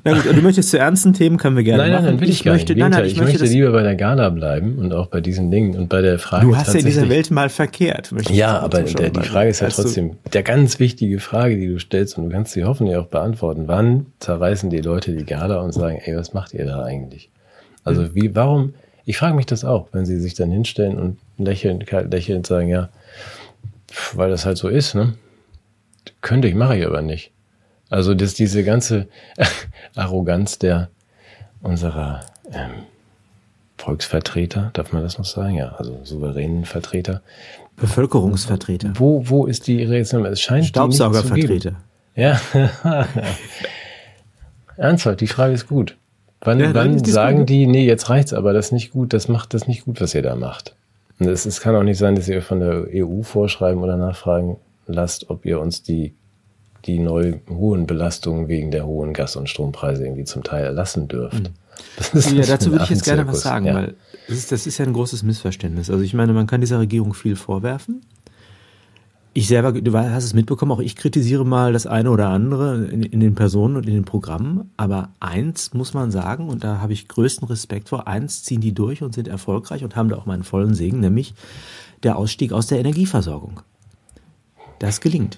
Na 0.03 0.13
gut, 0.13 0.25
du 0.25 0.41
möchtest 0.41 0.69
zu 0.69 0.77
ernsten 0.77 1.13
Themen, 1.13 1.37
können 1.37 1.55
wir 1.55 1.63
gerne 1.63 1.83
nein, 1.83 1.91
nein, 1.91 2.01
machen. 2.01 2.15
Nein, 2.15 2.21
will 2.21 2.29
ich, 2.29 2.39
ich 2.41 2.45
möchte, 2.45 2.75
nein, 2.75 2.91
nein, 2.91 3.05
ich, 3.05 3.13
ich 3.13 3.17
möchte, 3.19 3.39
möchte 3.39 3.53
lieber 3.53 3.71
bei 3.71 3.83
der 3.83 3.95
Gala 3.95 4.29
bleiben 4.29 4.77
und 4.77 4.93
auch 4.93 5.07
bei 5.07 5.21
diesen 5.21 5.51
Dingen 5.51 5.75
und 5.75 5.89
bei 5.89 6.01
der 6.01 6.19
Frage. 6.19 6.45
Du 6.45 6.55
hast 6.55 6.73
ja 6.73 6.79
in 6.79 6.85
dieser 6.85 7.09
Welt 7.09 7.31
mal 7.31 7.49
verkehrt. 7.49 8.13
Ja, 8.29 8.59
aber 8.59 8.83
der, 8.83 9.09
die 9.09 9.21
Frage 9.21 9.49
ist 9.49 9.61
ja 9.61 9.69
trotzdem 9.69 10.17
der 10.33 10.43
ganz 10.43 10.79
wichtige 10.79 11.19
Frage, 11.19 11.57
die 11.57 11.67
du 11.67 11.79
stellst 11.79 12.17
und 12.17 12.25
du 12.25 12.29
kannst 12.29 12.53
sie 12.53 12.63
hoffentlich 12.63 12.95
auch 12.97 13.07
beantworten. 13.07 13.63
Wann 13.67 14.07
zerreißen 14.19 14.69
die 14.69 14.81
Leute 14.81 15.13
die 15.13 15.25
Gala 15.25 15.59
und 15.61 15.73
sagen, 15.73 15.99
ey, 16.03 16.15
was 16.15 16.33
macht 16.33 16.53
ihr 16.53 16.65
da 16.65 16.83
eigentlich? 16.83 17.29
Also 17.83 18.13
wie, 18.15 18.35
warum, 18.35 18.73
ich 19.07 19.17
frage 19.17 19.35
mich 19.35 19.45
das 19.45 19.63
auch, 19.63 19.87
wenn 19.93 20.05
sie 20.05 20.19
sich 20.19 20.33
dann 20.33 20.51
hinstellen 20.51 20.99
und 20.99 21.17
lächeln, 21.37 21.85
kalt 21.85 22.11
lächelnd 22.11 22.45
sagen, 22.45 22.67
ja, 22.67 22.89
weil 24.13 24.29
das 24.29 24.45
halt 24.45 24.57
so 24.57 24.67
ist, 24.67 24.95
ne? 24.95 25.13
Könnte 26.19 26.49
ich, 26.49 26.55
mache 26.55 26.77
ich 26.77 26.85
aber 26.85 27.01
nicht. 27.01 27.31
Also 27.89 28.13
dass 28.13 28.33
diese 28.33 28.65
ganze 28.65 29.07
Arroganz 29.95 30.59
der 30.59 30.89
unserer 31.61 32.25
ähm, 32.51 32.83
Volksvertreter, 33.77 34.71
darf 34.73 34.91
man 34.91 35.03
das 35.03 35.17
noch 35.17 35.25
sagen? 35.25 35.55
Ja, 35.55 35.69
also 35.77 36.01
souveränen 36.03 36.65
Vertreter. 36.65 37.21
Bevölkerungsvertreter. 37.77 38.91
Wo, 38.95 39.29
wo 39.29 39.45
ist 39.45 39.67
die 39.67 39.83
Reaktion? 39.83 40.25
Es 40.25 40.41
scheint 40.41 40.65
Staubsaugervertreter. 40.65 41.77
Ja. 42.13 42.41
Ernsthaft, 44.75 45.21
die 45.21 45.27
Frage 45.27 45.53
ist 45.53 45.67
gut. 45.67 45.95
Wann, 46.47 46.59
ja, 46.59 46.73
wann 46.73 47.03
sagen 47.03 47.39
gut. 47.39 47.49
die, 47.49 47.67
nee, 47.67 47.85
jetzt 47.85 48.09
reicht's, 48.09 48.33
aber 48.33 48.53
das 48.53 48.67
ist 48.67 48.71
nicht 48.71 48.91
gut, 48.91 49.13
das 49.13 49.27
macht 49.27 49.53
das 49.53 49.67
nicht 49.67 49.85
gut, 49.85 50.01
was 50.01 50.15
ihr 50.15 50.21
da 50.21 50.35
macht. 50.35 50.75
Und 51.19 51.27
es, 51.27 51.45
es 51.45 51.61
kann 51.61 51.75
auch 51.75 51.83
nicht 51.83 51.97
sein, 51.97 52.15
dass 52.15 52.27
ihr 52.27 52.41
von 52.41 52.59
der 52.59 52.87
EU 52.93 53.21
vorschreiben 53.21 53.81
oder 53.81 53.97
nachfragen 53.97 54.57
lasst, 54.87 55.29
ob 55.29 55.45
ihr 55.45 55.59
uns 55.59 55.83
die 55.83 56.13
die 56.85 56.99
neu 56.99 57.33
hohen 57.49 57.85
Belastungen 57.85 58.47
wegen 58.47 58.71
der 58.71 58.85
hohen 58.85 59.13
Gas- 59.13 59.35
und 59.35 59.49
Strompreise 59.49 60.05
irgendwie 60.05 60.23
zum 60.23 60.43
Teil 60.43 60.63
erlassen 60.63 61.07
dürft. 61.07 61.43
Mhm. 61.43 62.37
Ja, 62.37 62.45
dazu 62.45 62.71
würde 62.71 62.85
ich 62.85 62.89
jetzt 62.89 63.03
gerne 63.03 63.27
was 63.27 63.41
sagen, 63.41 63.65
ja. 63.65 63.75
weil 63.75 63.95
das 64.27 64.37
ist, 64.37 64.51
das 64.51 64.65
ist 64.65 64.79
ja 64.79 64.85
ein 64.85 64.93
großes 64.93 65.21
Missverständnis. 65.21 65.91
Also 65.91 66.03
ich 66.03 66.13
meine, 66.15 66.33
man 66.33 66.47
kann 66.47 66.59
dieser 66.59 66.79
Regierung 66.79 67.13
viel 67.13 67.35
vorwerfen. 67.35 68.01
Ich 69.37 69.47
selber, 69.47 69.71
du 69.71 69.93
hast 69.95 70.23
es 70.23 70.33
mitbekommen, 70.33 70.71
auch 70.71 70.79
ich 70.79 70.95
kritisiere 70.95 71.45
mal 71.45 71.71
das 71.71 71.85
eine 71.85 72.09
oder 72.09 72.29
andere 72.29 72.85
in, 72.85 73.03
in, 73.03 73.19
den 73.19 73.35
Personen 73.35 73.75
und 73.75 73.87
in 73.87 73.93
den 73.93 74.03
Programmen. 74.03 74.71
Aber 74.77 75.09
eins 75.19 75.75
muss 75.75 75.93
man 75.93 76.09
sagen, 76.09 76.49
und 76.49 76.63
da 76.63 76.81
habe 76.81 76.93
ich 76.93 77.07
größten 77.07 77.47
Respekt 77.47 77.89
vor, 77.89 78.07
eins 78.07 78.41
ziehen 78.41 78.61
die 78.61 78.73
durch 78.73 79.03
und 79.03 79.13
sind 79.13 79.27
erfolgreich 79.27 79.83
und 79.83 79.95
haben 79.95 80.09
da 80.09 80.15
auch 80.15 80.25
meinen 80.25 80.41
vollen 80.41 80.73
Segen, 80.73 81.01
nämlich 81.01 81.35
der 82.01 82.17
Ausstieg 82.17 82.51
aus 82.51 82.65
der 82.65 82.79
Energieversorgung. 82.79 83.59
Das 84.79 85.01
gelingt. 85.01 85.37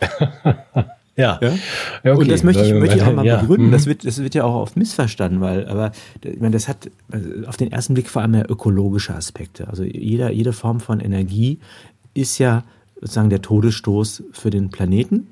ja. 1.14 1.38
ja? 1.40 1.52
okay. 2.00 2.10
Und 2.10 2.28
das 2.28 2.42
möchte 2.42 2.64
ich, 2.64 2.74
möchte 2.74 2.96
ich 2.96 3.04
auch 3.04 3.14
mal 3.14 3.24
ja. 3.24 3.36
begründen. 3.36 3.70
Das 3.70 3.86
mhm. 3.86 3.90
wird, 3.90 4.04
das 4.04 4.20
wird 4.20 4.34
ja 4.34 4.42
auch 4.42 4.56
oft 4.56 4.76
missverstanden, 4.76 5.40
weil, 5.40 5.68
aber 5.68 5.92
ich 6.24 6.40
meine, 6.40 6.54
das 6.54 6.66
hat 6.66 6.90
also 7.08 7.46
auf 7.46 7.56
den 7.56 7.70
ersten 7.70 7.94
Blick 7.94 8.10
vor 8.10 8.22
allem 8.22 8.34
ja 8.34 8.44
ökologische 8.48 9.14
Aspekte. 9.14 9.68
Also 9.68 9.84
jeder, 9.84 10.32
jede 10.32 10.52
Form 10.52 10.80
von 10.80 10.98
Energie 10.98 11.60
ist 12.14 12.38
ja 12.38 12.64
sozusagen 13.00 13.30
der 13.30 13.42
Todesstoß 13.42 14.24
für 14.32 14.50
den 14.50 14.70
Planeten. 14.70 15.28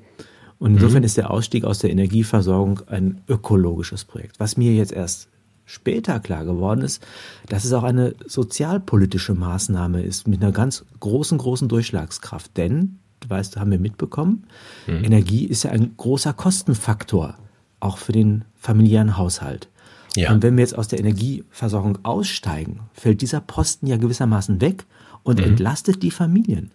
Und 0.59 0.75
insofern 0.75 0.99
mhm. 0.99 1.05
ist 1.05 1.17
der 1.17 1.31
Ausstieg 1.31 1.65
aus 1.65 1.79
der 1.79 1.89
Energieversorgung 1.89 2.81
ein 2.87 3.21
ökologisches 3.27 4.05
Projekt. 4.05 4.39
Was 4.39 4.55
mir 4.55 4.73
jetzt 4.73 4.93
erst 4.93 5.27
später 5.65 6.19
klar 6.19 6.45
geworden 6.45 6.81
ist, 6.81 7.05
dass 7.49 7.65
es 7.65 7.73
auch 7.73 7.83
eine 7.83 8.15
sozialpolitische 8.25 9.33
Maßnahme 9.33 10.03
ist 10.03 10.27
mit 10.27 10.41
einer 10.41 10.51
ganz 10.51 10.85
großen, 10.99 11.37
großen 11.37 11.67
Durchschlagskraft. 11.67 12.55
Denn 12.57 12.99
du 13.19 13.29
weißt, 13.29 13.57
haben 13.57 13.71
wir 13.71 13.79
mitbekommen. 13.79 14.45
Mhm. 14.87 15.03
Energie 15.03 15.45
ist 15.45 15.63
ja 15.63 15.71
ein 15.71 15.93
großer 15.97 16.33
Kostenfaktor, 16.33 17.35
auch 17.79 17.97
für 17.97 18.11
den 18.11 18.45
familiären 18.55 19.17
Haushalt. 19.17 19.69
Ja. 20.15 20.31
Und 20.31 20.43
wenn 20.43 20.55
wir 20.55 20.61
jetzt 20.61 20.77
aus 20.77 20.87
der 20.87 20.99
Energieversorgung 20.99 21.99
aussteigen, 22.03 22.81
fällt 22.93 23.21
dieser 23.21 23.41
Posten 23.41 23.87
ja 23.87 23.97
gewissermaßen 23.97 24.61
weg 24.61 24.85
und 25.23 25.39
mhm. 25.39 25.45
entlastet 25.45 26.03
die 26.03 26.11
Familien. 26.11 26.71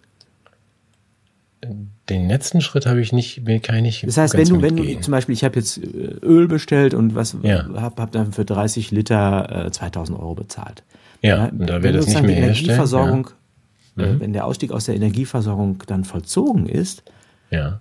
Den 2.08 2.28
letzten 2.28 2.60
Schritt 2.60 2.86
habe 2.86 3.00
ich 3.00 3.12
nicht, 3.12 3.42
kann 3.62 3.84
ich. 3.84 4.02
Das 4.02 4.16
heißt, 4.16 4.36
wenn 4.36 4.48
du, 4.48 4.62
wenn 4.62 4.76
du 4.76 5.00
zum 5.00 5.10
Beispiel, 5.10 5.32
ich 5.32 5.44
habe 5.44 5.56
jetzt 5.56 5.78
äh, 5.78 6.16
Öl 6.22 6.46
bestellt 6.46 6.94
und 6.94 7.14
was 7.14 7.36
ja. 7.42 7.68
habe 7.74 8.00
hab 8.00 8.12
dann 8.12 8.32
für 8.32 8.44
30 8.44 8.92
Liter 8.92 9.66
äh, 9.66 9.70
2000 9.70 10.18
Euro 10.18 10.34
bezahlt. 10.34 10.84
Ja, 11.20 11.36
ja 11.36 11.44
und 11.46 11.68
da 11.68 11.82
wäre 11.82 11.94
das 11.94 12.06
nicht 12.06 12.22
mehr 12.22 12.36
die 12.36 12.42
Energieversorgung 12.42 13.30
ja. 13.96 14.04
Äh, 14.04 14.12
mhm. 14.12 14.20
wenn 14.20 14.32
der 14.32 14.44
Ausstieg 14.46 14.70
aus 14.70 14.84
der 14.84 14.94
Energieversorgung 14.94 15.82
dann 15.86 16.04
vollzogen 16.04 16.66
ist, 16.66 17.02
ja. 17.50 17.80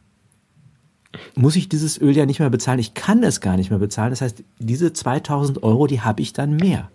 muss 1.36 1.56
ich 1.56 1.70
dieses 1.70 2.02
Öl 2.02 2.16
ja 2.16 2.26
nicht 2.26 2.39
mehr 2.39 2.50
bezahlen. 2.50 2.80
Ich 2.80 2.94
kann 2.96 3.24
es 3.24 3.41
gar 3.41 3.58
nicht 3.58 3.70
mehr 3.70 3.80
bezahlen. 3.80 4.10
Das 4.10 4.22
heißt, 4.22 4.44
diese 4.60 4.94
2000 4.94 5.64
Euro, 5.64 5.88
die 5.88 6.02
habe 6.02 6.22
ich 6.22 6.34
dann 6.34 6.56
mehr. 6.56 6.89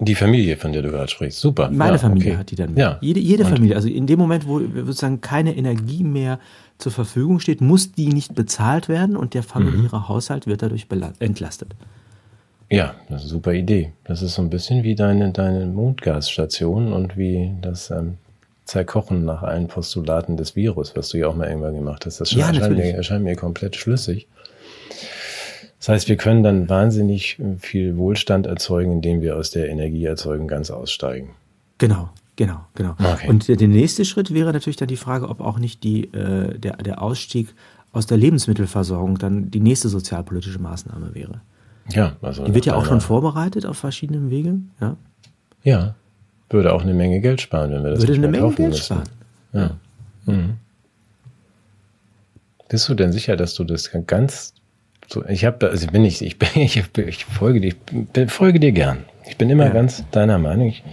Die 0.00 0.14
Familie, 0.14 0.56
von 0.56 0.72
der 0.72 0.82
du 0.82 0.90
gerade 0.90 1.08
sprichst. 1.08 1.40
Super. 1.40 1.70
Meine 1.70 1.92
ja, 1.92 1.98
Familie 1.98 2.32
okay. 2.32 2.38
hat 2.38 2.50
die 2.50 2.56
dann 2.56 2.74
mehr. 2.74 2.84
Ja. 2.84 2.98
Jede, 3.00 3.20
jede 3.20 3.44
Familie. 3.44 3.74
Also 3.74 3.88
in 3.88 4.06
dem 4.06 4.18
Moment, 4.18 4.46
wo 4.46 4.60
sozusagen 4.60 5.20
keine 5.20 5.56
Energie 5.56 6.04
mehr 6.04 6.38
zur 6.78 6.92
Verfügung 6.92 7.40
steht, 7.40 7.60
muss 7.60 7.92
die 7.92 8.08
nicht 8.08 8.34
bezahlt 8.34 8.88
werden 8.88 9.16
und 9.16 9.34
der 9.34 9.42
familiäre 9.42 9.98
mhm. 9.98 10.08
Haushalt 10.08 10.46
wird 10.46 10.62
dadurch 10.62 10.86
entlastet. 11.18 11.74
Ja, 12.70 12.94
das 13.08 13.22
ist 13.22 13.30
eine 13.30 13.30
super 13.30 13.52
Idee. 13.54 13.92
Das 14.04 14.22
ist 14.22 14.34
so 14.34 14.42
ein 14.42 14.50
bisschen 14.50 14.84
wie 14.84 14.94
deine, 14.94 15.32
deine 15.32 15.66
Mondgasstation 15.66 16.92
und 16.92 17.16
wie 17.16 17.54
das 17.62 17.90
ähm, 17.90 18.18
Zerkochen 18.66 19.24
nach 19.24 19.42
allen 19.42 19.66
Postulaten 19.66 20.36
des 20.36 20.54
Virus, 20.54 20.94
was 20.94 21.08
du 21.08 21.18
ja 21.18 21.28
auch 21.28 21.34
mal 21.34 21.48
irgendwann 21.48 21.74
gemacht 21.74 22.04
hast. 22.04 22.20
Das 22.20 22.32
ja, 22.32 22.48
erscheint, 22.48 22.76
mir, 22.76 22.94
erscheint 22.94 23.24
mir 23.24 23.34
komplett 23.34 23.76
schlüssig. 23.76 24.28
Das 25.78 25.88
heißt, 25.88 26.08
wir 26.08 26.16
können 26.16 26.42
dann 26.42 26.68
wahnsinnig 26.68 27.38
viel 27.58 27.96
Wohlstand 27.96 28.46
erzeugen, 28.46 28.92
indem 28.92 29.22
wir 29.22 29.36
aus 29.36 29.50
der 29.50 29.68
Energieerzeugung 29.68 30.48
ganz 30.48 30.70
aussteigen. 30.70 31.30
Genau. 31.78 32.10
Genau, 32.36 32.60
genau. 32.76 32.94
Okay. 33.00 33.28
Und 33.28 33.48
der, 33.48 33.56
der, 33.56 33.66
nächste 33.66 34.04
Schritt 34.04 34.32
wäre 34.32 34.52
natürlich 34.52 34.76
dann 34.76 34.86
die 34.86 34.96
Frage, 34.96 35.28
ob 35.28 35.40
auch 35.40 35.58
nicht 35.58 35.82
die, 35.82 36.04
äh, 36.04 36.56
der, 36.56 36.76
der 36.76 37.02
Ausstieg 37.02 37.52
aus 37.90 38.06
der 38.06 38.16
Lebensmittelversorgung 38.16 39.18
dann 39.18 39.50
die 39.50 39.58
nächste 39.58 39.88
sozialpolitische 39.88 40.60
Maßnahme 40.60 41.16
wäre. 41.16 41.40
Ja, 41.90 42.14
also. 42.22 42.44
Die 42.44 42.54
wird 42.54 42.64
ja 42.64 42.76
auch 42.76 42.86
schon 42.86 43.00
vorbereitet 43.00 43.66
auf 43.66 43.76
verschiedenen 43.76 44.30
Wegen, 44.30 44.70
ja. 44.80 44.96
Ja. 45.64 45.94
Würde 46.48 46.72
auch 46.72 46.82
eine 46.82 46.94
Menge 46.94 47.20
Geld 47.20 47.40
sparen, 47.40 47.72
wenn 47.72 47.82
wir 47.82 47.90
das 47.90 48.00
Würde 48.00 48.14
eine 48.14 48.28
Menge 48.28 48.54
Geld 48.54 48.70
müssen. 48.70 48.82
sparen. 48.84 49.08
Ja. 49.52 49.70
Mhm. 50.26 50.54
Bist 52.68 52.88
du 52.88 52.94
denn 52.94 53.10
sicher, 53.12 53.36
dass 53.36 53.54
du 53.54 53.64
das 53.64 53.90
ganz 54.06 54.54
so, 55.10 55.24
ich 55.24 55.44
habe, 55.44 55.70
also 55.70 55.86
bin 55.86 56.04
ich, 56.04 56.22
ich 56.22 56.38
bin, 56.38 56.48
ich, 56.54 56.76
ich 56.96 57.24
folge 57.24 57.60
dir, 57.60 57.74
ich 58.14 58.30
folge 58.30 58.60
dir 58.60 58.72
gern. 58.72 59.04
Ich 59.28 59.36
bin 59.36 59.50
immer 59.50 59.66
ja. 59.66 59.72
ganz 59.72 60.04
deiner 60.10 60.38
Meinung. 60.38 60.68
Ich, 60.68 60.84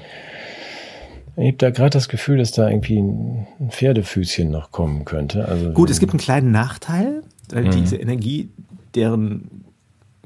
ich 1.37 1.47
habe 1.47 1.57
da 1.57 1.69
gerade 1.69 1.89
das 1.91 2.07
Gefühl, 2.07 2.37
dass 2.37 2.51
da 2.51 2.69
irgendwie 2.69 2.99
ein 2.99 3.47
Pferdefüßchen 3.69 4.49
noch 4.49 4.71
kommen 4.71 5.05
könnte. 5.05 5.47
Also 5.47 5.71
Gut, 5.71 5.89
es 5.89 5.99
gibt 5.99 6.13
einen 6.13 6.19
kleinen 6.19 6.51
Nachteil, 6.51 7.23
weil 7.49 7.65
mhm. 7.65 7.71
diese 7.71 7.97
Energie, 7.97 8.49
deren 8.95 9.65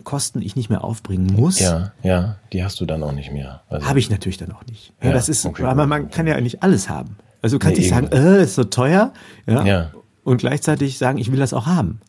Kosten 0.04 0.42
ich 0.42 0.56
nicht 0.56 0.70
mehr 0.70 0.84
aufbringen 0.84 1.28
muss. 1.28 1.60
Ja, 1.60 1.92
ja, 2.04 2.38
die 2.54 2.64
hast 2.64 2.80
du 2.80 2.86
dann 2.86 3.04
auch 3.04 3.12
nicht 3.12 3.32
mehr. 3.32 3.62
Also 3.70 3.88
Habe 3.88 4.00
ich 4.00 4.10
natürlich 4.10 4.38
dann 4.38 4.52
auch 4.52 4.66
nicht. 4.68 4.94
Ja, 5.02 5.10
ja 5.10 5.14
das 5.14 5.30
ist, 5.30 5.46
okay, 5.46 5.64
aber 5.64 5.88
man 5.88 6.10
kann 6.10 6.28
ja 6.28 6.40
nicht 6.40 6.64
alles 6.64 6.90
haben. 6.90 7.18
Also 7.42 7.58
du 7.58 7.60
kannst 7.60 7.78
nee, 7.78 7.86
nicht 7.86 7.94
sagen, 7.94 8.08
äh, 8.12 8.44
ist 8.44 8.56
so 8.56 8.66
teuer, 8.66 9.14
ja, 9.48 9.66
ja, 9.66 9.92
und 10.24 10.38
gleichzeitig 10.38 10.98
sagen, 10.98 11.18
ich 11.18 11.32
will 11.32 11.40
das 11.40 11.54
auch 11.54 11.66
haben. 11.66 12.02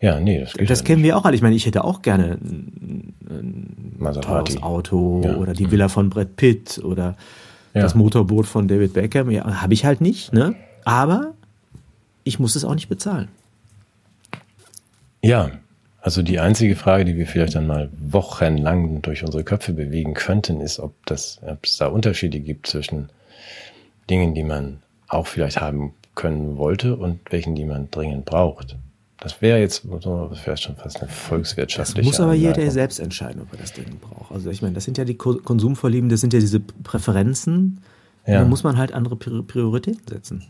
Ja, 0.00 0.20
nee, 0.20 0.40
das 0.40 0.52
geht 0.52 0.70
Das 0.70 0.80
ja 0.80 0.84
kennen 0.84 1.02
nicht. 1.02 1.08
wir 1.08 1.16
auch 1.16 1.24
alle. 1.24 1.34
Ich 1.34 1.42
meine, 1.42 1.56
ich 1.56 1.66
hätte 1.66 1.82
auch 1.84 2.02
gerne 2.02 2.38
ein, 2.40 3.14
ein 3.28 4.20
teures 4.20 4.62
Auto 4.62 5.22
ja. 5.24 5.36
oder 5.36 5.54
die. 5.54 5.70
Villa 5.70 5.88
von 5.88 6.08
Brad 6.08 6.36
Pitt 6.36 6.78
oder 6.84 7.16
ja. 7.74 7.82
das 7.82 7.94
Motorboot 7.94 8.46
von 8.46 8.68
David 8.68 8.92
Beckham. 8.92 9.30
Ja, 9.30 9.60
habe 9.60 9.74
ich 9.74 9.84
halt 9.84 10.00
nicht, 10.00 10.32
ne? 10.32 10.54
Aber 10.84 11.34
ich 12.22 12.38
muss 12.38 12.54
es 12.54 12.64
auch 12.64 12.74
nicht 12.74 12.88
bezahlen. 12.88 13.28
Ja, 15.22 15.50
also 16.00 16.22
die 16.22 16.38
einzige 16.38 16.76
Frage, 16.76 17.04
die 17.04 17.16
wir 17.16 17.26
vielleicht 17.26 17.56
dann 17.56 17.66
mal 17.66 17.90
wochenlang 18.00 19.02
durch 19.02 19.24
unsere 19.24 19.42
Köpfe 19.42 19.72
bewegen 19.72 20.14
könnten, 20.14 20.60
ist, 20.60 20.78
ob, 20.78 20.94
das, 21.06 21.40
ob 21.44 21.64
es 21.64 21.76
da 21.76 21.88
Unterschiede 21.88 22.38
gibt 22.38 22.68
zwischen 22.68 23.08
Dingen, 24.08 24.34
die 24.34 24.44
man 24.44 24.78
auch 25.08 25.26
vielleicht 25.26 25.60
haben 25.60 25.92
können 26.14 26.56
wollte 26.56 26.96
und 26.96 27.20
welchen, 27.30 27.56
die 27.56 27.64
man 27.64 27.90
dringend 27.90 28.24
braucht. 28.24 28.76
Das 29.20 29.42
wäre 29.42 29.58
jetzt 29.58 29.82
das 29.84 30.46
wäre 30.46 30.56
schon 30.56 30.76
fast 30.76 31.00
eine 31.00 31.10
volkswirtschaftliche. 31.10 32.02
Das 32.02 32.06
muss 32.06 32.20
aber 32.20 32.32
Anmerkung. 32.32 32.60
jeder 32.60 32.70
selbst 32.70 33.00
entscheiden, 33.00 33.42
ob 33.42 33.52
er 33.52 33.58
das 33.58 33.72
dringend 33.72 34.00
braucht. 34.00 34.30
Also 34.30 34.50
ich 34.50 34.62
meine, 34.62 34.74
das 34.74 34.84
sind 34.84 34.96
ja 34.96 35.04
die 35.04 35.16
Konsumvorlieben, 35.16 36.08
das 36.08 36.20
sind 36.20 36.32
ja 36.32 36.38
diese 36.40 36.60
Präferenzen. 36.60 37.80
Ja. 38.26 38.40
Da 38.40 38.44
muss 38.44 38.62
man 38.62 38.76
halt 38.76 38.92
andere 38.92 39.16
Prioritäten 39.16 40.06
setzen. 40.06 40.44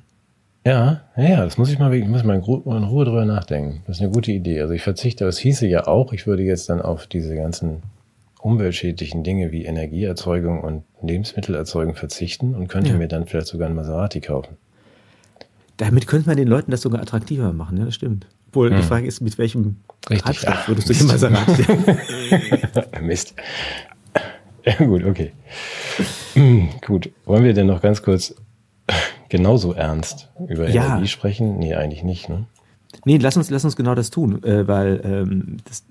Ja, 0.66 1.00
ja, 1.16 1.44
das 1.44 1.56
muss 1.56 1.70
ich 1.70 1.78
mal, 1.78 1.94
ich 1.94 2.06
muss 2.06 2.24
mal 2.24 2.34
in 2.34 2.42
Ruhe 2.42 3.04
drüber 3.04 3.24
nachdenken. 3.24 3.82
Das 3.86 3.96
ist 3.96 4.02
eine 4.02 4.10
gute 4.10 4.32
Idee. 4.32 4.60
Also 4.60 4.74
ich 4.74 4.82
verzichte, 4.82 5.24
das 5.24 5.38
hieße 5.38 5.66
ja 5.66 5.86
auch, 5.86 6.12
ich 6.12 6.26
würde 6.26 6.42
jetzt 6.42 6.68
dann 6.68 6.82
auf 6.82 7.06
diese 7.06 7.34
ganzen 7.36 7.82
umweltschädlichen 8.40 9.24
Dinge 9.24 9.50
wie 9.50 9.64
Energieerzeugung 9.64 10.62
und 10.62 10.82
Lebensmittelerzeugung 11.02 11.94
verzichten 11.94 12.54
und 12.54 12.68
könnte 12.68 12.90
ja. 12.90 12.96
mir 12.96 13.08
dann 13.08 13.26
vielleicht 13.26 13.46
sogar 13.46 13.68
ein 13.68 13.74
Maserati 13.74 14.20
kaufen. 14.20 14.56
Damit 15.78 16.06
könnte 16.06 16.28
man 16.28 16.36
den 16.36 16.48
Leuten 16.48 16.70
das 16.70 16.82
sogar 16.82 17.00
attraktiver 17.00 17.52
machen, 17.52 17.78
ja, 17.78 17.84
das 17.84 17.94
stimmt. 17.94 18.26
Obwohl, 18.48 18.70
hm. 18.70 18.76
die 18.78 18.82
Frage 18.82 19.06
ist, 19.06 19.20
mit 19.20 19.38
welchem 19.38 19.76
Richtig. 20.08 20.22
Treibstoff 20.22 20.68
würdest 20.68 20.88
du 20.88 20.94
den 20.94 21.06
Maserati? 21.06 21.64
Mist. 23.02 23.34
Ja, 24.64 24.74
gut, 24.84 25.04
okay. 25.04 25.32
Hm, 26.34 26.68
gut, 26.86 27.10
wollen 27.24 27.44
wir 27.44 27.54
denn 27.54 27.66
noch 27.66 27.80
ganz 27.80 28.02
kurz 28.02 28.34
genauso 29.28 29.72
ernst 29.72 30.30
über 30.48 30.68
ja. 30.68 30.86
Energie 30.86 31.08
sprechen? 31.08 31.58
Nee, 31.58 31.74
eigentlich 31.74 32.02
nicht, 32.02 32.28
ne? 32.28 32.46
Nee, 33.04 33.18
lass 33.18 33.36
uns, 33.36 33.50
lass 33.50 33.64
uns 33.64 33.76
genau 33.76 33.94
das 33.94 34.10
tun, 34.10 34.42
äh, 34.42 34.66
weil 34.66 35.00
ähm, 35.04 35.58
das, 35.64 35.84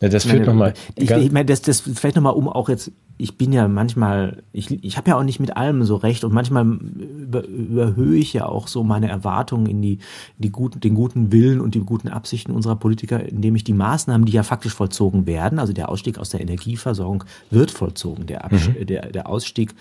ja, 0.00 0.08
das 0.08 0.24
führt 0.24 0.46
nochmal. 0.46 0.74
Ich, 0.94 1.10
ich 1.10 1.32
meine, 1.32 1.46
das, 1.46 1.62
das 1.62 1.80
vielleicht 1.80 2.16
nochmal 2.16 2.34
um 2.34 2.48
auch 2.48 2.68
jetzt, 2.68 2.90
ich 3.18 3.38
bin 3.38 3.52
ja 3.52 3.66
manchmal, 3.66 4.42
ich, 4.52 4.70
ich 4.84 4.96
habe 4.96 5.10
ja 5.10 5.18
auch 5.18 5.22
nicht 5.22 5.40
mit 5.40 5.56
allem 5.56 5.84
so 5.84 5.96
recht 5.96 6.24
und 6.24 6.34
manchmal 6.34 6.66
über, 6.66 7.46
überhöhe 7.46 8.18
ich 8.18 8.32
ja 8.32 8.46
auch 8.46 8.68
so 8.68 8.84
meine 8.84 9.08
Erwartungen 9.08 9.66
in 9.66 9.80
die, 9.80 9.98
die 10.38 10.50
guten, 10.50 10.80
den 10.80 10.94
guten 10.94 11.32
Willen 11.32 11.60
und 11.60 11.74
die 11.74 11.80
guten 11.80 12.08
Absichten 12.08 12.52
unserer 12.52 12.76
Politiker, 12.76 13.24
indem 13.24 13.56
ich 13.56 13.64
die 13.64 13.72
Maßnahmen, 13.72 14.26
die 14.26 14.32
ja 14.32 14.42
faktisch 14.42 14.74
vollzogen 14.74 15.26
werden, 15.26 15.58
also 15.58 15.72
der 15.72 15.88
Ausstieg 15.88 16.18
aus 16.18 16.30
der 16.30 16.40
Energieversorgung 16.40 17.24
wird 17.50 17.70
vollzogen, 17.70 18.26
der, 18.26 18.44
Abs 18.44 18.68
mhm. 18.68 18.86
der, 18.86 19.10
der 19.10 19.28
Ausstieg 19.28 19.74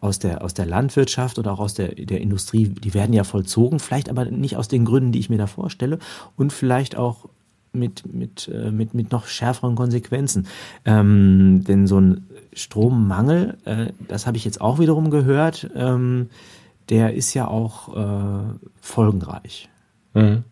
aus 0.00 0.18
der, 0.18 0.44
aus 0.44 0.52
der 0.52 0.66
Landwirtschaft 0.66 1.38
oder 1.38 1.52
auch 1.52 1.60
aus 1.60 1.74
der, 1.74 1.94
der 1.94 2.20
Industrie, 2.20 2.68
die 2.68 2.92
werden 2.92 3.14
ja 3.14 3.24
vollzogen, 3.24 3.78
vielleicht 3.78 4.10
aber 4.10 4.26
nicht 4.26 4.56
aus 4.56 4.68
den 4.68 4.84
Gründen, 4.84 5.12
die 5.12 5.18
ich 5.18 5.30
mir 5.30 5.38
da 5.38 5.46
vorstelle 5.46 5.98
und 6.36 6.52
vielleicht 6.52 6.96
auch 6.96 7.28
mit, 7.72 8.12
mit, 8.12 8.48
äh, 8.48 8.70
mit, 8.70 8.94
mit 8.94 9.12
noch 9.12 9.26
schärferen 9.26 9.74
Konsequenzen. 9.74 10.46
Ähm, 10.84 11.64
denn 11.66 11.86
so 11.86 12.00
ein 12.00 12.26
Strommangel, 12.52 13.58
äh, 13.64 13.86
das 14.08 14.26
habe 14.26 14.36
ich 14.36 14.44
jetzt 14.44 14.60
auch 14.60 14.78
wiederum 14.78 15.10
gehört, 15.10 15.70
ähm, 15.74 16.28
der 16.88 17.14
ist 17.14 17.34
ja 17.34 17.48
auch 17.48 17.96
äh, 17.96 18.54
folgenreich. 18.80 19.68
Mhm. 20.14 20.44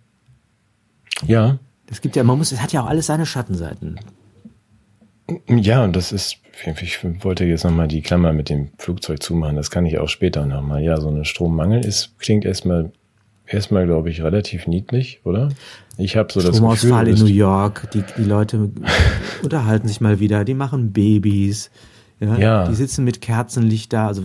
Ja. 1.27 1.59
Es 1.87 2.01
gibt 2.01 2.17
ja, 2.17 2.25
man 2.25 2.39
muss, 2.39 2.53
es 2.53 2.63
hat 2.63 2.73
ja 2.73 2.83
auch 2.83 2.89
alles 2.89 3.07
seine 3.07 3.27
Schattenseiten. 3.27 3.99
Ja, 5.49 5.85
und 5.85 5.95
das 5.95 6.13
ist, 6.13 6.39
ich 6.65 7.25
wollte 7.25 7.45
jetzt 7.45 7.65
nochmal 7.65 7.89
die 7.89 8.03
Klammer 8.03 8.33
mit 8.33 8.49
dem 8.49 8.71
Flugzeug 8.79 9.23
zumachen, 9.23 9.57
das 9.57 9.71
kann 9.71 9.87
ich 9.87 9.99
auch 9.99 10.09
später 10.09 10.47
nochmal. 10.47 10.83
Ja, 10.83 11.01
so 11.01 11.09
ein 11.09 11.25
Strommangel 11.25 11.85
ist, 11.85 12.19
klingt 12.19 12.45
erstmal, 12.45 12.93
erstmal, 13.51 13.87
glaube 13.87 14.11
ich, 14.11 14.23
relativ 14.23 14.67
niedlich, 14.67 15.21
oder? 15.25 15.51
Ich 15.99 16.17
habe 16.17 16.33
so 16.33 16.41
das 16.41 16.57
Stromausfall 16.57 17.05
Gefühl, 17.05 17.29
in 17.29 17.35
New 17.35 17.39
York, 17.39 17.91
die, 17.93 18.03
die 18.17 18.25
Leute 18.25 18.71
unterhalten 19.43 19.89
sich 19.89 20.01
mal 20.01 20.21
wieder, 20.21 20.45
die 20.45 20.55
machen 20.55 20.93
Babys. 20.93 21.71
Ja, 22.21 22.37
ja. 22.37 22.69
Die 22.69 22.75
sitzen 22.75 23.05
mit 23.05 23.23
Kerzenlicht 23.23 23.93
da. 23.93 24.07
Also 24.07 24.25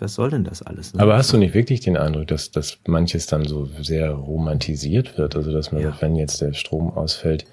was 0.00 0.14
soll 0.14 0.30
denn 0.30 0.42
das 0.42 0.62
alles? 0.62 0.94
Ne? 0.94 1.00
Aber 1.00 1.16
hast 1.16 1.32
du 1.32 1.38
nicht 1.38 1.54
wirklich 1.54 1.80
den 1.80 1.96
Eindruck, 1.96 2.26
dass, 2.26 2.50
dass 2.50 2.78
manches 2.88 3.26
dann 3.26 3.44
so 3.44 3.68
sehr 3.80 4.10
romantisiert 4.10 5.16
wird? 5.16 5.36
Also 5.36 5.52
dass 5.52 5.70
man 5.70 5.80
ja. 5.80 5.90
sagt, 5.90 6.02
wenn 6.02 6.16
jetzt 6.16 6.40
der 6.40 6.54
Strom 6.54 6.90
ausfällt, 6.90 7.46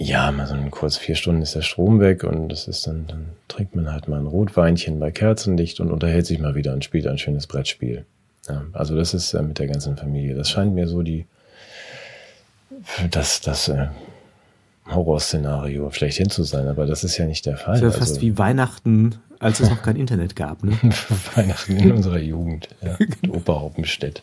ja, 0.00 0.30
mal 0.30 0.46
so 0.46 0.54
ein 0.54 0.70
kurz 0.70 0.96
vier 0.96 1.14
Stunden 1.14 1.42
ist 1.42 1.54
der 1.54 1.62
Strom 1.62 2.00
weg 2.00 2.22
und 2.22 2.48
das 2.48 2.68
ist 2.68 2.86
dann, 2.86 3.06
dann 3.08 3.26
trinkt 3.48 3.74
man 3.74 3.90
halt 3.90 4.08
mal 4.08 4.20
ein 4.20 4.26
Rotweinchen 4.26 4.98
bei 5.00 5.10
Kerzenlicht 5.10 5.80
und 5.80 5.90
unterhält 5.90 6.26
sich 6.26 6.38
mal 6.38 6.54
wieder 6.54 6.72
und 6.72 6.84
spielt 6.84 7.06
ein 7.06 7.18
schönes 7.18 7.46
Brettspiel. 7.46 8.04
Ja, 8.48 8.64
also 8.72 8.96
das 8.96 9.14
ist 9.14 9.34
äh, 9.34 9.42
mit 9.42 9.58
der 9.58 9.66
ganzen 9.66 9.96
Familie. 9.96 10.34
Das 10.34 10.50
scheint 10.50 10.74
mir 10.74 10.86
so 10.86 11.02
die 11.02 11.26
das, 13.10 13.40
das 13.40 13.68
äh, 13.68 13.88
Horrorszenario 14.90 15.90
schlechthin 15.90 16.30
zu 16.30 16.44
sein, 16.44 16.68
aber 16.68 16.86
das 16.86 17.04
ist 17.04 17.18
ja 17.18 17.26
nicht 17.26 17.46
der 17.46 17.56
Fall. 17.56 17.80
Das 17.80 17.94
ja 17.94 17.98
fast 17.98 18.12
also, 18.12 18.20
wie 18.22 18.38
Weihnachten, 18.38 19.16
als 19.38 19.60
es 19.60 19.70
noch 19.70 19.82
kein 19.82 19.96
Internet 19.96 20.36
gab. 20.36 20.64
Ne? 20.64 20.72
Weihnachten 21.34 21.76
in 21.76 21.92
unserer 21.92 22.18
Jugend, 22.18 22.68
ja, 22.82 22.96
mit 22.98 23.28
Opa 23.34 23.60
Hoppenstedt. 23.60 24.22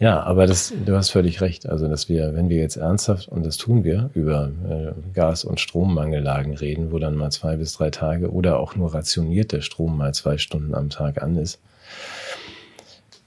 Ja, 0.00 0.20
aber 0.24 0.48
das, 0.48 0.72
du 0.84 0.96
hast 0.96 1.10
völlig 1.10 1.40
recht. 1.40 1.68
Also, 1.68 1.86
dass 1.86 2.08
wir, 2.08 2.34
wenn 2.34 2.48
wir 2.48 2.58
jetzt 2.58 2.76
ernsthaft, 2.76 3.28
und 3.28 3.46
das 3.46 3.56
tun 3.56 3.84
wir, 3.84 4.10
über 4.14 4.50
äh, 4.68 4.92
Gas- 5.14 5.44
und 5.44 5.60
Strommangellagen 5.60 6.54
reden, 6.54 6.90
wo 6.90 6.98
dann 6.98 7.14
mal 7.14 7.30
zwei 7.30 7.56
bis 7.56 7.74
drei 7.74 7.90
Tage 7.90 8.32
oder 8.32 8.58
auch 8.58 8.74
nur 8.74 8.92
rationiert 8.92 9.52
der 9.52 9.60
Strom 9.60 9.96
mal 9.96 10.12
zwei 10.12 10.36
Stunden 10.36 10.74
am 10.74 10.90
Tag 10.90 11.22
an 11.22 11.36
ist, 11.36 11.60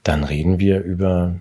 dann 0.08 0.24
reden 0.24 0.58
wir 0.58 0.82
über 0.82 1.34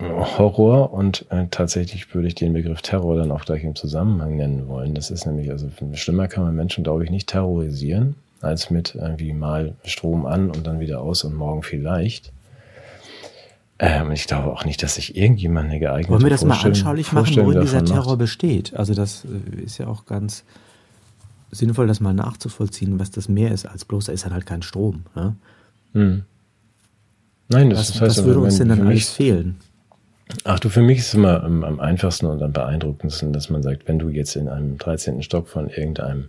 Horror 0.00 0.92
und 0.92 1.26
äh, 1.30 1.46
tatsächlich 1.48 2.12
würde 2.12 2.26
ich 2.26 2.34
den 2.34 2.54
Begriff 2.54 2.82
Terror 2.82 3.16
dann 3.16 3.30
auch 3.30 3.44
gleich 3.44 3.62
im 3.62 3.76
Zusammenhang 3.76 4.36
nennen 4.36 4.66
wollen. 4.66 4.96
Das 4.96 5.12
ist 5.12 5.26
nämlich, 5.26 5.48
also 5.48 5.70
schlimmer 5.92 6.26
kann 6.26 6.42
man 6.42 6.56
Menschen, 6.56 6.82
glaube 6.82 7.04
ich, 7.04 7.10
nicht 7.10 7.28
terrorisieren, 7.28 8.16
als 8.40 8.70
mit 8.70 8.96
irgendwie 8.96 9.32
mal 9.32 9.76
Strom 9.84 10.26
an 10.26 10.50
und 10.50 10.66
dann 10.66 10.80
wieder 10.80 11.00
aus 11.00 11.22
und 11.22 11.36
morgen 11.36 11.62
vielleicht. 11.62 12.32
Ähm, 13.78 14.10
ich 14.10 14.26
glaube 14.26 14.50
auch 14.50 14.64
nicht, 14.64 14.82
dass 14.82 14.96
sich 14.96 15.16
irgendjemand 15.16 15.70
eine 15.70 15.78
geeignete 15.78 16.10
Wollen 16.10 16.24
wir 16.24 16.30
das 16.30 16.44
mal 16.44 16.60
anschaulich 16.60 17.12
machen, 17.12 17.36
worin 17.36 17.60
dieser 17.60 17.84
Terror 17.84 18.06
macht? 18.06 18.18
besteht? 18.18 18.74
Also 18.74 18.94
das 18.94 19.24
äh, 19.24 19.62
ist 19.62 19.78
ja 19.78 19.86
auch 19.86 20.04
ganz 20.06 20.42
sinnvoll, 21.52 21.86
das 21.86 22.00
mal 22.00 22.12
nachzuvollziehen, 22.12 22.98
was 22.98 23.12
das 23.12 23.28
mehr 23.28 23.52
ist 23.52 23.66
als 23.66 23.84
bloß, 23.84 24.06
da 24.06 24.12
ist 24.12 24.28
halt 24.28 24.46
kein 24.46 24.62
Strom. 24.62 25.04
Ne? 25.14 25.36
Hm. 25.92 26.24
Nein, 27.48 27.70
das, 27.70 27.78
was, 27.80 27.92
das 27.92 28.00
heißt, 28.00 28.18
was 28.18 28.24
würde 28.24 28.40
uns 28.40 28.58
denn 28.58 28.68
dann 28.68 28.86
alles 28.86 29.10
fehlen? 29.10 29.56
Ach 30.44 30.58
du, 30.58 30.68
für 30.68 30.82
mich 30.82 30.98
ist 30.98 31.08
es 31.08 31.14
immer 31.14 31.42
am, 31.42 31.62
am, 31.62 31.80
einfachsten 31.80 32.26
und 32.26 32.42
am 32.42 32.52
beeindruckendsten, 32.52 33.32
dass 33.32 33.50
man 33.50 33.62
sagt, 33.62 33.86
wenn 33.86 33.98
du 33.98 34.08
jetzt 34.08 34.36
in 34.36 34.48
einem 34.48 34.78
13. 34.78 35.22
Stock 35.22 35.48
von 35.48 35.68
irgendeinem 35.68 36.28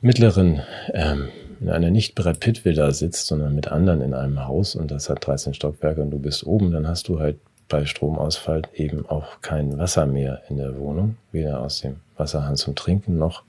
mittleren, 0.00 0.62
ähm, 0.92 1.28
in 1.60 1.70
einer 1.70 1.90
nicht 1.90 2.14
Brett 2.14 2.38
Pit 2.38 2.64
Villa 2.64 2.92
sitzt, 2.92 3.26
sondern 3.26 3.54
mit 3.54 3.68
anderen 3.68 4.00
in 4.00 4.14
einem 4.14 4.46
Haus 4.46 4.76
und 4.76 4.90
das 4.90 5.10
hat 5.10 5.26
13 5.26 5.54
Stockwerke 5.54 6.02
und 6.02 6.10
du 6.10 6.18
bist 6.18 6.46
oben, 6.46 6.70
dann 6.70 6.86
hast 6.86 7.08
du 7.08 7.18
halt 7.18 7.38
bei 7.68 7.84
Stromausfall 7.84 8.62
eben 8.74 9.06
auch 9.06 9.40
kein 9.40 9.76
Wasser 9.78 10.06
mehr 10.06 10.42
in 10.48 10.56
der 10.56 10.78
Wohnung, 10.78 11.16
weder 11.32 11.60
aus 11.60 11.80
dem 11.80 11.96
Wasserhahn 12.16 12.56
zum 12.56 12.76
Trinken 12.76 13.18
noch 13.18 13.42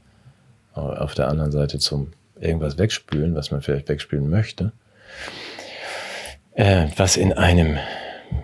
auf 0.74 1.14
der 1.14 1.30
anderen 1.30 1.52
Seite 1.52 1.80
zum 1.80 2.12
irgendwas 2.40 2.78
wegspülen, 2.78 3.36
was 3.36 3.52
man 3.52 3.62
vielleicht 3.62 3.90
wegspülen 3.90 4.30
möchte, 4.30 4.72
äh, 6.60 6.88
was 6.98 7.16
in 7.16 7.32
einem 7.32 7.78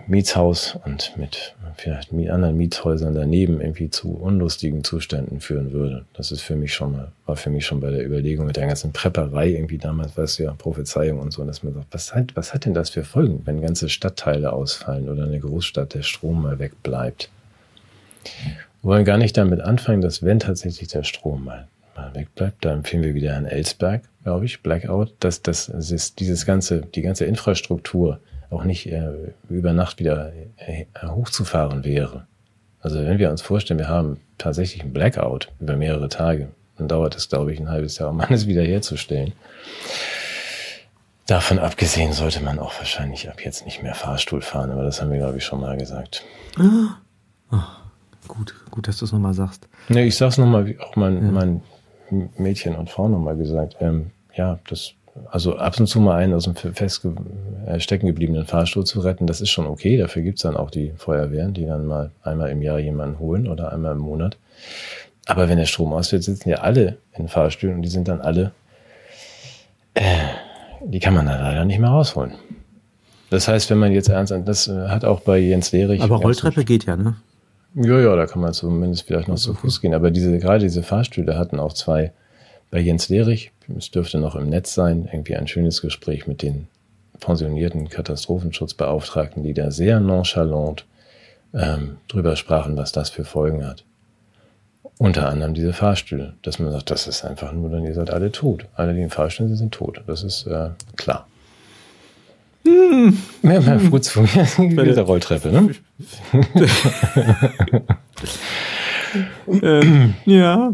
Mietshaus 0.06 0.78
und 0.86 1.12
mit 1.18 1.54
vielleicht 1.76 2.12
anderen 2.12 2.56
Mietshäusern 2.56 3.14
daneben 3.14 3.60
irgendwie 3.60 3.90
zu 3.90 4.16
unlustigen 4.16 4.82
Zuständen 4.82 5.40
führen 5.40 5.72
würde. 5.72 6.06
Das 6.14 6.32
ist 6.32 6.40
für 6.40 6.56
mich 6.56 6.72
schon 6.72 6.92
mal, 6.92 7.12
war 7.26 7.36
für 7.36 7.50
mich 7.50 7.66
schon 7.66 7.80
bei 7.80 7.90
der 7.90 8.06
Überlegung 8.06 8.46
mit 8.46 8.56
der 8.56 8.66
ganzen 8.66 8.92
Prepperei 8.94 9.50
irgendwie 9.50 9.76
damals, 9.76 10.16
weißt 10.16 10.38
du 10.38 10.44
ja, 10.44 10.54
Prophezeiung 10.54 11.18
und 11.18 11.30
so, 11.30 11.44
dass 11.44 11.62
man 11.62 11.74
sagt, 11.74 11.86
was 11.90 12.14
hat, 12.14 12.34
was 12.34 12.54
hat 12.54 12.64
denn 12.64 12.72
das 12.72 12.88
für 12.88 13.04
Folgen, 13.04 13.42
wenn 13.44 13.60
ganze 13.60 13.90
Stadtteile 13.90 14.50
ausfallen 14.50 15.10
oder 15.10 15.24
eine 15.24 15.38
Großstadt 15.38 15.92
der 15.92 16.02
Strom 16.02 16.40
mal 16.40 16.58
wegbleibt? 16.58 17.28
Wir 18.80 18.90
wollen 18.90 19.04
gar 19.04 19.18
nicht 19.18 19.36
damit 19.36 19.60
anfangen, 19.60 20.00
dass 20.00 20.22
wenn 20.22 20.38
tatsächlich 20.38 20.88
der 20.88 21.04
Strom 21.04 21.44
mal, 21.44 21.68
mal 21.96 22.14
wegbleibt, 22.14 22.64
da 22.64 22.72
empfehlen 22.72 23.02
wir 23.02 23.14
wieder 23.14 23.32
Herrn 23.32 23.46
Ellsberg, 23.46 24.02
glaube 24.22 24.44
ich, 24.44 24.62
Blackout, 24.62 25.14
dass 25.20 25.42
das, 25.42 25.66
das 25.66 25.90
ist 25.90 26.20
dieses 26.20 26.46
ganze, 26.46 26.80
die 26.82 27.02
ganze 27.02 27.24
Infrastruktur, 27.24 28.20
auch 28.50 28.64
nicht 28.64 28.86
äh, 28.86 29.32
über 29.48 29.72
Nacht 29.72 29.98
wieder 29.98 30.32
äh, 30.56 30.86
hochzufahren 31.02 31.84
wäre. 31.84 32.26
Also 32.80 33.04
wenn 33.04 33.18
wir 33.18 33.30
uns 33.30 33.42
vorstellen, 33.42 33.78
wir 33.78 33.88
haben 33.88 34.20
tatsächlich 34.38 34.82
einen 34.82 34.92
Blackout 34.92 35.48
über 35.58 35.76
mehrere 35.76 36.08
Tage, 36.08 36.48
dann 36.76 36.88
dauert 36.88 37.16
es, 37.16 37.28
glaube 37.28 37.52
ich, 37.52 37.58
ein 37.58 37.68
halbes 37.68 37.98
Jahr, 37.98 38.10
um 38.10 38.20
alles 38.22 38.46
wieder 38.46 38.62
herzustellen. 38.62 39.32
Davon 41.26 41.58
abgesehen 41.58 42.12
sollte 42.12 42.40
man 42.40 42.60
auch 42.60 42.78
wahrscheinlich 42.78 43.28
ab 43.28 43.44
jetzt 43.44 43.64
nicht 43.64 43.82
mehr 43.82 43.94
Fahrstuhl 43.94 44.42
fahren, 44.42 44.70
aber 44.70 44.84
das 44.84 45.02
haben 45.02 45.10
wir, 45.10 45.18
glaube 45.18 45.38
ich, 45.38 45.44
schon 45.44 45.60
mal 45.60 45.76
gesagt. 45.76 46.22
Ah. 46.56 46.98
Oh, 47.50 48.28
gut, 48.28 48.54
gut, 48.70 48.86
dass 48.86 48.98
du 48.98 49.06
es 49.06 49.12
nochmal 49.12 49.34
sagst. 49.34 49.66
Nee, 49.88 50.04
ich 50.04 50.16
sag's 50.16 50.38
nochmal, 50.38 50.66
wie 50.66 50.78
auch 50.78 50.94
mein, 50.94 51.24
ja. 51.24 51.32
mein 51.32 51.62
Mädchen 52.10 52.76
und 52.76 52.90
Frau 52.90 53.08
nochmal 53.08 53.36
gesagt. 53.36 53.76
Ähm, 53.80 54.10
ja, 54.34 54.58
das 54.68 54.94
also 55.30 55.56
ab 55.56 55.78
und 55.80 55.86
zu 55.86 56.00
mal 56.00 56.16
einen 56.16 56.34
aus 56.34 56.44
dem 56.44 56.54
fest 56.54 57.06
äh, 57.66 57.80
stecken 57.80 58.06
gebliebenen 58.06 58.44
Fahrstuhl 58.44 58.84
zu 58.84 59.00
retten, 59.00 59.26
das 59.26 59.40
ist 59.40 59.50
schon 59.50 59.66
okay. 59.66 59.96
Dafür 59.96 60.22
gibt's 60.22 60.42
dann 60.42 60.56
auch 60.56 60.70
die 60.70 60.92
Feuerwehren, 60.96 61.54
die 61.54 61.66
dann 61.66 61.86
mal 61.86 62.10
einmal 62.22 62.50
im 62.50 62.62
Jahr 62.62 62.78
jemanden 62.78 63.18
holen 63.18 63.48
oder 63.48 63.72
einmal 63.72 63.92
im 63.92 63.98
Monat. 63.98 64.36
Aber 65.26 65.48
wenn 65.48 65.58
der 65.58 65.66
Strom 65.66 65.92
ausfällt, 65.92 66.22
sitzen 66.22 66.50
ja 66.50 66.58
alle 66.58 66.98
in 67.14 67.28
Fahrstühlen 67.28 67.76
und 67.76 67.82
die 67.82 67.88
sind 67.88 68.08
dann 68.08 68.20
alle, 68.20 68.52
äh, 69.94 70.02
die 70.84 71.00
kann 71.00 71.14
man 71.14 71.26
dann 71.26 71.40
leider 71.40 71.64
nicht 71.64 71.80
mehr 71.80 71.90
rausholen. 71.90 72.32
Das 73.30 73.48
heißt, 73.48 73.70
wenn 73.70 73.78
man 73.78 73.92
jetzt 73.92 74.08
ernst, 74.08 74.32
das 74.44 74.68
äh, 74.68 74.88
hat 74.88 75.04
auch 75.04 75.20
bei 75.20 75.38
Jens 75.38 75.72
Lehrich. 75.72 76.00
Aber 76.00 76.16
Rolltreppe 76.16 76.64
geht 76.64 76.84
ja, 76.84 76.96
ne? 76.96 77.16
Ja, 77.78 78.00
ja, 78.00 78.16
da 78.16 78.24
kann 78.26 78.40
man 78.40 78.54
zumindest 78.54 79.02
vielleicht 79.02 79.28
noch 79.28 79.36
zu 79.36 79.52
Fuß 79.52 79.82
gehen. 79.82 79.92
Aber 79.92 80.10
diese, 80.10 80.38
gerade 80.38 80.60
diese 80.60 80.82
Fahrstühle 80.82 81.38
hatten 81.38 81.60
auch 81.60 81.74
zwei 81.74 82.12
bei 82.70 82.80
Jens 82.80 83.10
Lehrich, 83.10 83.52
es 83.76 83.90
dürfte 83.90 84.18
noch 84.18 84.34
im 84.34 84.48
Netz 84.48 84.74
sein, 84.74 85.08
irgendwie 85.12 85.36
ein 85.36 85.46
schönes 85.46 85.82
Gespräch 85.82 86.26
mit 86.26 86.40
den 86.40 86.68
pensionierten 87.20 87.90
Katastrophenschutzbeauftragten, 87.90 89.42
die 89.42 89.52
da 89.52 89.70
sehr 89.70 90.00
nonchalant 90.00 90.86
ähm, 91.52 91.98
drüber 92.08 92.34
sprachen, 92.36 92.78
was 92.78 92.92
das 92.92 93.10
für 93.10 93.24
Folgen 93.24 93.66
hat. 93.66 93.84
Unter 94.98 95.28
anderem 95.28 95.52
diese 95.52 95.74
Fahrstühle, 95.74 96.32
dass 96.40 96.58
man 96.58 96.72
sagt, 96.72 96.90
das 96.90 97.06
ist 97.06 97.24
einfach 97.24 97.52
nur, 97.52 97.68
dann 97.68 97.84
ihr 97.84 97.94
seid 97.94 98.10
alle 98.10 98.32
tot. 98.32 98.66
Alle, 98.74 98.94
die 98.94 99.02
in 99.02 99.10
Fahrstühlen 99.10 99.50
sind, 99.50 99.58
sind 99.58 99.74
tot. 99.74 100.02
Das 100.06 100.22
ist 100.22 100.46
äh, 100.46 100.70
klar. 100.96 101.26
Hm. 102.66 103.18
Mehr, 103.42 103.60
mehr 103.60 103.80
hm. 103.80 104.02
zu 104.02 104.22
mir. 104.22 104.84
der 104.84 105.02
Rolltreppe, 105.02 105.52
ne? 105.52 105.74
ähm, 109.62 110.14
ja, 110.24 110.72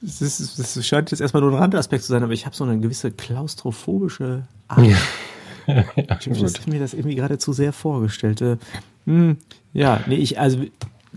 das, 0.00 0.20
ist, 0.20 0.58
das 0.58 0.86
scheint 0.86 1.10
jetzt 1.10 1.20
erstmal 1.20 1.42
nur 1.42 1.52
ein 1.52 1.58
Randaspekt 1.58 2.02
zu 2.04 2.12
sein, 2.12 2.22
aber 2.22 2.32
ich 2.32 2.46
habe 2.46 2.56
so 2.56 2.64
eine 2.64 2.78
gewisse 2.78 3.10
klaustrophobische 3.10 4.46
Art. 4.68 4.86
Ja. 4.86 4.96
ja, 5.96 6.18
ich 6.20 6.28
habe 6.28 6.70
mir 6.70 6.80
das 6.80 6.94
irgendwie 6.94 7.16
gerade 7.16 7.38
zu 7.38 7.52
sehr 7.52 7.72
vorgestellt. 7.72 8.40
Äh, 8.40 8.56
hm, 9.06 9.36
ja, 9.72 10.00
nee, 10.06 10.16
ich, 10.16 10.38
also 10.38 10.58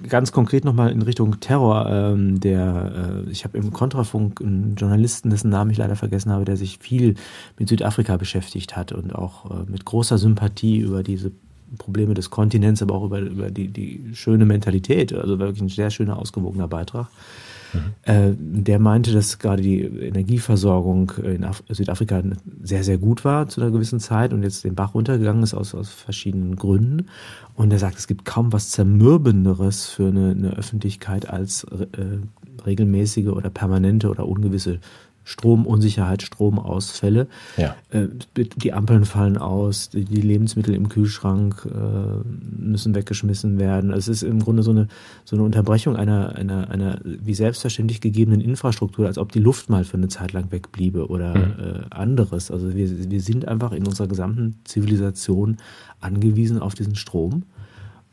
ganz 0.08 0.32
konkret 0.32 0.66
nochmal 0.66 0.92
in 0.92 1.02
Richtung 1.02 1.40
Terror. 1.40 1.88
Ähm, 1.90 2.40
der, 2.40 3.24
äh, 3.26 3.30
ich 3.32 3.44
habe 3.44 3.58
im 3.58 3.72
Kontrafunk 3.72 4.42
einen 4.42 4.76
Journalisten, 4.76 5.30
dessen 5.30 5.50
Namen 5.50 5.72
ich 5.72 5.78
leider 5.78 5.96
vergessen 5.96 6.32
habe, 6.32 6.46
der 6.46 6.58
sich 6.58 6.80
viel 6.80 7.16
mit 7.58 7.70
Südafrika 7.70 8.18
beschäftigt 8.18 8.76
hat 8.76 8.92
und 8.92 9.14
auch 9.14 9.50
äh, 9.50 9.70
mit 9.70 9.86
großer 9.86 10.18
Sympathie 10.18 10.78
über 10.78 11.04
diese 11.04 11.32
Probleme 11.78 12.14
des 12.14 12.30
Kontinents, 12.30 12.82
aber 12.82 12.96
auch 12.96 13.06
über, 13.06 13.20
über 13.20 13.52
die, 13.52 13.68
die 13.68 14.12
schöne 14.14 14.46
Mentalität. 14.46 15.14
Also 15.14 15.40
wirklich 15.40 15.62
ein 15.62 15.70
sehr 15.70 15.92
schöner, 15.92 16.18
ausgewogener 16.18 16.68
Beitrag. 16.68 17.08
Mhm. 17.74 18.64
der 18.64 18.80
meinte, 18.80 19.12
dass 19.12 19.40
gerade 19.40 19.62
die 19.62 19.82
Energieversorgung 19.82 21.12
in 21.24 21.44
Af 21.44 21.64
Südafrika 21.70 22.22
sehr, 22.64 22.84
sehr 22.84 22.98
gut 22.98 23.24
war 23.26 23.48
zu 23.48 23.62
einer 23.62 23.72
gewissen 23.72 24.00
Zeit 24.00 24.34
und 24.34 24.44
jetzt 24.44 24.64
den 24.64 24.76
Bach 24.76 24.94
runtergegangen 24.94 25.44
ist 25.44 25.54
aus, 25.54 25.76
aus 25.76 25.90
verschiedenen 25.90 26.56
Gründen. 26.56 27.08
Und 27.56 27.72
er 27.72 27.80
sagt, 27.80 27.98
es 27.98 28.08
gibt 28.08 28.26
kaum 28.26 28.54
was 28.54 28.70
Zermürbenderes 28.70 29.88
für 29.88 30.08
eine, 30.08 30.32
eine 30.32 30.58
Öffentlichkeit 30.58 31.30
als 31.30 31.64
äh, 31.66 32.20
regelmäßige 32.66 33.28
oder 33.28 33.50
permanente 33.50 34.10
oder 34.10 34.28
ungewisse 34.28 34.80
Stromunsicherheit, 35.30 36.24
Stromausfälle. 36.24 37.28
Ja. 37.56 37.76
Äh, 37.92 38.08
die 38.36 38.74
Ampeln 38.74 39.06
fallen 39.06 39.38
aus, 39.38 39.92
die 39.92 40.04
Lebensmittel 40.04 40.74
im 40.74 40.90
Kühlschrank 40.90 41.68
äh, 41.68 42.28
müssen 42.60 42.96
weggeschmissen 42.96 43.60
werden. 43.60 43.94
Es 43.94 44.08
ist 44.08 44.24
im 44.24 44.40
Grunde 44.40 44.64
so 44.64 44.72
eine, 44.72 44.88
so 45.26 45.36
eine 45.36 45.44
Unterbrechung 45.44 45.96
einer, 45.96 46.36
einer, 46.36 46.72
einer 46.72 47.00
wie 47.04 47.36
selbstverständlich 47.36 48.02
gegebenen 48.02 48.42
Infrastruktur, 48.42 49.06
als 49.06 49.20
ob 49.20 49.32
die 49.32 49.40
Luft 49.40 49.70
mal 49.70 49.84
für 49.84 49.98
eine 49.98 50.08
Zeit 50.08 50.34
lang 50.34 50.52
wegbliebe 50.52 51.08
oder 51.08 51.38
mhm. 51.38 51.54
äh, 51.60 51.96
anderes. 51.96 52.50
Also 52.50 52.74
wir, 52.76 53.12
wir 53.12 53.22
sind 53.22 53.48
einfach 53.48 53.72
in 53.72 53.86
unserer 53.86 54.08
gesamten 54.08 54.56
Zivilisation 54.64 55.58
angewiesen 56.00 56.58
auf 56.58 56.74
diesen 56.74 56.96
Strom. 56.96 57.44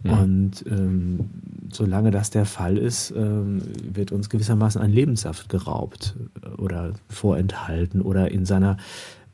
Mhm. 0.07 0.18
Und 0.18 0.64
ähm, 0.66 1.20
solange 1.72 2.11
das 2.11 2.30
der 2.30 2.46
Fall 2.46 2.78
ist, 2.78 3.12
ähm, 3.16 3.62
wird 3.92 4.12
uns 4.12 4.30
gewissermaßen 4.30 4.80
ein 4.80 4.90
Lebenssaft 4.90 5.48
geraubt 5.48 6.16
oder 6.59 6.92
vorenthalten 7.09 8.00
oder 8.00 8.30
in 8.30 8.44
seiner 8.44 8.76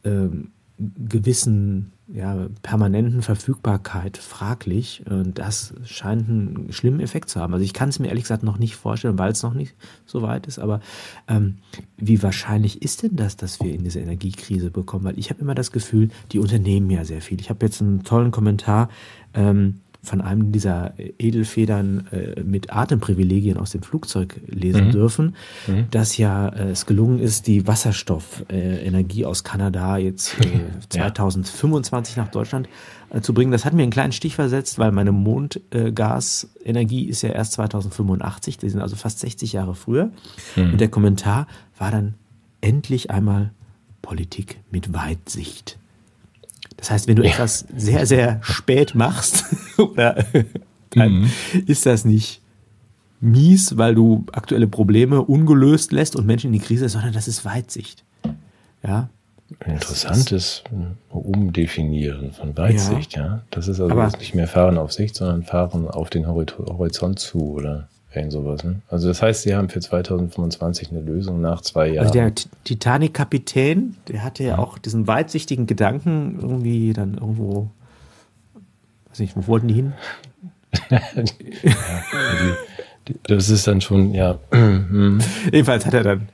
ähm, 0.04 0.50
gewissen 0.78 1.92
ja, 2.12 2.48
permanenten 2.62 3.22
Verfügbarkeit 3.22 4.18
fraglich. 4.18 5.04
Und 5.08 5.38
das 5.38 5.74
scheint 5.84 6.28
einen 6.28 6.72
schlimmen 6.72 7.00
Effekt 7.00 7.30
zu 7.30 7.40
haben. 7.40 7.54
Also 7.54 7.64
ich 7.64 7.72
kann 7.72 7.88
es 7.88 7.98
mir 7.98 8.08
ehrlich 8.08 8.24
gesagt 8.24 8.42
noch 8.42 8.58
nicht 8.58 8.76
vorstellen, 8.76 9.18
weil 9.18 9.32
es 9.32 9.42
noch 9.42 9.54
nicht 9.54 9.74
so 10.04 10.22
weit 10.22 10.46
ist. 10.46 10.58
Aber 10.58 10.80
ähm, 11.28 11.58
wie 11.96 12.22
wahrscheinlich 12.22 12.82
ist 12.82 13.02
denn 13.02 13.16
das, 13.16 13.36
dass 13.36 13.60
wir 13.60 13.72
in 13.72 13.84
diese 13.84 14.00
Energiekrise 14.00 14.70
bekommen? 14.70 15.04
Weil 15.04 15.18
ich 15.18 15.30
habe 15.30 15.40
immer 15.40 15.54
das 15.54 15.72
Gefühl, 15.72 16.10
die 16.32 16.38
unternehmen 16.38 16.90
ja 16.90 17.04
sehr 17.04 17.22
viel. 17.22 17.40
Ich 17.40 17.48
habe 17.48 17.64
jetzt 17.64 17.80
einen 17.80 18.02
tollen 18.02 18.30
Kommentar 18.30 18.88
ähm, 19.34 19.80
von 20.03 20.20
einem 20.20 20.50
dieser 20.50 20.94
Edelfedern 20.98 22.09
äh, 22.11 22.42
mit 22.42 22.72
Atemprivilegien 22.72 23.57
aus 23.57 23.70
dem 23.70 23.82
Flugzeug 23.82 24.40
lesen 24.48 24.86
mhm. 24.88 24.90
dürfen, 24.90 25.36
mhm. 25.68 25.86
dass 25.92 26.16
ja 26.16 26.48
äh, 26.48 26.70
es 26.70 26.86
gelungen 26.86 27.20
ist, 27.20 27.46
die 27.46 27.68
Wasserstoffenergie 27.68 29.22
äh, 29.22 29.26
aus 29.26 29.44
Kanada 29.44 29.98
jetzt 29.98 30.36
äh, 30.40 30.61
2025 30.88 32.16
ja. 32.16 32.24
nach 32.24 32.30
Deutschland 32.32 32.68
äh, 33.11 33.20
zu 33.20 33.32
bringen. 33.32 33.53
Das 33.53 33.64
hat 33.64 33.74
mir 33.74 33.82
einen 33.82 33.92
kleinen 33.92 34.12
Stich 34.12 34.34
versetzt, 34.34 34.80
weil 34.80 34.90
meine 34.90 35.12
Mondgasenergie 35.12 37.05
ist 37.05 37.22
ja 37.22 37.30
erst 37.30 37.53
2085, 37.53 38.59
die 38.59 38.70
sind 38.70 38.80
also 38.80 38.96
fast 38.96 39.20
60 39.20 39.53
Jahre 39.53 39.76
früher. 39.76 40.11
Mhm. 40.57 40.72
Und 40.72 40.80
der 40.80 40.88
Kommentar 40.88 41.46
war 41.78 41.92
dann 41.92 42.14
endlich 42.61 43.12
einmal 43.12 43.53
Politik 44.03 44.61
mit 44.72 44.92
Weitsicht. 44.92 45.78
Das 46.83 46.91
heißt, 46.91 47.07
wenn 47.07 47.14
du 47.14 47.22
ja. 47.22 47.30
etwas 47.30 47.64
sehr, 47.76 48.07
sehr 48.07 48.41
spät 48.43 48.97
machst, 48.97 49.45
oder, 49.78 50.24
dann 50.91 51.12
mhm. 51.12 51.30
ist 51.68 51.87
das 51.87 52.05
nicht 52.05 52.41
mies, 53.20 53.76
weil 53.78 53.95
du 53.95 54.24
aktuelle 54.33 54.66
Probleme 54.66 55.22
ungelöst 55.22 55.93
lässt 55.93 56.16
und 56.16 56.26
Menschen 56.26 56.49
in 56.49 56.55
die 56.55 56.59
Krise, 56.59 56.89
sondern 56.89 57.12
das 57.12 57.28
ist 57.28 57.45
Weitsicht. 57.45 58.03
Ja. 58.83 59.11
Interessantes 59.64 60.64
Umdefinieren 61.09 62.33
von 62.33 62.57
Weitsicht, 62.57 63.14
ja. 63.14 63.26
ja. 63.26 63.43
Das 63.51 63.68
ist 63.68 63.78
also 63.78 64.16
nicht 64.18 64.35
mehr 64.35 64.49
Fahren 64.49 64.76
auf 64.76 64.93
Sicht, 64.93 65.14
sondern 65.14 65.45
Fahren 65.45 65.87
auf 65.87 66.11
den 66.11 66.26
Horizont 66.26 67.20
zu, 67.20 67.53
oder? 67.53 67.89
Irgend 68.14 68.32
sowas, 68.32 68.62
ne? 68.62 68.80
Also 68.88 69.08
das 69.08 69.22
heißt, 69.22 69.42
sie 69.42 69.54
haben 69.54 69.68
für 69.68 69.80
2025 69.80 70.90
eine 70.90 71.00
Lösung 71.00 71.40
nach 71.40 71.62
zwei 71.62 71.88
Jahren. 71.88 72.06
Also 72.06 72.12
der 72.12 72.32
Titanic-Kapitän, 72.64 73.96
der 74.08 74.22
hatte 74.22 74.44
ja, 74.44 74.58
auch 74.58 74.78
diesen 74.78 75.06
weitsichtigen 75.06 75.66
Gedanken, 75.66 76.38
irgendwie 76.40 76.92
dann 76.92 77.14
irgendwo, 77.14 77.70
weiß 79.10 79.20
nicht, 79.20 79.36
wo 79.36 79.46
wollten 79.46 79.68
die 79.68 79.74
hin? 79.74 79.92
ja, 80.90 81.00
die, 81.16 81.52
die, 83.08 83.14
das 83.24 83.48
ist 83.48 83.66
dann 83.66 83.80
schon, 83.80 84.12
ja. 84.12 84.38
Jedenfalls 85.52 85.86
hat 85.86 85.94
er 85.94 86.02
dann 86.02 86.28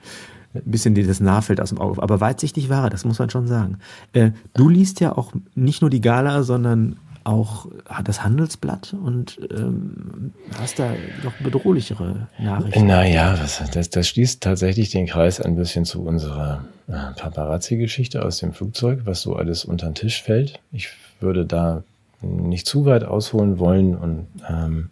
ein 0.55 0.63
bisschen 0.71 0.95
das 0.95 1.21
Nahfeld 1.21 1.61
aus 1.61 1.69
dem 1.69 1.79
Auge. 1.79 2.03
Aber 2.03 2.21
weitsichtig 2.21 2.69
war 2.69 2.85
er, 2.85 2.91
das 2.91 3.05
muss 3.05 3.19
man 3.19 3.31
schon 3.31 3.47
sagen. 3.47 3.79
Äh, 4.13 4.33
du 4.55 4.69
liest 4.69 5.01
ja 5.01 5.17
auch 5.17 5.33
nicht 5.55 5.81
nur 5.81 5.91
die 5.91 6.01
Gala, 6.01 6.43
sondern 6.43 6.97
auch 7.29 7.67
das 8.05 8.25
Handelsblatt 8.25 8.95
und 8.95 9.39
ähm, 9.51 10.33
hast 10.59 10.79
da 10.79 10.93
noch 11.23 11.35
bedrohlichere 11.35 12.29
Nachrichten. 12.39 12.87
Naja, 12.87 13.37
das, 13.37 13.63
das, 13.71 13.91
das 13.91 14.09
schließt 14.09 14.43
tatsächlich 14.43 14.91
den 14.91 15.07
Kreis 15.07 15.41
ein 15.41 15.55
bisschen 15.55 15.85
zu 15.85 16.05
unserer 16.05 16.65
äh, 16.89 16.93
Paparazzi-Geschichte 17.17 18.25
aus 18.25 18.39
dem 18.39 18.55
Flugzeug, 18.55 19.01
was 19.05 19.21
so 19.21 19.37
alles 19.37 19.67
unter 19.67 19.87
den 19.87 19.95
Tisch 19.95 20.23
fällt. 20.23 20.59
Ich 20.73 20.89
würde 21.21 21.45
da 21.45 21.83
nicht 22.23 22.67
zu 22.67 22.87
weit 22.87 23.05
ausholen 23.05 23.59
wollen 23.59 23.95
und 23.95 24.27
ähm, 24.49 24.91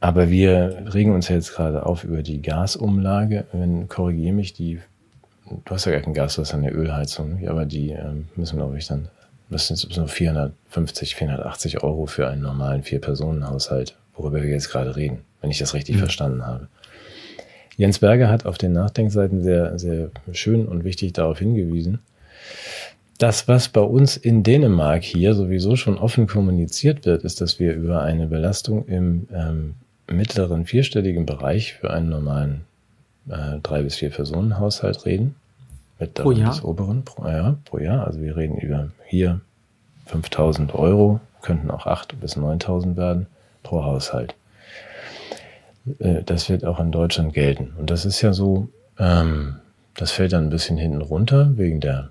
aber 0.00 0.30
wir 0.30 0.84
regen 0.92 1.14
uns 1.14 1.28
jetzt 1.28 1.54
gerade 1.54 1.84
auf 1.84 2.04
über 2.04 2.22
die 2.22 2.40
Gasumlage. 2.40 3.46
Wenn 3.52 3.88
korrigiere 3.88 4.34
mich, 4.34 4.52
die 4.52 4.80
du 5.64 5.74
hast 5.74 5.84
ja 5.84 5.92
gar 5.92 6.00
kein 6.00 6.14
Gas, 6.14 6.36
du 6.36 6.42
hast 6.42 6.54
eine 6.54 6.70
Ölheizung, 6.70 7.46
aber 7.48 7.66
die 7.66 7.90
ähm, 7.90 8.28
müssen, 8.36 8.56
glaube 8.56 8.78
ich, 8.78 8.86
dann 8.86 9.08
das 9.48 9.68
sind 9.68 9.76
so 9.78 10.06
450, 10.06 11.14
480 11.14 11.82
Euro 11.82 12.06
für 12.06 12.28
einen 12.28 12.42
normalen 12.42 12.82
Vier-Personen-Haushalt, 12.82 13.96
worüber 14.14 14.42
wir 14.42 14.50
jetzt 14.50 14.70
gerade 14.70 14.96
reden, 14.96 15.20
wenn 15.40 15.50
ich 15.50 15.58
das 15.58 15.74
richtig 15.74 15.96
mhm. 15.96 16.00
verstanden 16.00 16.46
habe. 16.46 16.68
Jens 17.76 17.98
Berger 17.98 18.28
hat 18.28 18.46
auf 18.46 18.58
den 18.58 18.72
Nachdenkseiten 18.72 19.42
sehr, 19.42 19.78
sehr 19.78 20.10
schön 20.32 20.66
und 20.66 20.84
wichtig 20.84 21.12
darauf 21.12 21.38
hingewiesen, 21.38 22.00
das, 23.18 23.48
was 23.48 23.68
bei 23.68 23.80
uns 23.80 24.16
in 24.16 24.42
Dänemark 24.42 25.02
hier 25.02 25.34
sowieso 25.34 25.76
schon 25.76 25.96
offen 25.96 26.26
kommuniziert 26.26 27.06
wird, 27.06 27.24
ist, 27.24 27.40
dass 27.40 27.58
wir 27.58 27.72
über 27.72 28.02
eine 28.02 28.26
Belastung 28.26 28.86
im 28.86 29.26
ähm, 29.32 29.74
mittleren 30.06 30.66
vierstelligen 30.66 31.24
Bereich 31.24 31.74
für 31.74 31.90
einen 31.90 32.10
normalen 32.10 32.64
äh, 33.28 33.58
drei 33.62 33.82
bis 33.82 33.96
vier 33.96 34.10
Personen 34.10 34.58
Haushalt 34.58 35.06
reden 35.06 35.34
mittleren 35.98 36.32
pro 36.32 36.38
Jahr? 36.38 36.50
bis 36.50 36.62
oberen 36.62 37.04
pro, 37.04 37.26
ja, 37.26 37.56
pro 37.64 37.78
Jahr. 37.78 38.06
Also 38.06 38.20
wir 38.20 38.36
reden 38.36 38.58
über 38.58 38.90
hier 39.06 39.40
5000 40.06 40.74
Euro, 40.74 41.20
könnten 41.42 41.70
auch 41.70 41.86
8 41.86 42.20
bis 42.20 42.36
9000 42.36 42.96
werden 42.96 43.26
pro 43.62 43.84
Haushalt. 43.84 44.34
Äh, 45.98 46.22
das 46.24 46.48
wird 46.48 46.64
auch 46.64 46.80
in 46.80 46.92
Deutschland 46.92 47.32
gelten. 47.32 47.72
Und 47.78 47.90
das 47.90 48.04
ist 48.04 48.20
ja 48.22 48.32
so, 48.32 48.68
ähm, 48.98 49.56
das 49.94 50.12
fällt 50.12 50.32
dann 50.32 50.44
ein 50.44 50.50
bisschen 50.50 50.76
hinten 50.76 51.02
runter 51.02 51.56
wegen 51.56 51.80
der 51.80 52.10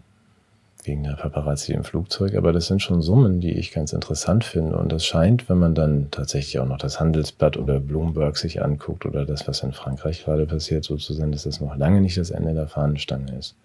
wegen 0.83 1.03
der 1.03 1.13
Paparazzi 1.13 1.73
im 1.73 1.83
Flugzeug, 1.83 2.35
aber 2.35 2.53
das 2.53 2.67
sind 2.67 2.79
schon 2.79 3.01
Summen, 3.01 3.41
die 3.41 3.53
ich 3.53 3.71
ganz 3.71 3.91
interessant 3.91 4.43
finde. 4.43 4.77
Und 4.77 4.91
das 4.91 5.03
scheint, 5.03 5.49
wenn 5.49 5.57
man 5.57 5.73
dann 5.73 6.11
tatsächlich 6.11 6.59
auch 6.59 6.67
noch 6.67 6.77
das 6.77 6.99
Handelsblatt 6.99 7.57
oder 7.57 7.79
Bloomberg 7.79 8.37
sich 8.37 8.61
anguckt 8.61 9.07
oder 9.07 9.25
das, 9.25 9.47
was 9.47 9.63
in 9.63 9.73
Frankreich 9.73 10.23
gerade 10.23 10.45
passiert, 10.45 10.83
so 10.83 10.95
zu 10.97 11.13
sein, 11.13 11.31
dass 11.31 11.41
das 11.41 11.59
noch 11.59 11.75
lange 11.75 12.01
nicht 12.01 12.19
das 12.19 12.29
Ende 12.29 12.53
der 12.53 12.67
Fahnenstange 12.67 13.35
ist 13.35 13.55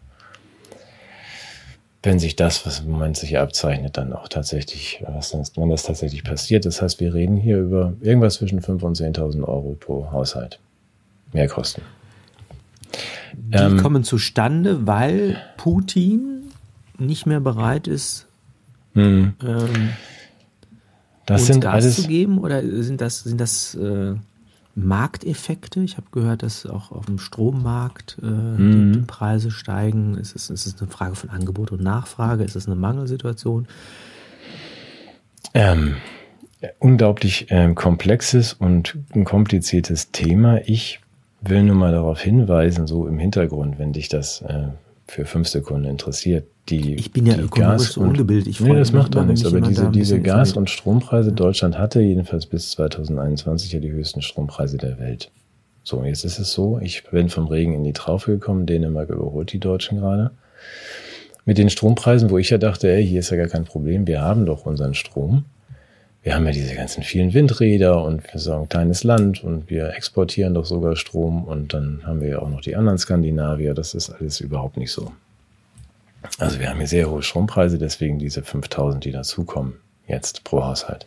wenn 2.03 2.19
sich 2.19 2.35
das, 2.37 2.65
was 2.65 2.81
im 2.81 2.91
Moment 2.91 3.17
sich 3.17 3.39
abzeichnet, 3.39 3.97
dann 3.97 4.13
auch 4.13 4.29
tatsächlich, 4.29 5.05
was 5.07 5.31
dann, 5.33 5.45
wenn 5.57 5.69
das 5.69 5.83
tatsächlich 5.83 6.25
passiert. 6.25 6.65
Das 6.65 6.81
heißt, 6.81 6.99
wir 7.01 7.13
reden 7.13 7.37
hier 7.37 7.59
über 7.59 7.93
irgendwas 8.01 8.35
zwischen 8.35 8.61
5.000 8.61 8.85
und 8.85 8.99
10.000 8.99 9.45
Euro 9.45 9.77
pro 9.79 10.11
Haushalt. 10.11 10.59
Mehrkosten. 11.33 11.83
Die 13.35 13.57
ähm, 13.57 13.77
kommen 13.77 14.03
zustande, 14.03 14.87
weil 14.87 15.37
Putin 15.57 16.51
nicht 16.99 17.27
mehr 17.27 17.41
bereit 17.41 17.87
ist, 17.87 18.27
hm. 18.95 19.35
ähm, 19.43 19.91
das 21.27 21.47
sind 21.47 21.61
Gas 21.61 21.75
alles, 21.75 21.97
zu 21.97 22.09
geben? 22.09 22.39
Oder 22.39 22.63
sind 22.83 23.01
das, 23.01 23.23
sind 23.23 23.41
das 23.41 23.75
äh, 23.77 24.15
Markteffekte. 24.75 25.81
Ich 25.81 25.97
habe 25.97 26.07
gehört, 26.13 26.43
dass 26.43 26.67
auch 26.67 26.93
auf 26.93 27.07
dem 27.07 27.19
Strommarkt 27.19 28.19
äh, 28.23 28.27
mhm. 28.27 28.93
die, 28.93 28.99
die, 29.01 29.07
Preise 29.07 29.51
steigen. 29.51 30.17
Es 30.19 30.33
ist, 30.33 30.51
es 30.51 30.67
ist 30.67 30.81
eine 30.81 30.91
Frage 30.91 31.15
von 31.15 31.31
Angebot 31.31 31.73
und 31.73 31.83
Nachfrage. 31.83 32.45
Es 32.45 32.57
ist 32.57 32.67
eine 32.67 32.77
Mangelsituation. 32.77 33.67
Ähm, 35.55 35.97
unglaublich 36.79 37.47
ähm, 37.51 37.75
komplexes 37.75 38.53
und 38.53 38.97
ein 39.15 39.25
kompliziertes 39.25 40.13
Thema. 40.13 40.61
Ich 40.67 41.01
will 41.41 41.63
nur 41.63 41.77
mal 41.77 41.93
darauf 41.93 42.21
hinweisen, 42.21 42.87
so 42.87 43.07
im 43.07 43.19
Hintergrund, 43.19 43.79
wenn 43.79 43.93
dich 43.93 44.09
das 44.09 44.43
äh, 44.43 44.69
für 45.07 45.25
fünf 45.25 45.49
Sekunden 45.49 45.87
interessiert. 45.87 46.47
Die, 46.71 46.95
ich 46.95 47.13
bin 47.13 47.27
ja 47.27 47.35
die 47.35 47.43
ökonomisch 47.43 47.93
so 47.93 48.01
ungebildet. 48.01 48.47
Ich 48.47 48.61
nee, 48.61 48.75
das 48.75 48.93
macht 48.93 49.15
doch 49.15 49.25
nichts. 49.25 49.45
Aber 49.45 49.61
diese, 49.61 49.91
diese 49.91 50.21
Gas- 50.21 50.53
und 50.53 50.71
Strompreise, 50.71 51.33
Deutschland 51.33 51.79
hatte 51.79 52.01
jedenfalls 52.01 52.47
bis 52.47 52.71
2021 52.73 53.73
ja 53.73 53.81
die 53.81 53.91
höchsten 53.91 54.23
Strompreise 54.23 54.79
der 54.79 54.99
Welt. 54.99 55.31
So, 55.83 56.05
jetzt 56.05 56.25
ist 56.25 56.39
es 56.39 56.53
so, 56.53 56.79
ich 56.81 57.05
bin 57.11 57.29
vom 57.29 57.49
Regen 57.49 57.75
in 57.75 57.85
die 57.85 57.93
Traufe 57.93 58.33
gekommen, 58.33 58.67
Dänemark 58.67 59.11
überholt 59.11 59.53
die 59.53 59.59
Deutschen 59.59 59.99
gerade. 59.99 60.31
Mit 61.45 61.59
den 61.59 61.71
Strompreisen, 61.71 62.31
wo 62.31 62.39
ich 62.39 62.51
ja 62.51 62.59
dachte, 62.59 62.91
ey, 62.91 63.05
hier 63.05 63.21
ist 63.21 63.31
ja 63.31 63.37
gar 63.37 63.49
kein 63.49 63.65
Problem, 63.65 64.07
wir 64.07 64.21
haben 64.21 64.47
doch 64.47 64.67
unseren 64.67 64.95
Strom 64.95 65.45
wir 66.23 66.35
haben 66.35 66.45
ja 66.45 66.53
diese 66.53 66.75
ganzen 66.75 67.03
vielen 67.03 67.33
Windräder 67.33 68.05
und 68.05 68.23
wir 68.31 68.39
sind 68.39 68.53
ein 68.53 68.69
kleines 68.69 69.05
Land 69.05 69.43
und 69.43 69.71
wir 69.71 69.95
exportieren 69.95 70.53
doch 70.53 70.67
sogar 70.67 70.97
Strom 70.97 71.45
und 71.45 71.73
dann 71.73 72.03
haben 72.05 72.21
wir 72.21 72.29
ja 72.29 72.39
auch 72.41 72.51
noch 72.51 72.61
die 72.61 72.77
anderen 72.77 72.99
Skandinavier. 72.99 73.73
Das 73.73 73.95
ist 73.95 74.11
alles 74.11 74.41
überhaupt 74.41 74.77
nicht 74.77 74.93
so. 74.93 75.13
Also 76.39 76.59
wir 76.59 76.69
haben 76.69 76.79
hier 76.79 76.87
sehr 76.87 77.11
hohe 77.11 77.23
Strompreise, 77.23 77.79
deswegen 77.79 78.19
diese 78.19 78.43
5000, 78.43 79.05
die 79.05 79.13
dazukommen 79.13 79.75
jetzt 80.07 80.45
pro 80.45 80.65
Haushalt. 80.65 81.07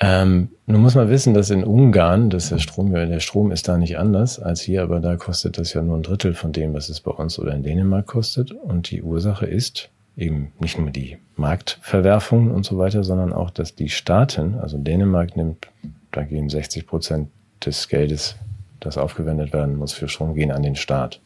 Ähm, 0.00 0.48
nun 0.66 0.80
muss 0.80 0.94
man 0.94 1.08
wissen, 1.08 1.32
dass 1.34 1.50
in 1.50 1.64
Ungarn, 1.64 2.28
dass 2.28 2.48
der 2.48 2.58
Strom, 2.58 2.92
der 2.92 3.20
Strom 3.20 3.52
ist 3.52 3.68
da 3.68 3.78
nicht 3.78 3.98
anders 3.98 4.40
als 4.40 4.60
hier, 4.60 4.82
aber 4.82 5.00
da 5.00 5.16
kostet 5.16 5.58
das 5.58 5.72
ja 5.74 5.82
nur 5.82 5.96
ein 5.96 6.02
Drittel 6.02 6.34
von 6.34 6.52
dem, 6.52 6.74
was 6.74 6.88
es 6.88 7.00
bei 7.00 7.12
uns 7.12 7.38
oder 7.38 7.54
in 7.54 7.62
Dänemark 7.62 8.06
kostet. 8.06 8.52
Und 8.52 8.90
die 8.90 9.02
Ursache 9.02 9.46
ist, 9.46 9.90
eben 10.16 10.52
nicht 10.58 10.78
nur 10.78 10.90
die 10.90 11.18
Marktverwerfungen 11.36 12.50
und 12.50 12.64
so 12.64 12.78
weiter, 12.78 13.04
sondern 13.04 13.32
auch, 13.32 13.50
dass 13.50 13.74
die 13.74 13.88
Staaten, 13.88 14.58
also 14.58 14.76
Dänemark 14.76 15.36
nimmt, 15.36 15.68
da 16.10 16.22
gehen 16.22 16.48
60 16.48 16.86
Prozent 16.86 17.28
des 17.64 17.88
Geldes, 17.88 18.36
das 18.80 18.98
aufgewendet 18.98 19.52
werden 19.52 19.76
muss 19.76 19.92
für 19.92 20.08
Strom, 20.08 20.34
gehen 20.34 20.50
an 20.50 20.62
den 20.62 20.76
Staat. 20.76 21.20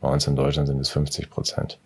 Bei 0.00 0.08
uns 0.08 0.26
in 0.26 0.36
Deutschland 0.36 0.68
sind 0.68 0.80
es 0.80 0.90
50 0.90 1.30
Prozent. 1.30 1.78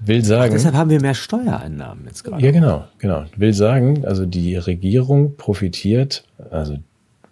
Will 0.00 0.24
sagen. 0.24 0.50
Ach, 0.50 0.54
deshalb 0.54 0.74
haben 0.74 0.90
wir 0.90 1.00
mehr 1.00 1.14
Steuereinnahmen 1.14 2.04
jetzt 2.06 2.24
gerade. 2.24 2.44
Ja, 2.44 2.50
genau, 2.50 2.84
genau. 2.98 3.24
Will 3.36 3.54
sagen, 3.54 4.04
also 4.04 4.26
die 4.26 4.56
Regierung 4.56 5.36
profitiert, 5.36 6.24
also 6.50 6.76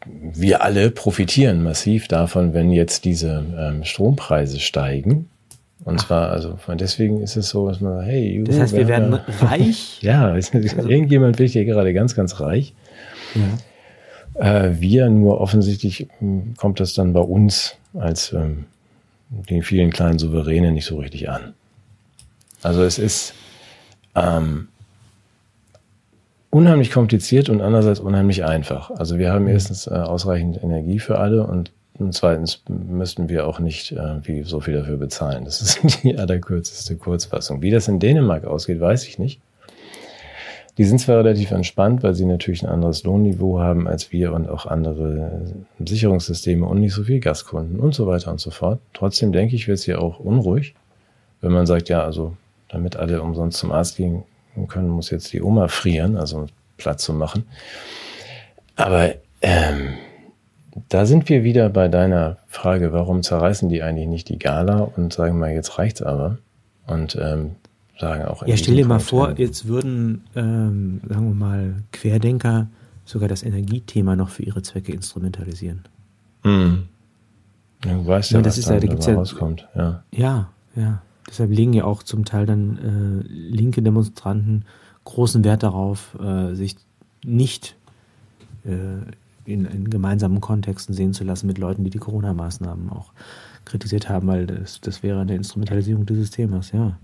wir 0.06 0.62
alle 0.62 0.90
profitieren 0.90 1.62
massiv 1.62 2.08
davon, 2.08 2.54
wenn 2.54 2.70
jetzt 2.70 3.04
diese 3.04 3.44
ähm, 3.56 3.84
Strompreise 3.84 4.58
steigen, 4.58 5.28
und 5.84 6.00
zwar, 6.00 6.30
also 6.30 6.56
deswegen 6.68 7.22
ist 7.22 7.36
es 7.36 7.48
so, 7.48 7.68
dass 7.68 7.80
man 7.80 7.96
sagt, 7.96 8.06
hey, 8.06 8.36
Juhu, 8.36 8.44
das 8.44 8.58
heißt, 8.58 8.76
wir 8.76 8.86
werden 8.86 9.12
ja, 9.40 9.46
reich. 9.46 9.98
ja, 10.00 10.26
also, 10.28 10.58
irgendjemand 10.58 11.38
wird 11.38 11.50
hier 11.50 11.64
gerade 11.64 11.92
ganz, 11.92 12.14
ganz 12.14 12.38
reich. 12.40 12.72
Ja. 13.34 14.64
Äh, 14.64 14.80
wir 14.80 15.10
nur 15.10 15.40
offensichtlich 15.40 16.06
hm, 16.20 16.54
kommt 16.56 16.78
das 16.78 16.94
dann 16.94 17.12
bei 17.12 17.20
uns 17.20 17.76
als 17.94 18.32
ähm, 18.32 18.64
den 19.28 19.62
vielen 19.62 19.90
kleinen 19.90 20.18
Souveränen 20.18 20.74
nicht 20.74 20.86
so 20.86 20.98
richtig 20.98 21.30
an. 21.30 21.54
Also 22.62 22.82
es 22.82 22.98
ist 22.98 23.34
ähm, 24.14 24.68
unheimlich 26.50 26.90
kompliziert 26.90 27.48
und 27.48 27.60
andererseits 27.60 28.00
unheimlich 28.00 28.44
einfach. 28.44 28.90
Also 28.90 29.18
wir 29.18 29.32
haben 29.32 29.48
erstens 29.48 29.86
äh, 29.86 29.90
ausreichend 29.90 30.62
Energie 30.62 30.98
für 30.98 31.18
alle 31.18 31.46
und 31.46 31.72
und 31.98 32.14
zweitens 32.14 32.62
müssten 32.68 33.28
wir 33.28 33.46
auch 33.46 33.58
nicht 33.58 33.92
äh, 33.92 34.42
so 34.44 34.60
viel 34.60 34.74
dafür 34.74 34.96
bezahlen. 34.96 35.44
Das 35.44 35.60
ist 35.60 35.80
die 36.02 36.16
allerkürzeste 36.16 36.96
Kurzfassung. 36.96 37.62
Wie 37.62 37.70
das 37.70 37.88
in 37.88 38.00
Dänemark 38.00 38.44
ausgeht, 38.44 38.80
weiß 38.80 39.06
ich 39.06 39.18
nicht. 39.18 39.40
Die 40.78 40.84
sind 40.84 40.98
zwar 41.00 41.18
relativ 41.18 41.50
entspannt, 41.50 42.02
weil 42.02 42.14
sie 42.14 42.24
natürlich 42.24 42.62
ein 42.62 42.70
anderes 42.70 43.04
Lohnniveau 43.04 43.60
haben 43.60 43.86
als 43.86 44.10
wir 44.10 44.32
und 44.32 44.48
auch 44.48 44.64
andere 44.64 45.52
Sicherungssysteme 45.78 46.66
und 46.66 46.80
nicht 46.80 46.94
so 46.94 47.04
viel 47.04 47.20
Gaskunden 47.20 47.78
und 47.78 47.94
so 47.94 48.06
weiter 48.06 48.30
und 48.30 48.40
so 48.40 48.50
fort. 48.50 48.80
Trotzdem 48.94 49.32
denke 49.32 49.54
ich, 49.54 49.68
wird 49.68 49.78
es 49.78 49.84
hier 49.84 50.00
auch 50.00 50.18
unruhig, 50.18 50.74
wenn 51.42 51.52
man 51.52 51.66
sagt, 51.66 51.90
ja, 51.90 52.02
also 52.02 52.36
damit 52.68 52.96
alle 52.96 53.20
umsonst 53.20 53.58
zum 53.58 53.70
Arzt 53.70 53.98
gehen 53.98 54.22
können, 54.68 54.88
muss 54.88 55.10
jetzt 55.10 55.32
die 55.34 55.42
Oma 55.42 55.68
frieren, 55.68 56.16
also 56.16 56.46
Platz 56.78 57.04
zu 57.04 57.12
machen. 57.12 57.44
Aber 58.76 59.14
ähm, 59.42 59.98
da 60.88 61.04
sind 61.04 61.28
wir 61.28 61.44
wieder 61.44 61.68
bei 61.68 61.88
deiner 61.88 62.38
Frage, 62.48 62.92
warum 62.92 63.22
zerreißen 63.22 63.68
die 63.68 63.82
eigentlich 63.82 64.08
nicht 64.08 64.28
die 64.30 64.38
Gala 64.38 64.90
und 64.96 65.12
sagen 65.12 65.38
mal, 65.38 65.50
jetzt 65.52 65.78
reicht's 65.78 66.00
aber 66.00 66.38
und 66.86 67.16
ähm, 67.20 67.56
sagen 68.02 68.24
auch. 68.24 68.46
Ja, 68.46 68.56
stell 68.56 68.74
dir 68.74 68.86
mal 68.86 68.98
vor, 68.98 69.38
jetzt 69.38 69.66
würden, 69.66 70.24
ähm, 70.34 71.00
sagen 71.08 71.28
wir 71.28 71.34
mal, 71.34 71.74
Querdenker 71.92 72.68
sogar 73.04 73.28
das 73.28 73.42
Energiethema 73.42 74.16
noch 74.16 74.28
für 74.28 74.42
ihre 74.42 74.62
Zwecke 74.62 74.92
instrumentalisieren. 74.92 75.82
Hm. 76.42 76.88
Ja, 77.84 77.94
du 77.94 78.06
weißt 78.06 78.32
ja, 78.32 78.38
ja 78.38 78.42
das 78.42 78.54
was 78.54 78.58
ist 78.58 78.68
dann 78.68 78.74
ja, 78.74 78.80
da 78.80 78.86
gibt's 78.88 79.06
ja, 79.06 79.14
rauskommt. 79.14 79.68
Ja. 79.74 80.02
ja, 80.10 80.48
ja. 80.76 81.02
Deshalb 81.28 81.50
legen 81.50 81.72
ja 81.72 81.84
auch 81.84 82.02
zum 82.02 82.24
Teil 82.24 82.46
dann 82.46 82.78
äh, 82.78 83.28
linke 83.28 83.80
Demonstranten 83.80 84.64
großen 85.04 85.44
Wert 85.44 85.62
darauf, 85.62 86.18
äh, 86.20 86.54
sich 86.54 86.76
nicht 87.24 87.76
äh, 88.64 88.70
in, 89.44 89.64
in 89.64 89.90
gemeinsamen 89.90 90.40
Kontexten 90.40 90.94
sehen 90.94 91.12
zu 91.12 91.24
lassen 91.24 91.46
mit 91.46 91.58
Leuten, 91.58 91.84
die 91.84 91.90
die 91.90 91.98
Corona-Maßnahmen 91.98 92.90
auch 92.90 93.12
kritisiert 93.64 94.08
haben, 94.08 94.28
weil 94.28 94.46
das, 94.46 94.80
das 94.80 95.02
wäre 95.02 95.20
eine 95.20 95.34
Instrumentalisierung 95.34 96.06
dieses 96.06 96.30
Themas, 96.30 96.72
ja. 96.72 96.98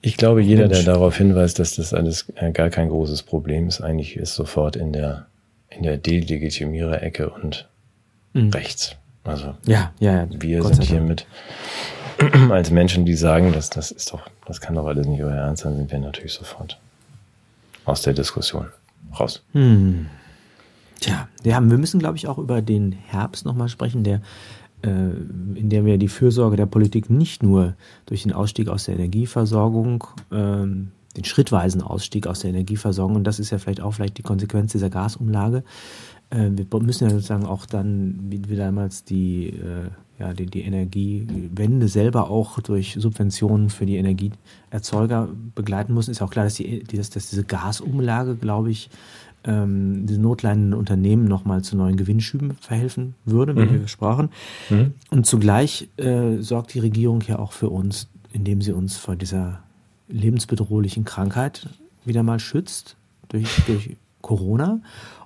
Ich 0.00 0.16
glaube, 0.16 0.42
jeder, 0.42 0.68
Mensch. 0.68 0.84
der 0.84 0.94
darauf 0.94 1.16
hinweist, 1.16 1.58
dass 1.58 1.76
das 1.76 1.94
alles 1.94 2.32
äh, 2.36 2.52
gar 2.52 2.70
kein 2.70 2.88
großes 2.88 3.22
Problem 3.22 3.68
ist, 3.68 3.80
eigentlich 3.80 4.16
ist 4.16 4.34
sofort 4.34 4.76
in 4.76 4.92
der, 4.92 5.26
in 5.70 5.82
der 5.82 5.96
Delegitimierer-Ecke 5.96 7.30
und 7.30 7.68
mhm. 8.32 8.50
rechts. 8.50 8.96
Also 9.24 9.54
ja, 9.66 9.92
ja, 10.00 10.24
ja. 10.24 10.28
wir 10.30 10.60
Gott 10.60 10.74
sind 10.74 10.84
hier 10.84 11.00
mit 11.00 11.26
als 12.50 12.70
Menschen, 12.70 13.06
die 13.06 13.14
sagen, 13.14 13.52
dass 13.52 13.70
das 13.70 13.90
ist 13.90 14.12
doch, 14.12 14.28
das 14.46 14.60
kann 14.60 14.74
doch 14.74 14.86
alles 14.86 15.06
nicht 15.06 15.22
euer 15.22 15.32
Ernst 15.32 15.62
sein, 15.62 15.76
sind 15.76 15.90
wir 15.90 15.98
natürlich 15.98 16.34
sofort 16.34 16.78
aus 17.86 18.02
der 18.02 18.12
Diskussion 18.12 18.66
raus. 19.18 19.42
Hm. 19.52 20.06
Tja, 21.00 21.28
ja, 21.42 21.60
wir 21.60 21.78
müssen, 21.78 21.98
glaube 21.98 22.16
ich, 22.16 22.28
auch 22.28 22.38
über 22.38 22.62
den 22.62 22.92
Herbst 22.92 23.44
nochmal 23.44 23.68
sprechen, 23.68 24.04
der 24.04 24.20
in 24.90 25.68
dem 25.68 25.86
wir 25.86 25.98
die 25.98 26.08
Fürsorge 26.08 26.56
der 26.56 26.66
Politik 26.66 27.10
nicht 27.10 27.42
nur 27.42 27.74
durch 28.06 28.22
den 28.22 28.32
Ausstieg 28.32 28.68
aus 28.68 28.84
der 28.84 28.96
Energieversorgung, 28.96 30.04
ähm, 30.30 30.90
den 31.16 31.24
schrittweisen 31.24 31.80
Ausstieg 31.80 32.26
aus 32.26 32.40
der 32.40 32.50
Energieversorgung, 32.50 33.16
und 33.16 33.24
das 33.24 33.38
ist 33.38 33.50
ja 33.50 33.58
vielleicht 33.58 33.80
auch 33.80 33.92
vielleicht 33.92 34.18
die 34.18 34.22
Konsequenz 34.22 34.72
dieser 34.72 34.90
Gasumlage, 34.90 35.62
äh, 36.30 36.50
wir 36.50 36.66
müssen 36.80 37.04
ja 37.04 37.10
sozusagen 37.10 37.46
auch 37.46 37.66
dann, 37.66 38.18
wie 38.28 38.48
wir 38.48 38.56
damals 38.56 39.04
die, 39.04 39.50
äh, 39.50 39.90
ja, 40.18 40.32
die, 40.32 40.46
die 40.46 40.62
Energiewende 40.62 41.88
selber 41.88 42.30
auch 42.30 42.60
durch 42.60 42.96
Subventionen 42.98 43.70
für 43.70 43.86
die 43.86 43.96
Energieerzeuger 43.96 45.28
begleiten 45.54 45.94
müssen. 45.94 46.12
Ist 46.12 46.22
auch 46.22 46.30
klar, 46.30 46.44
dass, 46.44 46.54
die, 46.54 46.84
dass, 46.84 47.10
dass 47.10 47.30
diese 47.30 47.44
Gasumlage, 47.44 48.36
glaube 48.36 48.70
ich, 48.70 48.90
ähm, 49.44 50.06
diese 50.06 50.20
notleidenden 50.20 50.74
Unternehmen 50.74 51.26
nochmal 51.26 51.62
zu 51.62 51.76
neuen 51.76 51.96
Gewinnschüben 51.96 52.52
verhelfen 52.60 53.14
würde, 53.24 53.54
wie 53.56 53.60
mhm. 53.60 53.80
wir 53.80 53.88
sprachen. 53.88 54.30
Mhm. 54.70 54.94
Und 55.10 55.26
zugleich 55.26 55.88
äh, 55.96 56.38
sorgt 56.38 56.74
die 56.74 56.80
Regierung 56.80 57.20
ja 57.22 57.38
auch 57.38 57.52
für 57.52 57.68
uns, 57.68 58.08
indem 58.32 58.62
sie 58.62 58.72
uns 58.72 58.96
vor 58.96 59.16
dieser 59.16 59.60
lebensbedrohlichen 60.08 61.04
Krankheit 61.04 61.68
wieder 62.04 62.22
mal 62.22 62.40
schützt 62.40 62.96
durch, 63.28 63.48
durch 63.66 63.96
Corona. 64.22 64.80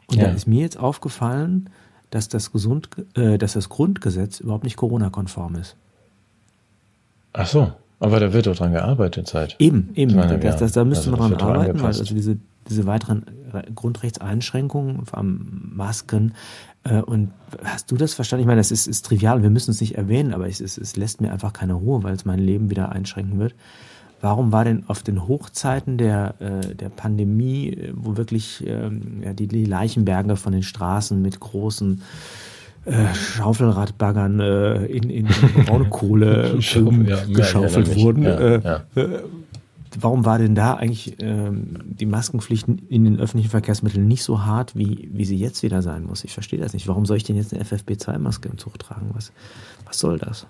Und 0.06 0.16
ja. 0.16 0.24
da 0.24 0.32
ist 0.32 0.46
mir 0.46 0.62
jetzt 0.62 0.78
aufgefallen, 0.78 1.70
dass 2.10 2.28
das, 2.28 2.52
Gesund, 2.52 2.88
äh, 3.14 3.38
dass 3.38 3.52
das 3.52 3.68
Grundgesetz 3.68 4.40
überhaupt 4.40 4.64
nicht 4.64 4.76
Corona-konform 4.76 5.56
ist. 5.56 5.76
Ach 7.34 7.46
so, 7.46 7.72
aber 8.00 8.20
da 8.20 8.32
wird 8.32 8.46
doch 8.46 8.56
dran 8.56 8.72
gearbeitet 8.72 9.28
seit. 9.28 9.56
Eben, 9.58 9.90
eben. 9.94 10.16
Das, 10.16 10.56
das, 10.56 10.72
da 10.72 10.84
müsste 10.84 11.10
also 11.10 11.22
man 11.22 11.38
dran 11.38 11.56
arbeiten, 11.56 11.80
weil 11.80 11.86
also 11.86 12.04
diese, 12.04 12.38
diese 12.68 12.86
weiteren 12.86 13.24
Grundrechtseinschränkungen, 13.74 15.06
vor 15.06 15.18
allem 15.18 15.72
Masken, 15.74 16.34
äh, 16.84 17.00
und 17.00 17.32
hast 17.64 17.90
du 17.90 17.96
das 17.96 18.14
verstanden? 18.14 18.42
Ich 18.42 18.46
meine, 18.46 18.60
das 18.60 18.70
ist, 18.70 18.86
ist 18.86 19.04
trivial, 19.04 19.42
wir 19.42 19.50
müssen 19.50 19.70
es 19.70 19.80
nicht 19.80 19.96
erwähnen, 19.96 20.32
aber 20.32 20.48
es, 20.48 20.60
es, 20.60 20.78
es 20.78 20.96
lässt 20.96 21.20
mir 21.20 21.32
einfach 21.32 21.52
keine 21.52 21.74
Ruhe, 21.74 22.02
weil 22.02 22.14
es 22.14 22.24
mein 22.24 22.38
Leben 22.38 22.70
wieder 22.70 22.92
einschränken 22.92 23.38
wird. 23.38 23.54
Warum 24.20 24.50
war 24.50 24.64
denn 24.64 24.84
auf 24.88 25.02
den 25.02 25.28
Hochzeiten 25.28 25.96
der, 25.96 26.34
äh, 26.40 26.74
der 26.74 26.88
Pandemie, 26.88 27.70
äh, 27.70 27.92
wo 27.94 28.16
wirklich 28.16 28.64
ähm, 28.66 29.22
ja, 29.22 29.32
die, 29.32 29.46
die 29.46 29.64
Leichenberge 29.64 30.36
von 30.36 30.52
den 30.52 30.64
Straßen 30.64 31.20
mit 31.22 31.38
großen 31.38 32.02
äh, 32.84 33.14
Schaufelradbaggern 33.14 34.40
äh, 34.40 34.86
in, 34.86 35.10
in 35.10 35.28
Braunkohle 35.66 36.56
Schaufel, 36.62 37.08
ja, 37.08 37.18
geschaufelt 37.32 37.96
wurden. 37.96 38.22
Ja, 38.24 38.38
äh, 38.38 38.80
äh, 38.96 39.20
warum 39.98 40.24
war 40.24 40.38
denn 40.38 40.54
da 40.54 40.74
eigentlich 40.74 41.16
ähm, 41.20 41.80
die 41.84 42.06
Maskenpflicht 42.06 42.66
in 42.88 43.04
den 43.04 43.18
öffentlichen 43.18 43.50
Verkehrsmitteln 43.50 44.06
nicht 44.06 44.22
so 44.22 44.44
hart, 44.44 44.76
wie, 44.76 45.08
wie 45.12 45.24
sie 45.24 45.36
jetzt 45.36 45.62
wieder 45.62 45.82
sein 45.82 46.04
muss? 46.04 46.24
Ich 46.24 46.32
verstehe 46.32 46.58
das 46.58 46.72
nicht. 46.72 46.88
Warum 46.88 47.06
soll 47.06 47.16
ich 47.16 47.24
denn 47.24 47.36
jetzt 47.36 47.52
eine 47.52 47.62
FFP2-Maske 47.64 48.48
im 48.48 48.58
Zug 48.58 48.78
tragen? 48.78 49.10
Was, 49.12 49.32
was 49.84 49.98
soll 49.98 50.18
das? 50.18 50.46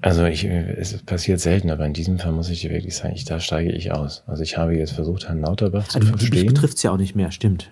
Also 0.00 0.24
ich, 0.26 0.44
es 0.44 0.98
passiert 1.02 1.40
selten, 1.40 1.70
aber 1.70 1.86
in 1.86 1.94
diesem 1.94 2.18
Fall 2.18 2.32
muss 2.32 2.50
ich 2.50 2.60
dir 2.60 2.70
wirklich 2.70 2.94
sagen, 2.94 3.14
ich, 3.14 3.24
da 3.24 3.40
steige 3.40 3.72
ich 3.72 3.90
aus. 3.92 4.22
Also 4.26 4.42
ich 4.42 4.58
habe 4.58 4.76
jetzt 4.76 4.92
versucht, 4.92 5.28
Herrn 5.28 5.40
Lauterbach 5.40 5.88
zu 5.88 5.98
also, 5.98 6.10
verstehen. 6.10 6.30
Mich 6.30 6.46
betrifft 6.46 6.76
es 6.76 6.82
ja 6.82 6.90
auch 6.90 6.98
nicht 6.98 7.14
mehr, 7.14 7.30
stimmt. 7.30 7.70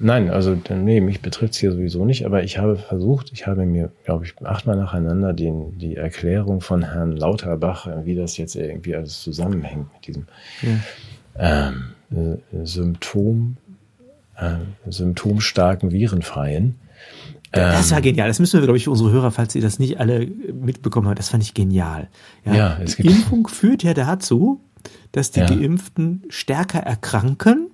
Nein, 0.00 0.30
also 0.30 0.56
nee, 0.70 1.00
mich 1.00 1.20
betrifft 1.20 1.54
es 1.54 1.58
hier 1.58 1.72
sowieso 1.72 2.04
nicht, 2.04 2.24
aber 2.24 2.42
ich 2.42 2.58
habe 2.58 2.76
versucht, 2.76 3.32
ich 3.32 3.46
habe 3.46 3.66
mir, 3.66 3.90
glaube 4.04 4.24
ich, 4.24 4.34
achtmal 4.44 4.76
nacheinander 4.76 5.32
den, 5.32 5.78
die 5.78 5.96
Erklärung 5.96 6.60
von 6.60 6.82
Herrn 6.82 7.16
Lauterbach, 7.16 7.88
wie 8.04 8.14
das 8.14 8.36
jetzt 8.36 8.54
irgendwie 8.54 8.94
alles 8.94 9.20
zusammenhängt 9.22 9.92
mit 9.92 10.06
diesem 10.06 10.26
ja. 10.62 11.68
ähm, 12.10 12.38
äh, 12.52 12.64
Symptom, 12.64 13.56
äh, 14.36 14.56
symptomstarken 14.88 15.90
Virenfreien 15.90 16.76
das 17.50 17.90
war 17.90 17.98
ähm, 17.98 18.04
genial. 18.04 18.28
Das 18.28 18.40
müssen 18.40 18.60
wir, 18.60 18.66
glaube 18.66 18.76
ich, 18.76 18.84
für 18.84 18.90
unsere 18.90 19.10
Hörer, 19.10 19.30
falls 19.30 19.52
sie 19.52 19.60
das 19.60 19.78
nicht 19.78 19.98
alle 19.98 20.26
mitbekommen 20.26 21.08
haben, 21.08 21.14
das 21.14 21.30
fand 21.30 21.42
ich 21.42 21.54
genial. 21.54 22.08
Ja, 22.44 22.54
ja 22.54 22.78
es 22.82 22.96
gibt 22.96 23.10
Impfung 23.10 23.48
führt 23.48 23.82
ja 23.82 23.94
dazu, 23.94 24.60
dass 25.12 25.30
die 25.30 25.40
ja. 25.40 25.46
Geimpften 25.46 26.24
stärker 26.28 26.80
erkranken 26.80 27.70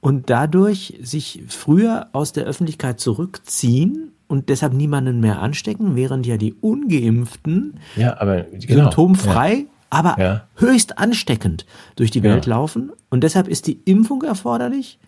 und 0.00 0.30
dadurch 0.30 0.98
sich 1.02 1.42
früher 1.48 2.08
aus 2.12 2.32
der 2.32 2.44
Öffentlichkeit 2.44 3.00
zurückziehen 3.00 4.12
und 4.28 4.48
deshalb 4.48 4.72
niemanden 4.72 5.20
mehr 5.20 5.40
anstecken, 5.40 5.96
während 5.96 6.26
ja 6.26 6.36
die 6.36 6.54
Ungeimpften 6.54 7.80
ja, 7.96 8.20
aber, 8.20 8.42
genau, 8.42 8.84
symptomfrei, 8.84 9.52
ja. 9.54 9.64
aber 9.90 10.22
ja. 10.22 10.46
höchst 10.56 10.98
ansteckend 10.98 11.66
durch 11.96 12.10
die 12.10 12.22
Welt 12.22 12.46
laufen. 12.46 12.92
Und 13.10 13.22
deshalb 13.22 13.48
ist 13.48 13.66
die 13.66 13.80
Impfung 13.84 14.22
erforderlich 14.22 14.98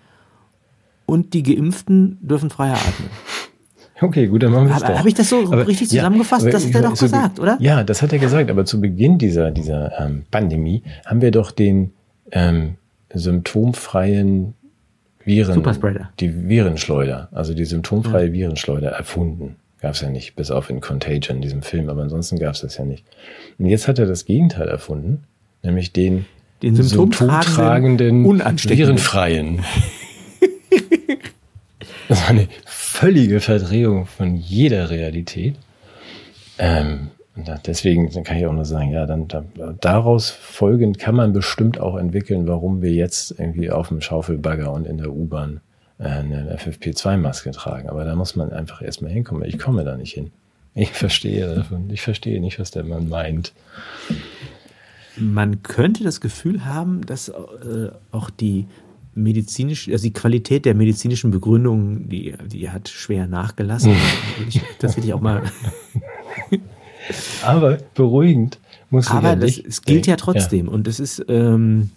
und 1.07 1.35
die 1.35 1.43
Geimpften 1.43 2.19
dürfen 2.21 2.51
freier 2.51 2.77
atmen. 2.77 3.11
Okay, 4.01 4.29
gut, 4.29 4.45
dann 4.45 4.53
machen 4.53 4.69
wir 4.69 4.77
es 4.77 4.83
doch. 4.83 4.97
Habe 4.97 5.09
ich 5.09 5.15
das 5.15 5.29
so 5.29 5.41
aber, 5.47 5.67
richtig 5.67 5.89
zusammengefasst? 5.89 6.45
Ja, 6.47 6.53
das 6.53 6.67
hat 6.67 6.75
er 6.75 6.83
doch 6.83 6.95
so 6.95 7.07
gesagt, 7.07 7.41
oder? 7.41 7.57
Ja, 7.61 7.83
das 7.83 8.01
hat 8.01 8.13
er 8.13 8.21
gesagt. 8.21 8.49
Aber 8.49 8.65
zu 8.65 8.81
Beginn 8.81 9.19
dieser, 9.19 9.51
dieser 9.51 9.91
ähm, 10.01 10.23
Pandemie 10.31 10.85
haben 11.05 11.21
wir 11.21 11.33
doch 11.33 11.51
den 11.51 11.93
ähm, 12.31 12.77
symptomfreien 13.13 14.55
Viren, 15.29 15.55
Superspreader. 15.55 16.11
die 16.19 16.49
Virenschleuder, 16.49 17.29
also 17.33 17.55
die 17.55 17.67
symptomfreie 17.67 18.27
ja. 18.29 18.33
Virenschleuder 18.33 18.89
erfunden. 18.89 19.57
Gab 19.81 19.95
es 19.95 20.01
ja 20.01 20.11
nicht, 20.11 20.35
bis 20.35 20.51
auf 20.51 20.71
in 20.71 20.81
Contagion, 20.81 21.41
diesem 21.41 21.63
Film, 21.63 21.89
aber 21.89 22.03
ansonsten 22.03 22.39
gab 22.39 22.55
es 22.55 22.63
das 22.63 22.79
ja 22.79 22.85
nicht. 22.85 23.05
Und 23.59 23.67
jetzt 23.67 23.87
hat 23.87 24.01
er 24.01 24.07
das 24.07 24.25
Gegenteil 24.25 24.67
erfunden, 24.67 25.23
nämlich 25.63 25.93
den, 25.93 26.27
den 26.63 26.75
symptomtragenden, 26.75 28.25
symptomtragenden 28.25 28.79
virenfreien. 28.79 29.65
Das 32.09 32.23
war 32.23 32.31
eine 32.31 32.49
völlige 32.65 33.41
Verdrehung 33.41 34.07
von 34.07 34.35
jeder 34.35 34.89
Realität. 34.89 35.57
Ähm, 36.59 37.11
deswegen 37.67 38.11
kann 38.25 38.39
ich 38.39 38.47
auch 38.47 38.53
nur 38.53 38.65
sagen, 38.65 38.91
ja, 38.91 39.07
dann 39.07 39.29
da, 39.29 39.45
daraus 39.81 40.31
folgend 40.31 40.99
kann 40.99 41.15
man 41.15 41.33
bestimmt 41.33 41.81
auch 41.81 41.97
entwickeln, 41.97 42.47
warum 42.47 42.83
wir 42.83 42.93
jetzt 42.93 43.39
irgendwie 43.39 43.71
auf 43.71 43.89
dem 43.89 44.01
Schaufelbagger 44.01 44.73
und 44.73 44.87
in 44.87 44.99
der 44.99 45.13
U-Bahn 45.13 45.61
äh, 45.99 46.05
eine 46.05 46.57
FFP2-Maske 46.57 47.51
tragen. 47.53 47.89
Aber 47.89 48.05
da 48.05 48.15
muss 48.15 48.37
man 48.37 48.53
einfach 48.53 48.83
erstmal 48.83 49.11
hinkommen. 49.11 49.45
Ich 49.45 49.59
komme 49.59 49.85
da 49.85 49.97
nicht 49.97 50.15
hin. 50.15 50.31
Ich 50.75 50.91
verstehe 50.91 51.55
davon. 51.55 51.91
Ich 51.91 52.03
verstehe 52.03 52.41
nicht, 52.41 52.59
was 52.61 52.71
der 52.71 52.85
Mann 52.85 53.09
meint. 53.09 53.53
Man 55.17 55.63
könnte 55.63 56.05
das 56.05 56.21
Gefühl 56.21 56.65
haben, 56.65 57.05
dass 57.05 57.29
äh, 57.29 57.91
auch 58.13 58.31
die 58.31 58.67
medizinisch, 59.15 59.89
also 59.89 60.05
die 60.05 60.13
Qualität 60.13 60.65
der 60.65 60.75
medizinischen 60.75 61.31
Begründung, 61.31 62.09
die, 62.09 62.35
die 62.47 62.71
hat 62.71 62.89
schwer 62.89 63.27
nachgelassen. 63.27 63.97
ich, 64.49 64.63
das 64.79 64.97
hätte 64.97 65.07
ich 65.09 65.15
auch 65.15 65.21
mal. 65.21 65.43
Aber 67.43 67.79
beruhigend 67.95 68.59
muss 68.91 69.11
Aber 69.11 69.37
das, 69.37 69.59
es 69.59 69.83
gilt 69.83 70.07
ja 70.07 70.17
trotzdem. 70.17 70.67
Ja. 70.67 70.73
Und 70.73 70.87
das 70.87 71.01
ist, 71.01 71.25
ähm, 71.29 71.91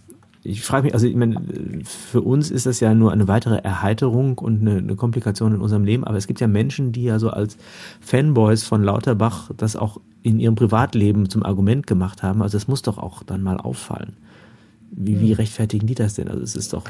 ich 0.43 0.61
frage 0.61 0.85
mich, 0.85 0.93
also 0.93 1.05
ich 1.05 1.15
meine, 1.15 1.41
für 1.83 2.21
uns 2.21 2.49
ist 2.51 2.65
das 2.65 2.79
ja 2.79 2.93
nur 2.93 3.11
eine 3.11 3.27
weitere 3.27 3.57
Erheiterung 3.57 4.37
und 4.39 4.61
eine, 4.61 4.77
eine, 4.77 4.95
Komplikation 4.95 5.53
in 5.53 5.61
unserem 5.61 5.85
Leben, 5.85 6.03
aber 6.03 6.17
es 6.17 6.27
gibt 6.27 6.39
ja 6.39 6.47
Menschen, 6.47 6.91
die 6.91 7.03
ja 7.03 7.19
so 7.19 7.29
als 7.29 7.57
Fanboys 7.99 8.63
von 8.63 8.83
Lauterbach 8.83 9.51
das 9.55 9.75
auch 9.75 9.99
in 10.23 10.39
ihrem 10.39 10.55
Privatleben 10.55 11.29
zum 11.29 11.43
Argument 11.43 11.87
gemacht 11.87 12.23
haben. 12.23 12.41
Also 12.41 12.57
es 12.57 12.67
muss 12.67 12.81
doch 12.81 12.97
auch 12.97 13.23
dann 13.23 13.43
mal 13.43 13.57
auffallen. 13.57 14.13
Wie, 14.91 15.19
wie 15.21 15.33
rechtfertigen 15.33 15.87
die 15.87 15.95
das 15.95 16.15
denn? 16.15 16.27
Also 16.27 16.43
es 16.43 16.55
ist 16.55 16.73
doch. 16.73 16.83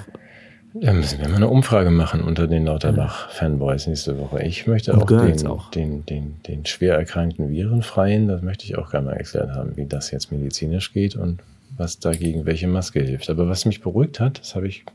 Da 0.74 0.94
müssen 0.94 1.20
wir 1.20 1.28
mal 1.28 1.36
eine 1.36 1.50
Umfrage 1.50 1.92
machen 1.92 2.24
unter 2.24 2.48
den 2.48 2.66
Lauterbach-Fanboys 2.66 3.88
nächste 3.88 4.18
Woche. 4.18 4.42
Ich 4.44 4.68
möchte 4.68 4.96
auch 4.96 5.06
den, 5.06 5.48
auch 5.48 5.70
den, 5.70 6.06
den, 6.06 6.36
den, 6.48 6.66
schwer 6.66 6.96
erkrankten 6.96 7.50
Virenfreien, 7.50 8.30
das 8.30 8.42
möchte 8.42 8.64
ich 8.64 8.78
auch 8.78 8.90
gerne 8.90 9.08
mal 9.08 9.18
erklärt 9.18 9.50
haben, 9.50 9.76
wie 9.76 9.86
das 9.86 10.12
jetzt 10.12 10.32
medizinisch 10.32 10.94
geht 10.94 11.18
und 11.18 11.42
was 11.76 12.00
dagegen 12.00 12.46
welche 12.46 12.68
Maske 12.68 13.02
hilft. 13.02 13.30
Aber 13.30 13.50
was 13.50 13.66
mich 13.66 13.82
beruhigt 13.82 14.22
hat, 14.22 14.40
das 14.40 14.56
habe 14.56 14.68
ich 14.68 14.86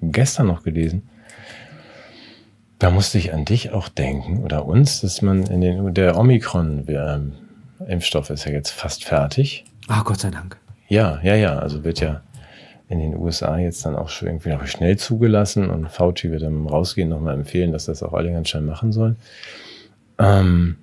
gestern 0.00 0.46
noch 0.46 0.62
gelesen, 0.62 1.02
da 2.78 2.88
musste 2.90 3.18
ich 3.18 3.34
an 3.34 3.44
dich 3.44 3.72
auch 3.72 3.90
denken 3.90 4.42
oder 4.42 4.64
uns, 4.64 5.02
dass 5.02 5.20
man 5.20 5.46
in 5.46 5.60
den, 5.60 5.92
der 5.92 6.16
Omikron-Impfstoff 6.16 8.30
ist 8.30 8.46
ja 8.46 8.52
jetzt 8.52 8.70
fast 8.70 9.04
fertig. 9.04 9.66
Ah, 9.88 10.00
Gott 10.02 10.20
sei 10.20 10.30
Dank. 10.30 10.56
Ja, 10.88 11.20
ja, 11.22 11.34
ja. 11.34 11.58
Also 11.58 11.84
wird 11.84 12.00
ja 12.00 12.22
in 12.90 12.98
den 12.98 13.16
USA 13.16 13.56
jetzt 13.56 13.86
dann 13.86 13.94
auch 13.94 14.08
schon 14.08 14.28
irgendwie 14.28 14.50
noch 14.50 14.66
schnell 14.66 14.98
zugelassen 14.98 15.70
und 15.70 15.88
Fauci 15.88 16.30
wird 16.32 16.42
dann 16.42 16.66
Rausgehen 16.66 17.08
nochmal 17.08 17.34
empfehlen, 17.34 17.70
dass 17.72 17.86
das 17.86 18.02
auch 18.02 18.12
alle 18.12 18.32
ganz 18.32 18.48
schnell 18.48 18.64
machen 18.64 18.90
sollen. 18.90 19.16
Ähm, 20.18 20.76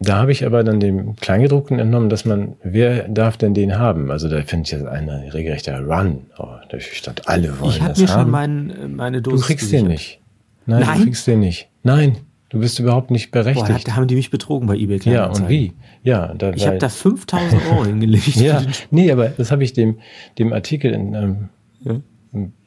da 0.00 0.18
habe 0.18 0.32
ich 0.32 0.44
aber 0.44 0.62
dann 0.62 0.80
dem 0.80 1.16
Kleingedruckten 1.16 1.78
entnommen, 1.78 2.10
dass 2.10 2.26
man, 2.26 2.56
wer 2.62 3.08
darf 3.08 3.38
denn 3.38 3.54
den 3.54 3.78
haben? 3.78 4.10
Also 4.10 4.28
da 4.28 4.42
finde 4.42 4.66
ich 4.66 4.72
jetzt 4.72 4.86
eine 4.86 5.32
regelrechter 5.32 5.80
Run. 5.80 6.26
Oh, 6.38 6.46
da 6.68 6.78
stand 6.78 7.26
alle 7.26 7.58
wollen 7.58 7.70
ich 7.72 7.80
hab 7.80 7.88
das 7.88 7.98
mir 8.00 8.08
haben. 8.08 8.22
schon 8.24 8.30
mein, 8.30 8.94
meine 8.94 9.22
Dose 9.22 9.38
Du 9.38 9.46
kriegst 9.46 9.72
den 9.72 9.86
nicht. 9.86 10.20
Nein, 10.66 10.80
Nein, 10.82 10.98
du 10.98 11.04
kriegst 11.04 11.26
den 11.26 11.40
nicht. 11.40 11.70
Nein, 11.82 12.18
du 12.48 12.60
bist 12.60 12.78
überhaupt 12.78 13.10
nicht 13.10 13.30
berechtigt. 13.30 13.86
Boah, 13.86 13.96
haben 13.96 14.06
die 14.06 14.14
mich 14.14 14.30
betrogen 14.30 14.66
bei 14.66 14.76
eBay 14.76 14.98
Ja, 15.04 15.26
und 15.26 15.48
wie? 15.48 15.74
Ja, 16.02 16.34
da, 16.34 16.52
ich 16.52 16.66
habe 16.66 16.78
da 16.78 16.88
5000 16.88 17.62
Euro 17.70 17.84
hingelegt. 17.86 18.36
ja, 18.36 18.62
nee, 18.90 19.10
aber 19.10 19.28
das 19.28 19.50
habe 19.50 19.64
ich 19.64 19.72
dem, 19.72 19.98
dem 20.38 20.52
Artikel 20.52 20.92
in, 20.92 21.14
ähm, 21.14 21.48
ja. 21.84 22.00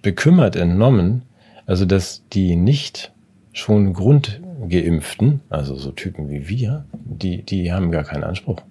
bekümmert 0.02 0.56
entnommen. 0.56 1.24
Also, 1.66 1.86
dass 1.86 2.24
die 2.34 2.56
nicht 2.56 3.14
schon 3.54 3.94
Grundgeimpften, 3.94 5.42
also 5.50 5.76
so 5.76 5.92
Typen 5.92 6.30
wie 6.30 6.48
wir, 6.50 6.86
die, 6.94 7.44
die 7.44 7.72
haben 7.72 7.92
gar 7.92 8.04
keinen 8.04 8.24
Anspruch. 8.24 8.62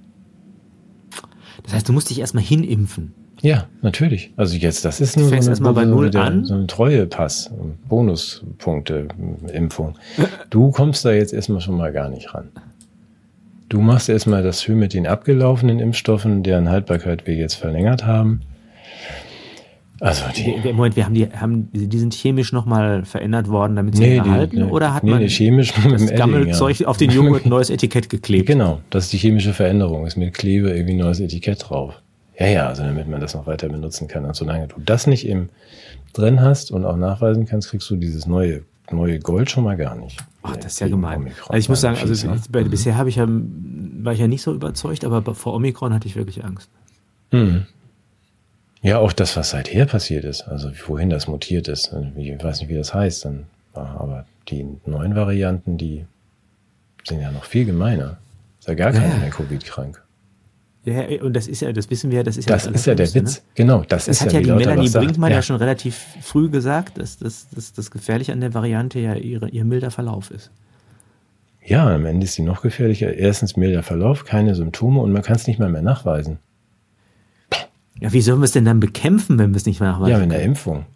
Das 1.63 1.75
heißt, 1.75 1.89
du 1.89 1.93
musst 1.93 2.11
dich 2.11 2.21
erstmal 2.21 2.45
hinimpfen. 2.45 3.15
Ja, 3.43 3.67
natürlich. 3.81 4.33
Also 4.37 4.57
jetzt, 4.57 4.85
das 4.85 5.01
ist 5.01 5.17
nur 5.17 5.29
so 5.29 5.35
eine, 5.35 5.57
so, 5.57 5.65
eine, 5.65 6.11
der, 6.11 6.45
so 6.45 6.55
ein 6.55 6.69
Treuepass, 6.69 7.51
Bonuspunkte, 7.89 9.09
Impfung. 9.53 9.95
Du 10.51 10.71
kommst 10.71 11.05
da 11.05 11.13
jetzt 11.13 11.33
erstmal 11.33 11.61
schon 11.61 11.77
mal 11.77 11.93
gar 11.93 12.11
nicht 12.11 12.35
ran. 12.35 12.49
Du 13.69 13.81
machst 13.81 14.09
erstmal 14.09 14.43
das 14.43 14.63
schön 14.63 14.79
mit 14.79 14.95
den 14.95 15.07
abgelaufenen 15.07 15.79
Impfstoffen, 15.79 16.43
deren 16.43 16.69
Haltbarkeit 16.69 17.27
wir 17.27 17.35
jetzt 17.35 17.55
verlängert 17.55 18.05
haben. 18.05 18.41
Also 20.01 20.25
die, 20.35 20.73
Moment, 20.73 20.97
wir 20.97 21.05
haben 21.05 21.15
die, 21.15 21.27
haben, 21.27 21.69
die 21.73 21.99
sind 21.99 22.15
chemisch 22.15 22.53
nochmal 22.53 23.05
verändert 23.05 23.49
worden, 23.49 23.77
damit 23.77 23.97
sie 23.97 24.03
nee, 24.03 24.17
erhalten? 24.17 24.57
Die, 24.57 24.63
oder 24.63 24.95
hat 24.95 25.05
nee, 25.05 25.11
man 25.11 25.29
chemisch 25.29 25.75
das 25.75 26.07
Gammelzeug 26.15 26.81
ja. 26.81 26.87
auf 26.87 26.97
den 26.97 27.11
Joghurt 27.11 27.45
ein 27.47 27.51
neues 27.51 27.69
Etikett 27.69 28.09
geklebt? 28.09 28.47
Genau, 28.47 28.81
das 28.89 29.05
ist 29.05 29.13
die 29.13 29.19
chemische 29.19 29.53
Veränderung. 29.53 30.07
Ist 30.07 30.17
mit 30.17 30.33
Klebe 30.33 30.71
irgendwie 30.71 30.95
ein 30.95 30.99
neues 30.99 31.21
Etikett 31.21 31.69
drauf. 31.69 32.01
Ja, 32.41 32.47
ja, 32.47 32.69
also 32.69 32.83
damit 32.83 33.07
man 33.07 33.21
das 33.21 33.35
noch 33.35 33.47
weiter 33.47 33.69
benutzen 33.69 34.09
kann. 34.09 34.25
Und 34.25 34.35
solange 34.35 34.67
du 34.67 34.81
das 34.81 35.07
nicht 35.07 35.29
im 35.29 35.51
drin 36.15 36.41
hast 36.41 36.73
und 36.73 36.85
auch 36.85 36.97
nachweisen 36.97 37.47
kannst, 37.47 37.71
kriegst 37.71 37.89
du 37.91 37.97
dieses 37.97 38.27
neue 38.27 38.63
neue 38.93 39.19
Gold 39.21 39.51
schon 39.51 39.65
mal 39.65 39.77
gar 39.77 39.95
nicht. 39.95 40.19
Ach, 40.43 40.57
das 40.57 40.73
ist 40.73 40.81
ja 40.81 40.89
gemein. 40.89 41.21
Omikron. 41.21 41.51
Also 41.51 41.59
ich 41.59 41.69
muss 41.69 41.81
sagen, 41.81 41.99
also 42.01 42.29
bei, 42.51 42.65
mhm. 42.65 42.71
bisher 42.71 42.97
habe 42.97 43.09
ich 43.09 43.17
ja, 43.17 43.27
war 43.29 44.13
ich 44.13 44.19
ja 44.19 44.27
nicht 44.27 44.43
so 44.43 44.53
überzeugt, 44.55 45.05
aber 45.05 45.35
vor 45.35 45.55
Omikron 45.55 45.95
hatte 45.95 46.09
ich 46.09 46.17
wirklich 46.17 46.45
Angst. 46.45 46.69
Mhm. 47.31 47.67
Ja, 48.83 48.99
auch 48.99 49.13
das, 49.13 49.37
was 49.37 49.51
seither 49.51 49.85
passiert 49.85 50.25
ist, 50.25 50.43
also 50.43 50.71
wohin 50.87 51.11
das 51.11 51.29
mutiert 51.29 51.69
ist, 51.69 51.95
ich 52.17 52.43
weiß 52.43 52.61
nicht, 52.61 52.71
wie 52.71 52.77
das 52.77 52.95
heißt, 52.95 53.27
dann, 53.27 53.45
aber 53.75 54.25
die 54.49 54.67
neuen 54.87 55.15
Varianten, 55.15 55.77
die 55.77 56.07
sind 57.05 57.21
ja 57.21 57.31
noch 57.31 57.45
viel 57.45 57.67
gemeiner. 57.67 58.17
Ist 58.59 58.69
ja 58.69 58.75
gar 58.75 58.93
keiner 58.93 59.15
ja. 59.15 59.19
mehr 59.19 59.31
Covid-krank. 59.31 60.03
Ja, 60.85 61.05
und 61.23 61.35
das 61.35 61.47
ist 61.47 61.61
ja, 61.61 61.73
das 61.73 61.91
wissen 61.91 62.11
wir 62.11 62.19
ja, 62.19 62.23
das 62.23 62.39
ist 62.39 62.49
ja 62.49 62.57
das, 62.57 62.65
das 62.65 62.75
ist 62.75 62.87
ja 62.87 62.95
der 62.95 63.15
Witz, 63.15 63.37
ne? 63.37 63.43
genau. 63.55 63.85
Das, 63.87 64.07
das 64.07 64.17
ist 64.17 64.23
hat 64.23 64.33
ja, 64.33 64.41
ja 64.41 64.47
die 64.47 64.53
Melanie 64.53 64.89
Brinkmann 64.89 65.31
ja. 65.31 65.37
ja. 65.37 65.43
schon 65.43 65.57
relativ 65.57 65.95
früh 66.23 66.49
gesagt, 66.49 66.97
dass 66.97 67.19
das, 67.19 67.49
das, 67.55 67.75
das 67.75 67.91
Gefährliche 67.91 68.33
an 68.33 68.41
der 68.41 68.55
Variante 68.55 68.99
ja 68.99 69.15
ihre, 69.15 69.51
ihr 69.51 69.65
milder 69.67 69.91
Verlauf 69.91 70.31
ist. 70.31 70.51
Ja, 71.63 71.95
am 71.95 72.07
Ende 72.07 72.25
ist 72.25 72.35
sie 72.35 72.43
noch 72.43 72.63
gefährlicher. 72.63 73.13
Erstens 73.13 73.57
milder 73.57 73.83
Verlauf, 73.83 74.25
keine 74.25 74.55
Symptome 74.55 75.01
und 75.01 75.13
man 75.13 75.23
kann 75.23 75.37
es 75.37 75.47
nicht 75.47 75.59
mal 75.59 75.69
mehr 75.69 75.83
nachweisen. 75.83 76.39
Ja, 78.01 78.15
wie 78.15 78.23
sollen 78.23 78.41
wir 78.41 78.47
es 78.47 78.53
denn 78.53 78.65
dann 78.65 78.81
bekämpfen, 78.81 79.39
wenn 79.39 79.51
wir 79.51 79.59
es 79.59 79.67
nicht 79.67 79.81
mehr 79.81 79.93
nachweisen? 79.93 80.13
Ja, 80.13 80.19
mit 80.19 80.33
der 80.33 80.43
Impfung. 80.43 80.87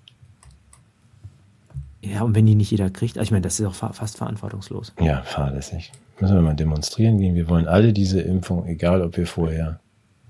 Ja, 2.14 2.22
und 2.22 2.36
wenn 2.36 2.46
die 2.46 2.54
nicht 2.54 2.70
jeder 2.70 2.90
kriegt, 2.90 3.16
ich 3.16 3.32
meine, 3.32 3.42
das 3.42 3.58
ist 3.58 3.66
auch 3.66 3.74
fast 3.74 4.18
verantwortungslos. 4.18 4.92
Ja, 5.00 5.22
fahrlässig. 5.22 5.90
Müssen 6.20 6.36
wir 6.36 6.42
mal 6.42 6.54
demonstrieren 6.54 7.18
gehen. 7.18 7.34
Wir 7.34 7.48
wollen 7.48 7.66
alle 7.66 7.92
diese 7.92 8.20
Impfung, 8.20 8.66
egal 8.68 9.02
ob 9.02 9.16
wir 9.16 9.26
vorher 9.26 9.80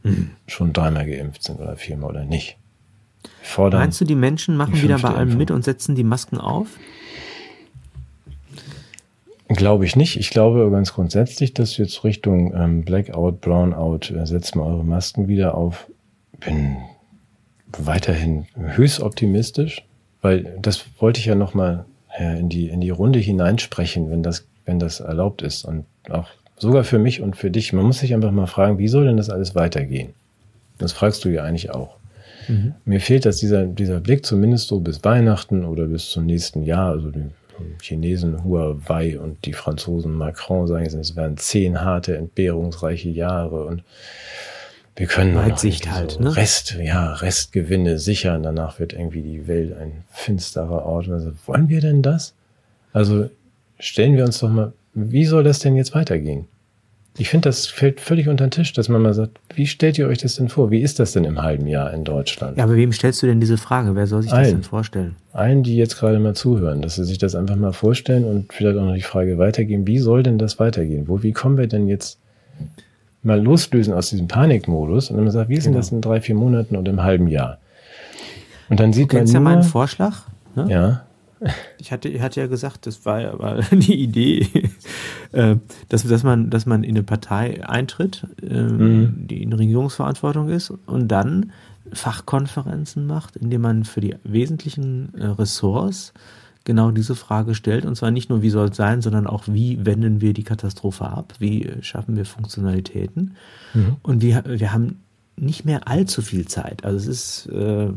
mhm. 0.02 0.30
schon 0.46 0.72
dreimal 0.72 1.04
geimpft 1.06 1.42
sind 1.42 1.60
oder 1.60 1.76
viermal 1.76 2.08
oder 2.08 2.24
nicht. 2.24 2.56
Fordern 3.42 3.80
Meinst 3.80 4.00
du, 4.00 4.06
die 4.06 4.14
Menschen 4.14 4.56
machen 4.56 4.80
wieder 4.80 4.98
bei 4.98 5.10
allem 5.10 5.36
mit 5.36 5.50
und 5.50 5.62
setzen 5.62 5.94
die 5.94 6.04
Masken 6.04 6.38
auf? 6.38 6.68
Glaube 9.48 9.84
ich 9.84 9.94
nicht. 9.94 10.16
Ich 10.16 10.30
glaube 10.30 10.70
ganz 10.70 10.94
grundsätzlich, 10.94 11.52
dass 11.52 11.76
jetzt 11.76 12.02
Richtung 12.02 12.54
ähm, 12.54 12.82
Blackout, 12.86 13.42
Brownout, 13.42 14.10
äh, 14.14 14.26
setzt 14.26 14.56
mal 14.56 14.64
eure 14.64 14.84
Masken 14.84 15.28
wieder 15.28 15.54
auf. 15.54 15.86
Bin 16.40 16.78
weiterhin 17.76 18.46
höchst 18.54 19.00
optimistisch, 19.00 19.84
weil 20.24 20.56
das 20.58 20.86
wollte 21.00 21.20
ich 21.20 21.26
ja 21.26 21.34
nochmal 21.34 21.84
äh, 22.18 22.40
in 22.40 22.48
die, 22.48 22.68
in 22.68 22.80
die 22.80 22.88
Runde 22.88 23.18
hineinsprechen, 23.18 24.10
wenn 24.10 24.22
das, 24.22 24.46
wenn 24.64 24.78
das 24.78 25.00
erlaubt 25.00 25.42
ist 25.42 25.66
und 25.66 25.84
auch 26.08 26.28
sogar 26.56 26.82
für 26.84 26.98
mich 26.98 27.20
und 27.20 27.36
für 27.36 27.50
dich. 27.50 27.74
Man 27.74 27.84
muss 27.84 27.98
sich 27.98 28.14
einfach 28.14 28.30
mal 28.30 28.46
fragen, 28.46 28.78
wie 28.78 28.88
soll 28.88 29.04
denn 29.04 29.18
das 29.18 29.28
alles 29.28 29.54
weitergehen? 29.54 30.14
Das 30.78 30.92
fragst 30.92 31.26
du 31.26 31.28
ja 31.28 31.44
eigentlich 31.44 31.72
auch. 31.72 31.98
Mhm. 32.48 32.74
Mir 32.86 33.00
fehlt 33.00 33.26
das 33.26 33.36
dieser, 33.36 33.66
dieser 33.66 34.00
Blick 34.00 34.24
zumindest 34.24 34.68
so 34.68 34.80
bis 34.80 35.04
Weihnachten 35.04 35.62
oder 35.62 35.84
bis 35.84 36.08
zum 36.08 36.24
nächsten 36.24 36.64
Jahr. 36.64 36.92
Also 36.92 37.10
die 37.10 37.26
Chinesen 37.82 38.44
Huawei 38.44 39.18
und 39.18 39.44
die 39.44 39.52
Franzosen 39.52 40.14
Macron 40.14 40.66
sagen 40.66 40.84
jetzt, 40.84 40.94
es 40.94 41.16
werden 41.16 41.36
zehn 41.36 41.82
harte, 41.82 42.16
entbehrungsreiche 42.16 43.10
Jahre 43.10 43.66
und 43.66 43.82
wir 44.96 45.06
können 45.06 45.34
Weitsicht 45.34 45.90
halt, 45.90 46.12
so 46.12 46.20
ne? 46.20 46.36
Rest, 46.36 46.76
ja, 46.80 47.14
Restgewinne 47.14 47.98
sichern. 47.98 48.42
Danach 48.42 48.78
wird 48.78 48.92
irgendwie 48.92 49.22
die 49.22 49.48
Welt 49.48 49.76
ein 49.76 50.04
finsterer 50.10 50.84
Ort. 50.86 51.08
Also, 51.08 51.32
wollen 51.46 51.68
wir 51.68 51.80
denn 51.80 52.02
das? 52.02 52.34
Also 52.92 53.28
stellen 53.78 54.16
wir 54.16 54.24
uns 54.24 54.38
doch 54.38 54.48
mal, 54.48 54.72
wie 54.94 55.24
soll 55.24 55.42
das 55.42 55.58
denn 55.58 55.74
jetzt 55.74 55.94
weitergehen? 55.94 56.46
Ich 57.16 57.28
finde, 57.28 57.48
das 57.48 57.66
fällt 57.66 58.00
völlig 58.00 58.28
unter 58.28 58.46
den 58.46 58.50
Tisch, 58.50 58.72
dass 58.72 58.88
man 58.88 59.00
mal 59.00 59.14
sagt, 59.14 59.38
wie 59.54 59.68
stellt 59.68 59.98
ihr 59.98 60.08
euch 60.08 60.18
das 60.18 60.34
denn 60.34 60.48
vor? 60.48 60.72
Wie 60.72 60.80
ist 60.80 60.98
das 60.98 61.12
denn 61.12 61.24
im 61.24 61.40
halben 61.40 61.68
Jahr 61.68 61.92
in 61.92 62.02
Deutschland? 62.02 62.56
Ja, 62.58 62.64
aber 62.64 62.74
wem 62.74 62.92
stellst 62.92 63.22
du 63.22 63.28
denn 63.28 63.38
diese 63.38 63.56
Frage? 63.56 63.94
Wer 63.94 64.08
soll 64.08 64.22
sich 64.22 64.32
allen, 64.32 64.42
das 64.42 64.52
denn 64.52 64.62
vorstellen? 64.64 65.16
Allen, 65.32 65.62
die 65.62 65.76
jetzt 65.76 65.96
gerade 65.96 66.18
mal 66.18 66.34
zuhören, 66.34 66.82
dass 66.82 66.96
sie 66.96 67.04
sich 67.04 67.18
das 67.18 67.36
einfach 67.36 67.54
mal 67.54 67.72
vorstellen 67.72 68.24
und 68.24 68.52
vielleicht 68.52 68.76
auch 68.78 68.84
noch 68.84 68.94
die 68.94 69.02
Frage 69.02 69.38
weitergeben, 69.38 69.86
wie 69.86 69.98
soll 69.98 70.24
denn 70.24 70.38
das 70.38 70.58
weitergehen? 70.58 71.06
Wo, 71.06 71.22
wie 71.22 71.32
kommen 71.32 71.56
wir 71.56 71.68
denn 71.68 71.86
jetzt 71.86 72.18
mal 73.24 73.40
loslösen 73.40 73.94
aus 73.94 74.10
diesem 74.10 74.28
Panikmodus 74.28 75.10
und 75.10 75.16
dann 75.16 75.30
sagt, 75.30 75.48
wie 75.48 75.54
ist 75.54 75.64
genau. 75.64 75.74
denn 75.74 75.80
das 75.80 75.92
in 75.92 76.00
drei, 76.00 76.20
vier 76.20 76.34
Monaten 76.34 76.76
und 76.76 76.86
im 76.88 77.02
halben 77.02 77.28
Jahr? 77.28 77.58
Und 78.68 78.80
dann 78.80 78.92
sieht 78.92 79.12
du 79.12 79.16
man. 79.16 79.26
Du 79.26 79.32
ja 79.32 79.40
meinen 79.40 79.62
Vorschlag? 79.62 80.22
Ne? 80.54 80.66
Ja. 80.70 81.02
Ich 81.78 81.92
hatte, 81.92 82.08
ich 82.08 82.22
hatte 82.22 82.40
ja 82.40 82.46
gesagt, 82.46 82.86
das 82.86 83.04
war 83.04 83.20
ja 83.20 83.38
war 83.38 83.60
die 83.70 84.00
Idee, 84.02 84.48
äh, 85.32 85.56
dass, 85.88 86.04
dass, 86.04 86.22
man, 86.22 86.48
dass 86.50 86.64
man 86.64 86.84
in 86.84 86.90
eine 86.90 87.02
Partei 87.02 87.66
eintritt, 87.66 88.26
ähm, 88.42 88.76
mhm. 88.76 89.26
die 89.26 89.42
in 89.42 89.52
Regierungsverantwortung 89.52 90.48
ist 90.48 90.72
und 90.86 91.08
dann 91.08 91.52
Fachkonferenzen 91.92 93.06
macht, 93.06 93.36
indem 93.36 93.60
man 93.60 93.84
für 93.84 94.00
die 94.00 94.16
wesentlichen 94.24 95.12
äh, 95.14 95.26
Ressorts 95.26 96.14
genau 96.64 96.90
diese 96.90 97.14
Frage 97.14 97.54
stellt. 97.54 97.84
Und 97.84 97.94
zwar 97.96 98.10
nicht 98.10 98.30
nur, 98.30 98.42
wie 98.42 98.50
soll 98.50 98.68
es 98.68 98.76
sein, 98.76 99.02
sondern 99.02 99.26
auch, 99.26 99.44
wie 99.46 99.84
wenden 99.84 100.20
wir 100.20 100.32
die 100.32 100.44
Katastrophe 100.44 101.06
ab? 101.06 101.34
Wie 101.38 101.70
schaffen 101.80 102.16
wir 102.16 102.24
Funktionalitäten? 102.24 103.36
Mhm. 103.74 103.96
Und 104.02 104.22
wir, 104.22 104.42
wir 104.46 104.72
haben 104.72 105.00
nicht 105.36 105.64
mehr 105.64 105.88
allzu 105.88 106.22
viel 106.22 106.46
Zeit. 106.46 106.84
Also 106.84 106.96
es 106.98 107.06
ist, 107.06 107.46
äh, 107.46 107.88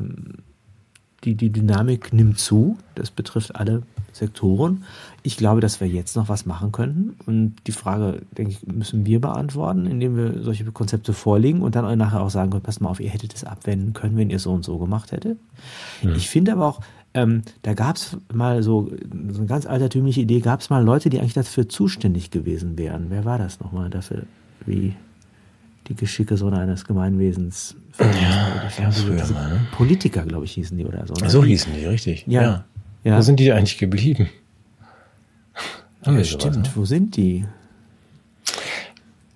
die, 1.23 1.35
die 1.35 1.51
Dynamik 1.51 2.13
nimmt 2.13 2.39
zu. 2.39 2.77
Das 2.95 3.11
betrifft 3.11 3.55
alle 3.55 3.83
Sektoren. 4.13 4.83
Ich 5.23 5.37
glaube, 5.37 5.61
dass 5.61 5.79
wir 5.81 5.87
jetzt 5.87 6.15
noch 6.15 6.29
was 6.29 6.45
machen 6.45 6.71
könnten. 6.71 7.15
Und 7.25 7.55
die 7.67 7.71
Frage, 7.71 8.21
denke 8.37 8.51
ich, 8.51 8.65
müssen 8.65 9.05
wir 9.05 9.19
beantworten, 9.21 9.85
indem 9.85 10.15
wir 10.15 10.43
solche 10.43 10.65
Konzepte 10.71 11.13
vorlegen 11.13 11.61
und 11.61 11.75
dann 11.75 11.97
nachher 11.97 12.21
auch 12.21 12.29
sagen 12.29 12.51
können, 12.51 12.63
passt 12.63 12.81
mal 12.81 12.89
auf, 12.89 12.99
ihr 12.99 13.09
hättet 13.09 13.33
es 13.33 13.43
abwenden 13.43 13.93
können, 13.93 14.17
wenn 14.17 14.29
ihr 14.29 14.39
so 14.39 14.51
und 14.51 14.63
so 14.63 14.77
gemacht 14.77 15.11
hättet. 15.11 15.39
Mhm. 16.01 16.15
Ich 16.15 16.29
finde 16.29 16.53
aber 16.53 16.65
auch, 16.65 16.81
ähm, 17.17 17.41
da 17.63 17.73
gab 17.73 17.95
es 17.95 18.15
mal 18.31 18.61
so, 18.61 18.91
so 19.31 19.39
eine 19.39 19.47
ganz 19.47 19.65
altertümliche 19.65 20.21
Idee, 20.21 20.39
gab 20.39 20.61
es 20.61 20.69
mal 20.69 20.83
Leute, 20.83 21.09
die 21.09 21.19
eigentlich 21.19 21.33
dafür 21.33 21.67
zuständig 21.67 22.29
gewesen 22.29 22.77
wären. 22.77 23.07
Wer 23.09 23.25
war 23.25 23.39
das 23.39 23.59
nochmal 23.59 23.89
dafür, 23.89 24.23
wie 24.67 24.93
die 25.87 25.95
Geschicke 25.95 26.37
so 26.37 26.47
eines 26.49 26.85
Gemeinwesens 26.85 27.75
ja, 27.99 28.69
ja 28.77 28.91
früher 28.91 29.25
mal, 29.31 29.49
ne? 29.49 29.67
Politiker, 29.71 30.23
glaube 30.23 30.45
ich, 30.45 30.51
hießen 30.51 30.77
die 30.77 30.85
oder 30.85 31.07
so. 31.07 31.15
Ne? 31.15 31.29
So 31.29 31.43
hießen 31.43 31.73
die, 31.73 31.85
richtig. 31.85 32.25
Ja. 32.27 32.41
ja. 32.41 32.65
ja. 33.03 33.17
Wo 33.17 33.21
sind 33.21 33.39
die 33.39 33.51
eigentlich 33.51 33.79
geblieben? 33.79 34.29
Ja, 36.05 36.23
stimmt, 36.23 36.41
sowas, 36.41 36.57
ne? 36.57 36.71
wo 36.75 36.85
sind 36.85 37.17
die? 37.17 37.45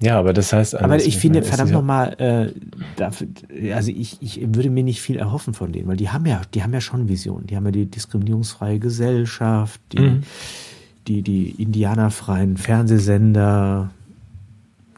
Ja, 0.02 0.18
aber 0.18 0.34
das 0.34 0.52
heißt. 0.52 0.76
Aber 0.76 0.98
ich 0.98 1.18
finde, 1.18 1.44
verdammt 1.44 1.72
nochmal, 1.72 2.16
äh, 2.20 2.60
dafür, 2.96 3.28
also 3.76 3.92
ich, 3.92 4.18
ich 4.20 4.42
würde 4.42 4.72
mir 4.72 4.84
nicht 4.84 5.00
viel 5.00 5.18
erhoffen 5.18 5.54
von 5.54 5.72
denen, 5.72 5.88
weil 5.88 5.98
die 5.98 6.10
haben 6.10 6.26
ja, 6.26 6.42
die 6.54 6.64
haben 6.64 6.74
ja 6.74 6.82
schon 6.82 7.08
Visionen. 7.08 7.46
Die 7.46 7.56
haben 7.56 7.66
ja 7.66 7.72
die 7.72 7.86
diskriminierungsfreie 7.86 8.80
Gesellschaft, 8.80 9.80
die, 9.92 10.00
mhm. 10.00 10.24
die, 11.08 11.22
die 11.22 11.52
indianerfreien 11.52 12.58
Fernsehsender. 12.58 13.92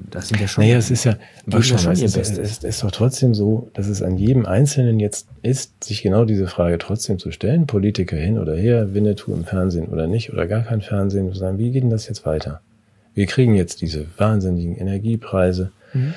Das 0.09 0.29
sind 0.29 0.39
ja 0.39 0.47
schon. 0.47 0.63
Naja, 0.63 0.77
es 0.77 0.89
ist 0.89 1.03
ja, 1.03 1.17
schon, 1.51 1.77
schon 1.79 1.91
es, 1.91 2.01
ist, 2.01 2.37
es 2.37 2.63
ist 2.63 2.83
doch 2.83 2.91
trotzdem 2.91 3.33
so, 3.33 3.69
dass 3.73 3.87
es 3.87 4.01
an 4.01 4.17
jedem 4.17 4.45
Einzelnen 4.45 5.01
jetzt 5.01 5.27
ist, 5.41 5.83
sich 5.83 6.01
genau 6.01 6.23
diese 6.23 6.47
Frage 6.47 6.77
trotzdem 6.77 7.19
zu 7.19 7.31
stellen. 7.31 7.67
Politiker 7.67 8.15
hin 8.15 8.37
oder 8.37 8.55
her, 8.55 8.93
Winnetou 8.93 9.33
im 9.33 9.43
Fernsehen 9.43 9.87
oder 9.87 10.07
nicht 10.07 10.31
oder 10.31 10.47
gar 10.47 10.61
kein 10.61 10.81
Fernsehen, 10.81 11.31
zu 11.33 11.37
sagen, 11.37 11.57
wie 11.57 11.71
geht 11.71 11.83
denn 11.83 11.89
das 11.89 12.07
jetzt 12.07 12.25
weiter? 12.25 12.61
Wir 13.15 13.25
kriegen 13.27 13.55
jetzt 13.55 13.81
diese 13.81 14.05
wahnsinnigen 14.17 14.75
Energiepreise. 14.75 15.71
Mhm. 15.93 16.13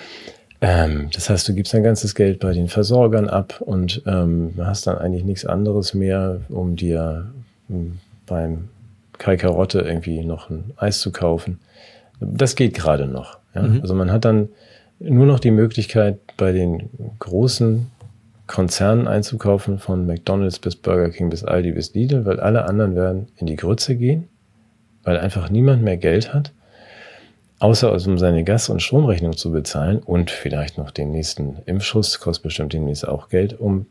Ähm, 0.60 1.08
das 1.12 1.28
heißt, 1.28 1.48
du 1.48 1.54
gibst 1.54 1.74
dein 1.74 1.82
ganzes 1.82 2.14
Geld 2.14 2.40
bei 2.40 2.52
den 2.52 2.68
Versorgern 2.68 3.28
ab 3.28 3.60
und 3.60 4.02
ähm, 4.06 4.54
hast 4.58 4.86
dann 4.86 4.98
eigentlich 4.98 5.24
nichts 5.24 5.44
anderes 5.44 5.92
mehr, 5.92 6.40
um 6.48 6.76
dir 6.76 7.30
ähm, 7.68 7.98
beim 8.26 8.68
Kai 9.18 9.36
Karotte 9.36 9.80
irgendwie 9.80 10.24
noch 10.24 10.50
ein 10.50 10.72
Eis 10.76 11.00
zu 11.00 11.12
kaufen. 11.12 11.58
Das 12.20 12.56
geht 12.56 12.74
gerade 12.74 13.06
noch. 13.06 13.38
Ja? 13.54 13.62
Mhm. 13.62 13.80
Also 13.82 13.94
man 13.94 14.10
hat 14.10 14.24
dann 14.24 14.48
nur 14.98 15.26
noch 15.26 15.40
die 15.40 15.50
Möglichkeit, 15.50 16.18
bei 16.38 16.52
den 16.52 16.88
großen 17.18 17.88
Konzernen 18.46 19.08
einzukaufen, 19.08 19.78
von 19.78 20.06
McDonald's 20.06 20.58
bis 20.58 20.76
Burger 20.76 21.10
King 21.10 21.28
bis 21.28 21.44
Aldi 21.44 21.72
bis 21.72 21.92
Lidl, 21.94 22.24
weil 22.24 22.40
alle 22.40 22.64
anderen 22.66 22.94
werden 22.94 23.28
in 23.36 23.46
die 23.46 23.56
Grütze 23.56 23.96
gehen, 23.96 24.28
weil 25.02 25.18
einfach 25.18 25.50
niemand 25.50 25.82
mehr 25.82 25.96
Geld 25.96 26.32
hat 26.32 26.52
außer 27.58 27.90
also 27.90 28.10
um 28.10 28.18
seine 28.18 28.44
Gas- 28.44 28.68
und 28.68 28.82
Stromrechnung 28.82 29.36
zu 29.36 29.52
bezahlen 29.52 29.98
und 29.98 30.30
vielleicht 30.30 30.78
noch 30.78 30.90
den 30.90 31.10
nächsten 31.10 31.58
Impfschuss, 31.66 32.20
kostet 32.20 32.44
bestimmt 32.44 32.72
demnächst 32.72 33.06
auch 33.06 33.28
Geld, 33.28 33.58
um 33.58 33.86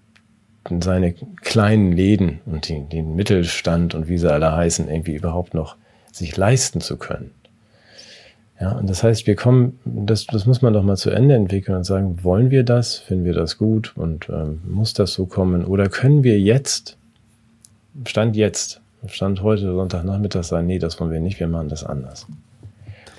seine 0.80 1.14
kleinen 1.42 1.92
Läden 1.92 2.42
und 2.46 2.70
den, 2.70 2.90
den 2.90 3.16
Mittelstand 3.16 3.94
und 3.94 4.08
wie 4.08 4.18
sie 4.18 4.32
alle 4.32 4.52
heißen, 4.52 4.90
irgendwie 4.90 5.16
überhaupt 5.16 5.54
noch 5.54 5.76
sich 6.12 6.36
leisten 6.38 6.82
zu 6.82 6.98
können. 6.98 7.32
Ja, 8.60 8.72
und 8.72 8.90
das 8.90 9.04
heißt, 9.04 9.28
wir 9.28 9.36
kommen, 9.36 9.80
das, 9.84 10.26
das 10.28 10.46
muss 10.46 10.62
man 10.62 10.74
doch 10.74 10.84
mal 10.84 10.96
zu 10.96 11.10
Ende 11.10 11.36
entwickeln 11.36 11.76
und 11.76 11.84
sagen, 11.84 12.24
wollen 12.24 12.52
wir 12.52 12.64
das, 12.64 12.98
finden 12.98 13.26
wir 13.26 13.34
das 13.34 13.58
gut 13.58 13.94
und 13.98 14.30
ähm, 14.30 14.62
muss 14.66 14.94
das 14.94 15.14
so 15.14 15.26
kommen 15.26 15.66
oder 15.66 15.90
können 15.90 16.24
wir 16.24 16.40
jetzt, 16.40 16.98
Stand 18.06 18.36
jetzt, 18.36 18.82
Stand 19.08 19.44
heute 19.44 19.74
Sonntagnachmittag 19.74 20.44
sagen, 20.44 20.68
nee, 20.68 20.80
das 20.80 21.00
wollen 21.00 21.12
wir 21.12 21.20
nicht, 21.20 21.40
wir 21.40 21.48
machen 21.48 21.68
das 21.68 21.84
anders. 21.84 22.28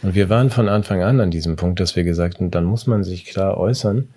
Und 0.03 0.15
wir 0.15 0.29
waren 0.29 0.51
von 0.51 0.69
Anfang 0.69 1.03
an 1.03 1.21
an 1.21 1.31
diesem 1.31 1.57
Punkt, 1.57 1.81
dass 1.81 1.97
wir 1.97 2.05
gesagt 2.05 2.39
haben, 2.39 2.51
dann 2.51 2.65
muss 2.65 2.87
man 2.87 3.05
sich 3.05 3.25
klar 3.25 3.57
äußern, 3.57 4.09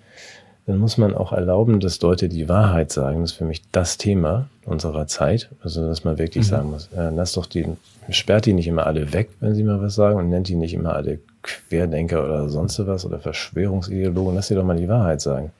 dann 0.66 0.78
muss 0.78 0.98
man 0.98 1.14
auch 1.14 1.32
erlauben, 1.32 1.80
dass 1.80 2.00
Leute 2.00 2.28
die 2.28 2.48
Wahrheit 2.48 2.92
sagen. 2.92 3.22
Das 3.22 3.32
ist 3.32 3.38
für 3.38 3.44
mich 3.44 3.62
das 3.72 3.98
Thema 3.98 4.48
unserer 4.64 5.06
Zeit. 5.06 5.50
Also, 5.62 5.86
dass 5.86 6.04
man 6.04 6.18
wirklich 6.18 6.44
mhm. 6.44 6.48
sagen 6.48 6.70
muss, 6.70 6.88
äh, 6.96 7.10
lass 7.10 7.32
doch 7.32 7.46
die, 7.46 7.66
sperrt 8.10 8.46
die 8.46 8.52
nicht 8.52 8.68
immer 8.68 8.86
alle 8.86 9.12
weg, 9.12 9.30
wenn 9.40 9.54
sie 9.54 9.64
mal 9.64 9.80
was 9.80 9.94
sagen 9.94 10.18
und 10.18 10.28
nennt 10.28 10.48
die 10.48 10.54
nicht 10.54 10.74
immer 10.74 10.94
alle 10.94 11.18
Querdenker 11.42 12.24
oder 12.24 12.48
sonst 12.48 12.78
was 12.86 13.04
oder 13.04 13.18
Verschwörungsideologen. 13.18 14.34
Lass 14.34 14.48
sie 14.48 14.54
doch 14.54 14.64
mal 14.64 14.76
die 14.76 14.88
Wahrheit 14.88 15.20
sagen. 15.20 15.50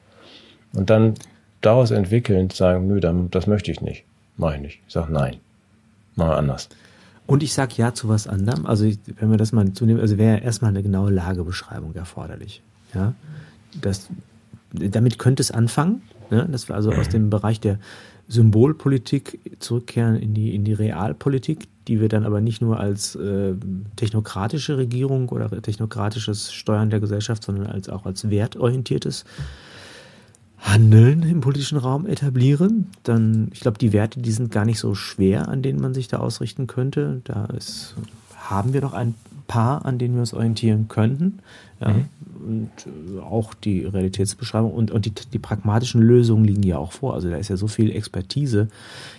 Und 0.74 0.90
dann 0.90 1.14
daraus 1.60 1.90
entwickelnd 1.90 2.52
sagen, 2.52 2.86
nö, 2.86 3.00
das 3.00 3.46
möchte 3.46 3.70
ich 3.70 3.80
nicht. 3.80 4.04
Mach 4.36 4.54
ich 4.54 4.60
nicht. 4.60 4.80
Ich 4.86 4.92
sag 4.92 5.08
nein. 5.08 5.36
Machen 6.14 6.30
wir 6.30 6.36
anders. 6.36 6.68
Und 7.31 7.45
ich 7.45 7.53
sage 7.53 7.74
ja 7.76 7.95
zu 7.95 8.09
was 8.09 8.26
anderem. 8.26 8.66
Also 8.66 8.91
wenn 9.20 9.31
wir 9.31 9.37
das 9.37 9.53
mal 9.53 9.72
zunehmen, 9.72 10.01
also 10.01 10.18
wäre 10.18 10.41
erstmal 10.41 10.70
eine 10.70 10.83
genaue 10.83 11.12
Lagebeschreibung 11.12 11.95
erforderlich. 11.95 12.61
Ja, 12.93 13.14
das, 13.81 14.09
damit 14.72 15.20
könnte 15.20 15.41
es 15.41 15.53
anfangen, 15.53 16.03
ne? 16.31 16.49
dass 16.51 16.68
wir 16.68 16.74
also 16.74 16.91
aus 16.91 17.09
dem 17.09 17.31
Bereich 17.31 17.61
der 17.61 17.78
Symbolpolitik 18.26 19.39
zurückkehren 19.61 20.16
in 20.16 20.35
die, 20.35 20.57
in 20.57 20.64
die 20.64 20.72
Realpolitik, 20.72 21.68
die 21.87 22.01
wir 22.01 22.09
dann 22.09 22.24
aber 22.24 22.41
nicht 22.41 22.62
nur 22.62 22.81
als 22.81 23.14
äh, 23.14 23.55
technokratische 23.95 24.76
Regierung 24.76 25.28
oder 25.28 25.51
technokratisches 25.62 26.53
Steuern 26.53 26.91
der 26.91 26.99
Gesellschaft, 26.99 27.45
sondern 27.45 27.68
als 27.68 27.89
auch 27.89 28.07
als 28.07 28.28
wertorientiertes 28.28 29.24
Handeln 30.61 31.22
im 31.22 31.40
politischen 31.40 31.78
Raum 31.78 32.06
etablieren, 32.06 32.88
dann, 33.02 33.48
ich 33.52 33.61
glaube, 33.61 33.78
die 33.78 33.92
Werte, 33.92 34.20
die 34.20 34.32
sind 34.32 34.52
gar 34.52 34.64
nicht 34.64 34.78
so 34.78 34.94
schwer, 34.94 35.48
an 35.48 35.62
denen 35.62 35.80
man 35.80 35.94
sich 35.94 36.08
da 36.08 36.18
ausrichten 36.18 36.66
könnte. 36.66 37.22
Da 37.24 37.46
ist, 37.46 37.94
haben 38.36 38.72
wir 38.72 38.82
doch 38.82 38.92
ein 38.92 39.14
paar, 39.46 39.84
an 39.84 39.98
denen 39.98 40.14
wir 40.14 40.20
uns 40.20 40.34
orientieren 40.34 40.88
könnten. 40.88 41.40
Ja. 41.80 41.88
Mhm. 41.88 42.04
Und 42.46 42.70
äh, 42.86 43.20
auch 43.20 43.54
die 43.54 43.84
Realitätsbeschreibung 43.84 44.72
und, 44.72 44.90
und 44.90 45.06
die, 45.06 45.12
die 45.12 45.38
pragmatischen 45.38 46.00
Lösungen 46.00 46.44
liegen 46.44 46.62
ja 46.62 46.78
auch 46.78 46.92
vor. 46.92 47.14
Also 47.14 47.30
da 47.30 47.36
ist 47.36 47.48
ja 47.48 47.56
so 47.56 47.66
viel 47.66 47.90
Expertise 47.90 48.68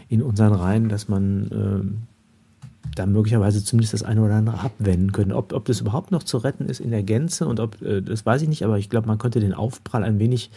in 0.10 0.22
unseren 0.22 0.54
Reihen, 0.54 0.90
dass 0.90 1.08
man 1.08 1.52
äh, 1.52 2.96
da 2.96 3.06
möglicherweise 3.06 3.64
zumindest 3.64 3.94
das 3.94 4.04
eine 4.04 4.22
oder 4.22 4.36
andere 4.36 4.60
abwenden 4.60 5.12
könnte. 5.12 5.36
Ob, 5.36 5.54
ob 5.54 5.66
das 5.66 5.82
überhaupt 5.82 6.12
noch 6.12 6.24
zu 6.24 6.38
retten 6.38 6.68
ist 6.68 6.80
in 6.80 6.92
der 6.92 7.04
Gänze 7.04 7.48
und 7.48 7.60
ob, 7.60 7.82
äh, 7.82 8.02
das 8.02 8.26
weiß 8.26 8.42
ich 8.42 8.50
nicht, 8.50 8.64
aber 8.64 8.78
ich 8.78 8.90
glaube, 8.90 9.08
man 9.08 9.18
könnte 9.18 9.40
den 9.40 9.54
Aufprall 9.54 10.04
ein 10.04 10.20
wenig 10.20 10.50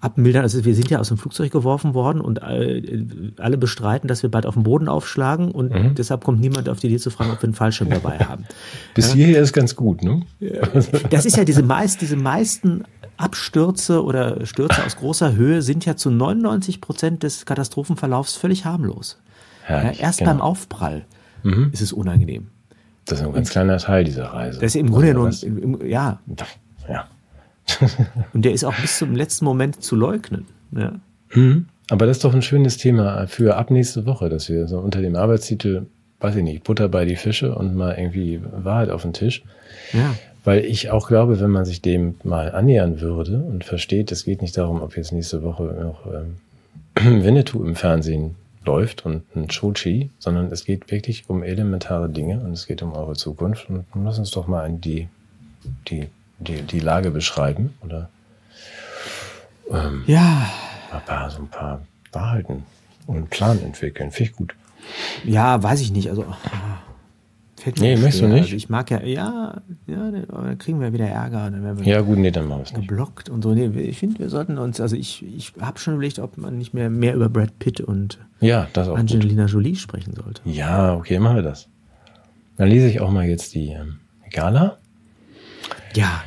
abmildern. 0.00 0.42
Also 0.42 0.64
wir 0.64 0.74
sind 0.74 0.90
ja 0.90 0.98
aus 0.98 1.08
dem 1.08 1.16
Flugzeug 1.16 1.52
geworfen 1.52 1.94
worden 1.94 2.20
und 2.20 2.42
alle 2.42 3.58
bestreiten, 3.58 4.08
dass 4.08 4.22
wir 4.22 4.30
bald 4.30 4.46
auf 4.46 4.54
dem 4.54 4.62
Boden 4.62 4.88
aufschlagen 4.88 5.50
und 5.50 5.72
mhm. 5.72 5.94
deshalb 5.94 6.24
kommt 6.24 6.40
niemand 6.40 6.68
auf 6.68 6.80
die 6.80 6.88
Idee 6.88 6.98
zu 6.98 7.10
fragen, 7.10 7.30
ob 7.30 7.40
wir 7.40 7.44
einen 7.44 7.54
Fallschirm 7.54 7.90
dabei 7.90 8.18
haben. 8.28 8.44
Bis 8.94 9.08
ja? 9.08 9.14
hierher 9.14 9.42
ist 9.42 9.52
ganz 9.52 9.74
gut, 9.74 10.02
ne? 10.02 10.22
Das 11.10 11.24
ist 11.24 11.36
ja 11.36 11.44
diese 11.44 11.62
meist, 11.62 12.00
diese 12.00 12.16
meisten 12.16 12.84
Abstürze 13.16 14.04
oder 14.04 14.44
Stürze 14.44 14.84
aus 14.84 14.96
großer 14.96 15.34
Höhe 15.34 15.62
sind 15.62 15.86
ja 15.86 15.96
zu 15.96 16.10
99 16.10 16.80
Prozent 16.80 17.22
des 17.22 17.46
Katastrophenverlaufs 17.46 18.36
völlig 18.36 18.64
harmlos. 18.64 19.18
Herrlich, 19.62 19.98
ja, 19.98 20.04
erst 20.04 20.18
genau. 20.18 20.32
beim 20.32 20.40
Aufprall 20.42 21.06
mhm. 21.42 21.70
ist 21.72 21.80
es 21.80 21.92
unangenehm. 21.92 22.48
Das 23.06 23.20
ist 23.20 23.26
ein 23.26 23.32
ganz 23.32 23.50
kleiner 23.50 23.78
Teil 23.78 24.04
dieser 24.04 24.26
Reise. 24.26 24.58
Das 24.58 24.74
ist 24.74 24.76
im 24.76 24.90
Grunde 24.90 25.08
genommen, 25.08 25.78
ja. 25.86 26.20
Ja. 26.88 27.06
Und 28.32 28.44
der 28.44 28.52
ist 28.52 28.64
auch 28.64 28.74
bis 28.76 28.98
zum 28.98 29.14
letzten 29.14 29.44
Moment 29.44 29.82
zu 29.82 29.96
leugnen. 29.96 30.46
Ja. 30.72 30.92
Mhm. 31.34 31.66
Aber 31.88 32.06
das 32.06 32.18
ist 32.18 32.24
doch 32.24 32.34
ein 32.34 32.42
schönes 32.42 32.78
Thema 32.78 33.26
für 33.26 33.56
ab 33.56 33.70
nächste 33.70 34.06
Woche, 34.06 34.28
dass 34.28 34.48
wir 34.48 34.66
so 34.66 34.78
unter 34.78 35.00
dem 35.00 35.14
Arbeitstitel, 35.14 35.86
weiß 36.20 36.36
ich 36.36 36.42
nicht, 36.42 36.64
Butter 36.64 36.88
bei 36.88 37.04
die 37.04 37.16
Fische 37.16 37.54
und 37.54 37.76
mal 37.76 37.96
irgendwie 37.96 38.40
Wahrheit 38.42 38.90
auf 38.90 39.02
den 39.02 39.12
Tisch. 39.12 39.42
Ja. 39.92 40.14
Weil 40.44 40.64
ich 40.64 40.90
auch 40.90 41.08
glaube, 41.08 41.40
wenn 41.40 41.50
man 41.50 41.64
sich 41.64 41.82
dem 41.82 42.16
mal 42.22 42.52
annähern 42.52 43.00
würde 43.00 43.38
und 43.38 43.64
versteht, 43.64 44.12
es 44.12 44.24
geht 44.24 44.42
nicht 44.42 44.56
darum, 44.56 44.80
ob 44.80 44.96
jetzt 44.96 45.12
nächste 45.12 45.42
Woche 45.42 45.64
noch 45.64 46.06
ähm, 46.06 46.36
Winnetou 47.24 47.64
im 47.64 47.76
Fernsehen 47.76 48.36
läuft 48.64 49.06
und 49.06 49.22
ein 49.36 49.48
Chochi, 49.48 50.10
sondern 50.18 50.50
es 50.50 50.64
geht 50.64 50.90
wirklich 50.90 51.24
um 51.28 51.42
elementare 51.42 52.08
Dinge 52.08 52.40
und 52.40 52.52
es 52.52 52.66
geht 52.66 52.82
um 52.82 52.92
eure 52.92 53.14
Zukunft. 53.14 53.70
Und 53.70 53.86
lass 54.04 54.18
uns 54.18 54.32
doch 54.32 54.48
mal 54.48 54.66
in 54.66 54.80
die, 54.80 55.08
die 55.88 56.08
die, 56.38 56.62
die 56.62 56.80
Lage 56.80 57.10
beschreiben 57.10 57.74
oder 57.82 58.10
ähm, 59.70 60.04
ja. 60.06 60.48
ein 60.92 61.04
paar, 61.04 61.30
so 61.30 61.38
ein 61.38 61.48
paar 61.48 61.82
Wahrheiten 62.12 62.64
und 63.06 63.16
einen 63.16 63.26
Plan 63.26 63.60
entwickeln. 63.62 64.10
Finde 64.10 64.30
ich 64.30 64.36
gut. 64.36 64.54
Ja, 65.24 65.62
weiß 65.62 65.80
ich 65.80 65.90
nicht. 65.92 66.10
Also 66.10 66.24
fällt 67.56 67.80
mir 67.80 67.96
nee, 67.96 68.00
möchtest 68.00 68.22
du 68.22 68.28
nicht? 68.28 68.44
Also 68.44 68.56
ich 68.56 68.68
mag 68.68 68.90
ja, 68.90 69.02
ja, 69.02 69.60
ja, 69.86 70.10
dann 70.10 70.58
kriegen 70.58 70.80
wir 70.80 70.92
wieder 70.92 71.06
Ärger. 71.06 71.50
Dann 71.50 71.64
werden 71.64 71.80
wir 71.80 71.86
ja, 71.86 72.00
gut, 72.00 72.18
nee, 72.18 72.30
dann 72.30 72.46
machen 72.46 72.60
wir 72.60 72.64
es 72.64 72.72
nicht. 72.72 72.88
Geblockt 72.88 73.28
und 73.28 73.42
so. 73.42 73.54
Nee, 73.54 73.66
ich 73.66 73.98
finde, 73.98 74.20
wir 74.20 74.28
sollten 74.28 74.58
uns, 74.58 74.80
also 74.80 74.94
ich, 74.94 75.24
ich 75.24 75.52
habe 75.60 75.78
schon 75.78 75.94
überlegt, 75.94 76.18
ob 76.18 76.38
man 76.38 76.56
nicht 76.56 76.74
mehr, 76.74 76.90
mehr 76.90 77.14
über 77.14 77.28
Brad 77.28 77.58
Pitt 77.58 77.80
und 77.80 78.18
ja, 78.40 78.68
Angelina 78.74 79.44
gut. 79.44 79.52
Jolie 79.52 79.76
sprechen 79.76 80.14
sollte. 80.14 80.42
Ja, 80.44 80.94
okay, 80.94 81.18
machen 81.18 81.36
wir 81.36 81.42
das. 81.42 81.68
Dann 82.56 82.68
lese 82.68 82.88
ich 82.88 83.00
auch 83.00 83.10
mal 83.10 83.26
jetzt 83.26 83.54
die 83.54 83.70
ähm, 83.70 83.98
Gala. 84.30 84.78
Ja. 85.96 86.22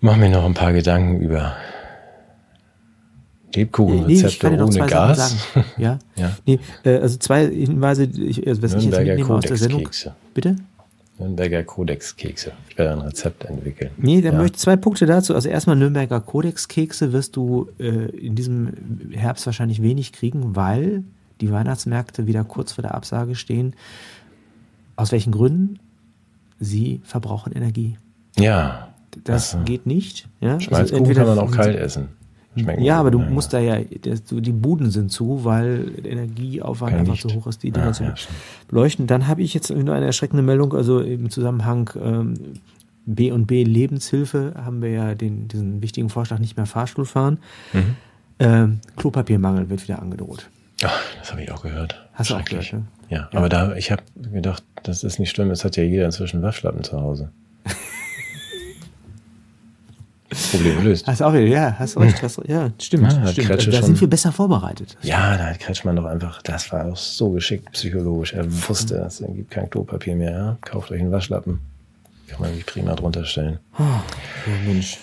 Mach 0.00 0.16
mir 0.16 0.28
noch 0.28 0.44
ein 0.44 0.54
paar 0.54 0.72
Gedanken 0.72 1.20
über 1.20 1.56
Lebkuchenrezepte 3.54 4.50
nee, 4.50 4.60
ohne 4.60 4.86
Gas. 4.86 5.36
Ja. 5.78 5.98
ja. 6.16 6.36
Nee, 6.44 6.58
äh, 6.84 6.98
also 6.98 7.16
zwei 7.16 7.46
Hinweise, 7.46 8.04
ich, 8.04 8.46
also 8.46 8.62
was 8.62 8.72
Nürnberger 8.72 9.02
ich 9.02 9.08
jetzt 9.08 9.18
mitnehme 9.18 9.38
aus 9.38 9.44
der 9.44 9.56
Sendung. 9.56 9.84
Kekse. 9.84 10.14
Bitte? 10.34 10.56
Nürnberger 11.18 11.64
Kodex-Kekse. 11.64 12.52
Ich 12.68 12.76
werde 12.76 12.92
ein 12.92 13.00
Rezept 13.00 13.44
entwickeln. 13.44 13.90
Nee, 13.96 14.20
dann 14.20 14.34
ja. 14.34 14.40
möchte 14.40 14.56
ich 14.56 14.60
zwei 14.60 14.76
Punkte 14.76 15.06
dazu. 15.06 15.34
Also 15.34 15.48
erstmal 15.48 15.76
Nürnberger 15.76 16.20
Kodex-Kekse 16.20 17.12
wirst 17.12 17.36
du 17.36 17.68
äh, 17.78 18.10
in 18.10 18.34
diesem 18.34 18.72
Herbst 19.12 19.46
wahrscheinlich 19.46 19.80
wenig 19.80 20.12
kriegen, 20.12 20.56
weil 20.56 21.04
die 21.40 21.50
Weihnachtsmärkte 21.50 22.26
wieder 22.26 22.44
kurz 22.44 22.72
vor 22.72 22.82
der 22.82 22.94
Absage 22.94 23.34
stehen. 23.34 23.74
Aus 24.96 25.12
welchen 25.12 25.32
Gründen? 25.32 25.78
Sie 26.58 27.00
verbrauchen 27.04 27.52
Energie. 27.52 27.96
Ja. 28.38 28.94
Das 29.24 29.54
also, 29.54 29.64
geht 29.64 29.86
nicht. 29.86 30.28
Ja? 30.40 30.60
Schmalzkuchen 30.60 31.06
also 31.06 31.14
kann 31.14 31.28
man 31.28 31.38
auch 31.38 31.50
kalt 31.50 31.76
essen. 31.76 32.08
Schmecken 32.58 32.82
ja, 32.82 32.98
aber 32.98 33.10
du 33.10 33.20
ja, 33.20 33.28
musst 33.28 33.52
da 33.52 33.58
ja, 33.58 33.78
die 33.78 34.52
Buden 34.52 34.90
sind 34.90 35.12
zu, 35.12 35.44
weil 35.44 35.90
der 35.90 36.12
Energieaufwand 36.12 36.94
einfach 36.94 37.12
Licht. 37.12 37.28
so 37.28 37.34
hoch 37.34 37.46
ist, 37.46 37.62
die 37.62 37.70
Dinger 37.70 37.86
ja, 37.86 37.92
zu 37.92 38.04
ja, 38.04 38.14
beleuchten. 38.68 39.06
Dann 39.06 39.26
habe 39.26 39.42
ich 39.42 39.52
jetzt 39.52 39.70
nur 39.70 39.94
eine 39.94 40.06
erschreckende 40.06 40.42
Meldung, 40.42 40.72
also 40.72 41.00
im 41.00 41.28
Zusammenhang 41.28 41.90
ähm, 42.02 42.34
B 43.04 43.30
und 43.30 43.46
B 43.46 43.62
Lebenshilfe 43.62 44.54
haben 44.56 44.82
wir 44.82 44.90
ja 44.90 45.14
den, 45.14 45.48
diesen 45.48 45.82
wichtigen 45.82 46.08
Vorschlag 46.08 46.38
nicht 46.38 46.56
mehr 46.56 46.66
Fahrstuhl 46.66 47.04
fahren. 47.04 47.38
Mhm. 47.72 47.96
Ähm, 48.38 48.80
Klopapiermangel 48.96 49.70
wird 49.70 49.82
wieder 49.82 50.00
angedroht. 50.00 50.48
Ach, 50.82 51.00
das 51.18 51.32
habe 51.32 51.42
ich 51.42 51.50
auch 51.50 51.62
gehört. 51.62 52.06
Hast 52.14 52.30
du 52.30 52.34
auch 52.34 52.44
gehört? 52.44 52.72
Ne? 52.72 52.84
Ja, 53.08 53.28
ja, 53.32 53.38
aber 53.38 53.48
da, 53.48 53.76
ich 53.76 53.92
habe 53.92 54.02
gedacht, 54.32 54.62
das 54.82 55.04
ist 55.04 55.18
nicht 55.18 55.30
schlimm, 55.30 55.50
es 55.50 55.64
hat 55.64 55.76
ja 55.76 55.84
jeder 55.84 56.06
inzwischen 56.06 56.42
Waschlappen 56.42 56.82
zu 56.84 57.00
Hause. 57.00 57.30
Problem 60.28 60.78
gelöst. 60.78 61.06
Hast 61.06 61.22
auch, 61.22 61.34
ja, 61.34 61.76
hast 61.78 61.96
recht, 61.96 62.22
hast, 62.22 62.40
ja, 62.48 62.70
stimmt. 62.80 63.12
Ja, 63.12 63.26
stimmt. 63.28 63.50
Da 63.50 63.60
schon, 63.60 63.72
sind 63.72 64.00
wir 64.00 64.08
besser 64.08 64.32
vorbereitet. 64.32 64.96
Ja, 65.02 65.36
da 65.36 65.46
hat 65.46 65.60
Kretschmann 65.60 65.96
doch 65.96 66.04
einfach, 66.04 66.42
das 66.42 66.72
war 66.72 66.86
auch 66.86 66.96
so 66.96 67.30
geschickt 67.30 67.70
psychologisch. 67.72 68.32
Er 68.32 68.44
wusste, 68.68 68.96
es 68.96 69.18
gibt 69.18 69.50
kein 69.50 69.70
Klopapier 69.70 70.16
mehr. 70.16 70.32
Ja? 70.32 70.58
Kauft 70.62 70.90
euch 70.90 71.00
einen 71.00 71.12
Waschlappen. 71.12 71.60
Kann 72.26 72.40
man 72.40 72.54
sich 72.54 72.66
prima 72.66 72.94
drunter 72.94 73.24
stellen. 73.24 73.58
Oh, 73.78 73.82
ja, 73.82 74.66
Mensch. 74.66 74.98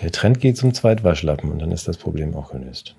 Der 0.00 0.10
Trend 0.10 0.40
geht 0.40 0.56
zum 0.56 0.74
Zweitwaschlappen 0.74 1.50
und 1.50 1.60
dann 1.60 1.72
ist 1.72 1.86
das 1.86 1.96
Problem 1.96 2.34
auch 2.34 2.50
gelöst. 2.52 2.94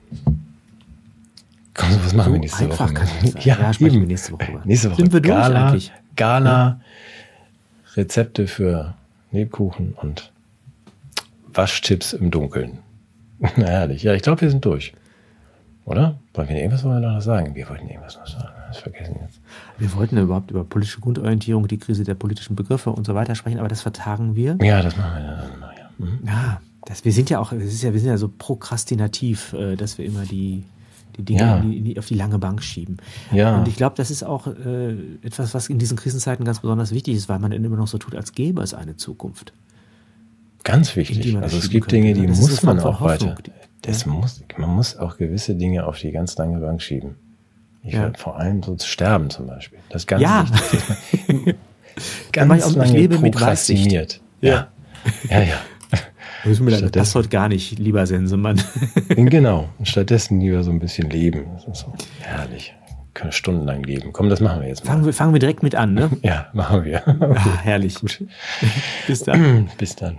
Komm, 1.74 1.90
was 2.04 2.14
machen 2.14 2.28
so 2.28 2.34
wir 2.34 2.40
nächste 2.40 2.70
Woche? 2.70 2.94
Ja, 3.42 3.58
ja 3.60 3.74
sprechen 3.74 4.02
wir 4.02 4.08
nächste 4.08 4.34
Woche. 4.34 4.62
Nächste 4.66 4.92
Woche 4.92 5.02
Sind 5.02 5.14
wir 5.14 5.22
Gala, 5.22 5.68
eigentlich? 5.68 5.92
Gala, 6.16 6.50
ja. 6.50 6.82
Rezepte 7.96 8.48
für 8.48 8.96
Lebkuchen 9.32 9.94
und 10.02 10.32
Waschtipps 11.54 12.14
im 12.14 12.32
Dunkeln. 12.32 12.80
Na 13.40 13.66
herrlich. 13.66 14.04
Ja, 14.04 14.14
ich 14.14 14.22
glaube, 14.22 14.42
wir 14.42 14.50
sind 14.50 14.66
durch. 14.66 14.94
Oder? 15.86 16.20
Wollen 16.34 16.50
wir 16.50 16.58
irgendwas 16.58 16.84
wollen 16.84 17.02
wir 17.02 17.10
noch 17.10 17.22
sagen? 17.22 17.56
Wir 17.56 17.68
wollten 17.68 17.88
irgendwas 17.88 18.16
noch 18.18 18.28
sagen. 18.28 18.50
Das 18.68 18.78
vergessen 18.78 19.16
jetzt. 19.22 19.40
Wir 19.80 19.92
wollten 19.96 20.18
ja 20.18 20.24
überhaupt 20.24 20.52
über 20.52 20.64
politische 20.64 21.00
Grundorientierung, 21.00 21.68
die 21.68 21.80
Krise 21.80 22.04
der 22.04 22.14
politischen 22.14 22.56
Begriffe 22.56 22.92
und 22.92 23.08
so 23.08 23.16
weiter 23.16 23.34
sprechen, 23.34 23.58
aber 23.58 23.70
das 23.70 23.82
vertagen 23.82 24.36
wir. 24.36 24.58
Ja, 24.62 24.84
das 24.84 24.96
machen 24.96 25.12
wir 25.16 25.24
dann 25.24 25.78
ja. 25.78 25.90
Mhm. 25.98 26.20
Ja, 26.28 26.62
das, 26.86 27.06
wir 27.06 27.12
sind 27.12 27.32
ja 27.32 27.40
auch, 27.40 27.52
ist 27.52 27.82
ja, 27.82 27.92
wir 27.92 28.00
sind 28.00 28.10
ja 28.10 28.18
so 28.18 28.30
prokrastinativ, 28.30 29.54
äh, 29.54 29.76
dass 29.76 29.98
wir 29.98 30.06
immer 30.06 30.26
die, 30.26 30.64
die 31.18 31.24
Dinge 31.24 31.40
ja. 31.40 31.60
die, 31.60 31.82
die, 31.82 32.00
auf 32.00 32.06
die 32.06 32.16
lange 32.16 32.38
Bank 32.38 32.62
schieben. 32.62 32.98
Ja. 33.32 33.58
Und 33.58 33.68
ich 33.68 33.76
glaube, 33.76 33.96
das 33.98 34.12
ist 34.12 34.24
auch 34.24 34.46
äh, 34.46 34.92
etwas, 35.24 35.56
was 35.56 35.70
in 35.70 35.80
diesen 35.80 35.98
Krisenzeiten 35.98 36.46
ganz 36.46 36.60
besonders 36.60 36.92
wichtig 36.92 37.16
ist, 37.16 37.30
weil 37.30 37.40
man 37.40 37.52
immer 37.52 37.76
noch 37.76 37.88
so 37.88 37.98
tut, 37.98 38.16
als 38.16 38.34
gäbe 38.34 38.62
es 38.62 38.76
eine 38.76 38.96
Zukunft. 38.96 39.54
Ganz 40.70 40.96
wichtig. 40.96 41.36
Also 41.38 41.58
es 41.58 41.70
gibt 41.70 41.92
Dinge, 41.92 42.14
die 42.14 42.28
muss 42.28 42.62
man 42.64 42.80
auch 42.80 43.02
weiter. 43.02 43.36
Das 43.82 44.06
ja. 44.06 44.12
muss, 44.12 44.44
man 44.58 44.70
muss 44.70 44.98
auch 44.98 45.18
gewisse 45.18 45.56
Dinge 45.56 45.86
auf 45.86 45.98
die 46.00 46.12
ganz 46.12 46.38
lange 46.38 46.60
Bank 46.60 46.82
schieben. 46.82 47.16
Ich 47.84 47.94
ja. 47.94 48.12
vor 48.18 48.38
allem 48.38 48.62
so 48.62 48.76
zu 48.76 48.88
sterben 48.88 49.30
zum 49.30 49.48
Beispiel. 49.48 49.80
Das 49.90 50.04
ist 50.04 50.08
ganz 50.08 50.22
ja. 50.22 50.46
wichtig. 50.50 51.56
ganz 52.32 52.64
auch, 52.64 52.76
lange 52.76 52.92
lebe 52.92 53.18
prokrastiniert. 53.18 54.22
Ja. 54.42 54.68
Ja, 55.30 55.42
ja. 55.42 55.56
Müssen 56.44 56.68
wir 56.68 56.80
das 56.80 56.92
Passwort 56.92 57.30
gar 57.30 57.50
nicht, 57.50 57.80
lieber 57.80 58.06
Sensemann. 58.06 58.62
genau. 59.08 59.70
Und 59.78 59.88
stattdessen 59.88 60.40
lieber 60.40 60.64
so 60.64 60.72
ein 60.72 60.80
bisschen 60.80 61.10
leben. 61.10 61.46
Das 61.56 61.66
ist 61.66 61.80
so 61.82 61.94
herrlich. 62.22 62.74
Können 63.20 63.34
stundenlang 63.34 63.84
leben. 63.84 64.14
Komm, 64.14 64.30
das 64.30 64.40
machen 64.40 64.62
wir 64.62 64.70
jetzt 64.70 64.86
mal. 64.86 64.92
Fangen 64.92 65.06
wir, 65.06 65.12
fangen 65.12 65.34
wir 65.34 65.40
direkt 65.42 65.62
mit 65.62 65.76
an, 65.76 65.94
ne? 65.94 66.10
Ja, 66.22 66.48
machen 66.54 66.86
wir. 66.86 67.04
Okay. 67.06 67.36
Ah, 67.36 67.58
herrlich. 67.64 67.98
Bis 69.08 69.24
dann. 69.24 69.70
Bis 69.78 69.96
dann. 69.98 70.18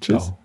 Tschüss. 0.00 0.24
Ciao. 0.28 0.38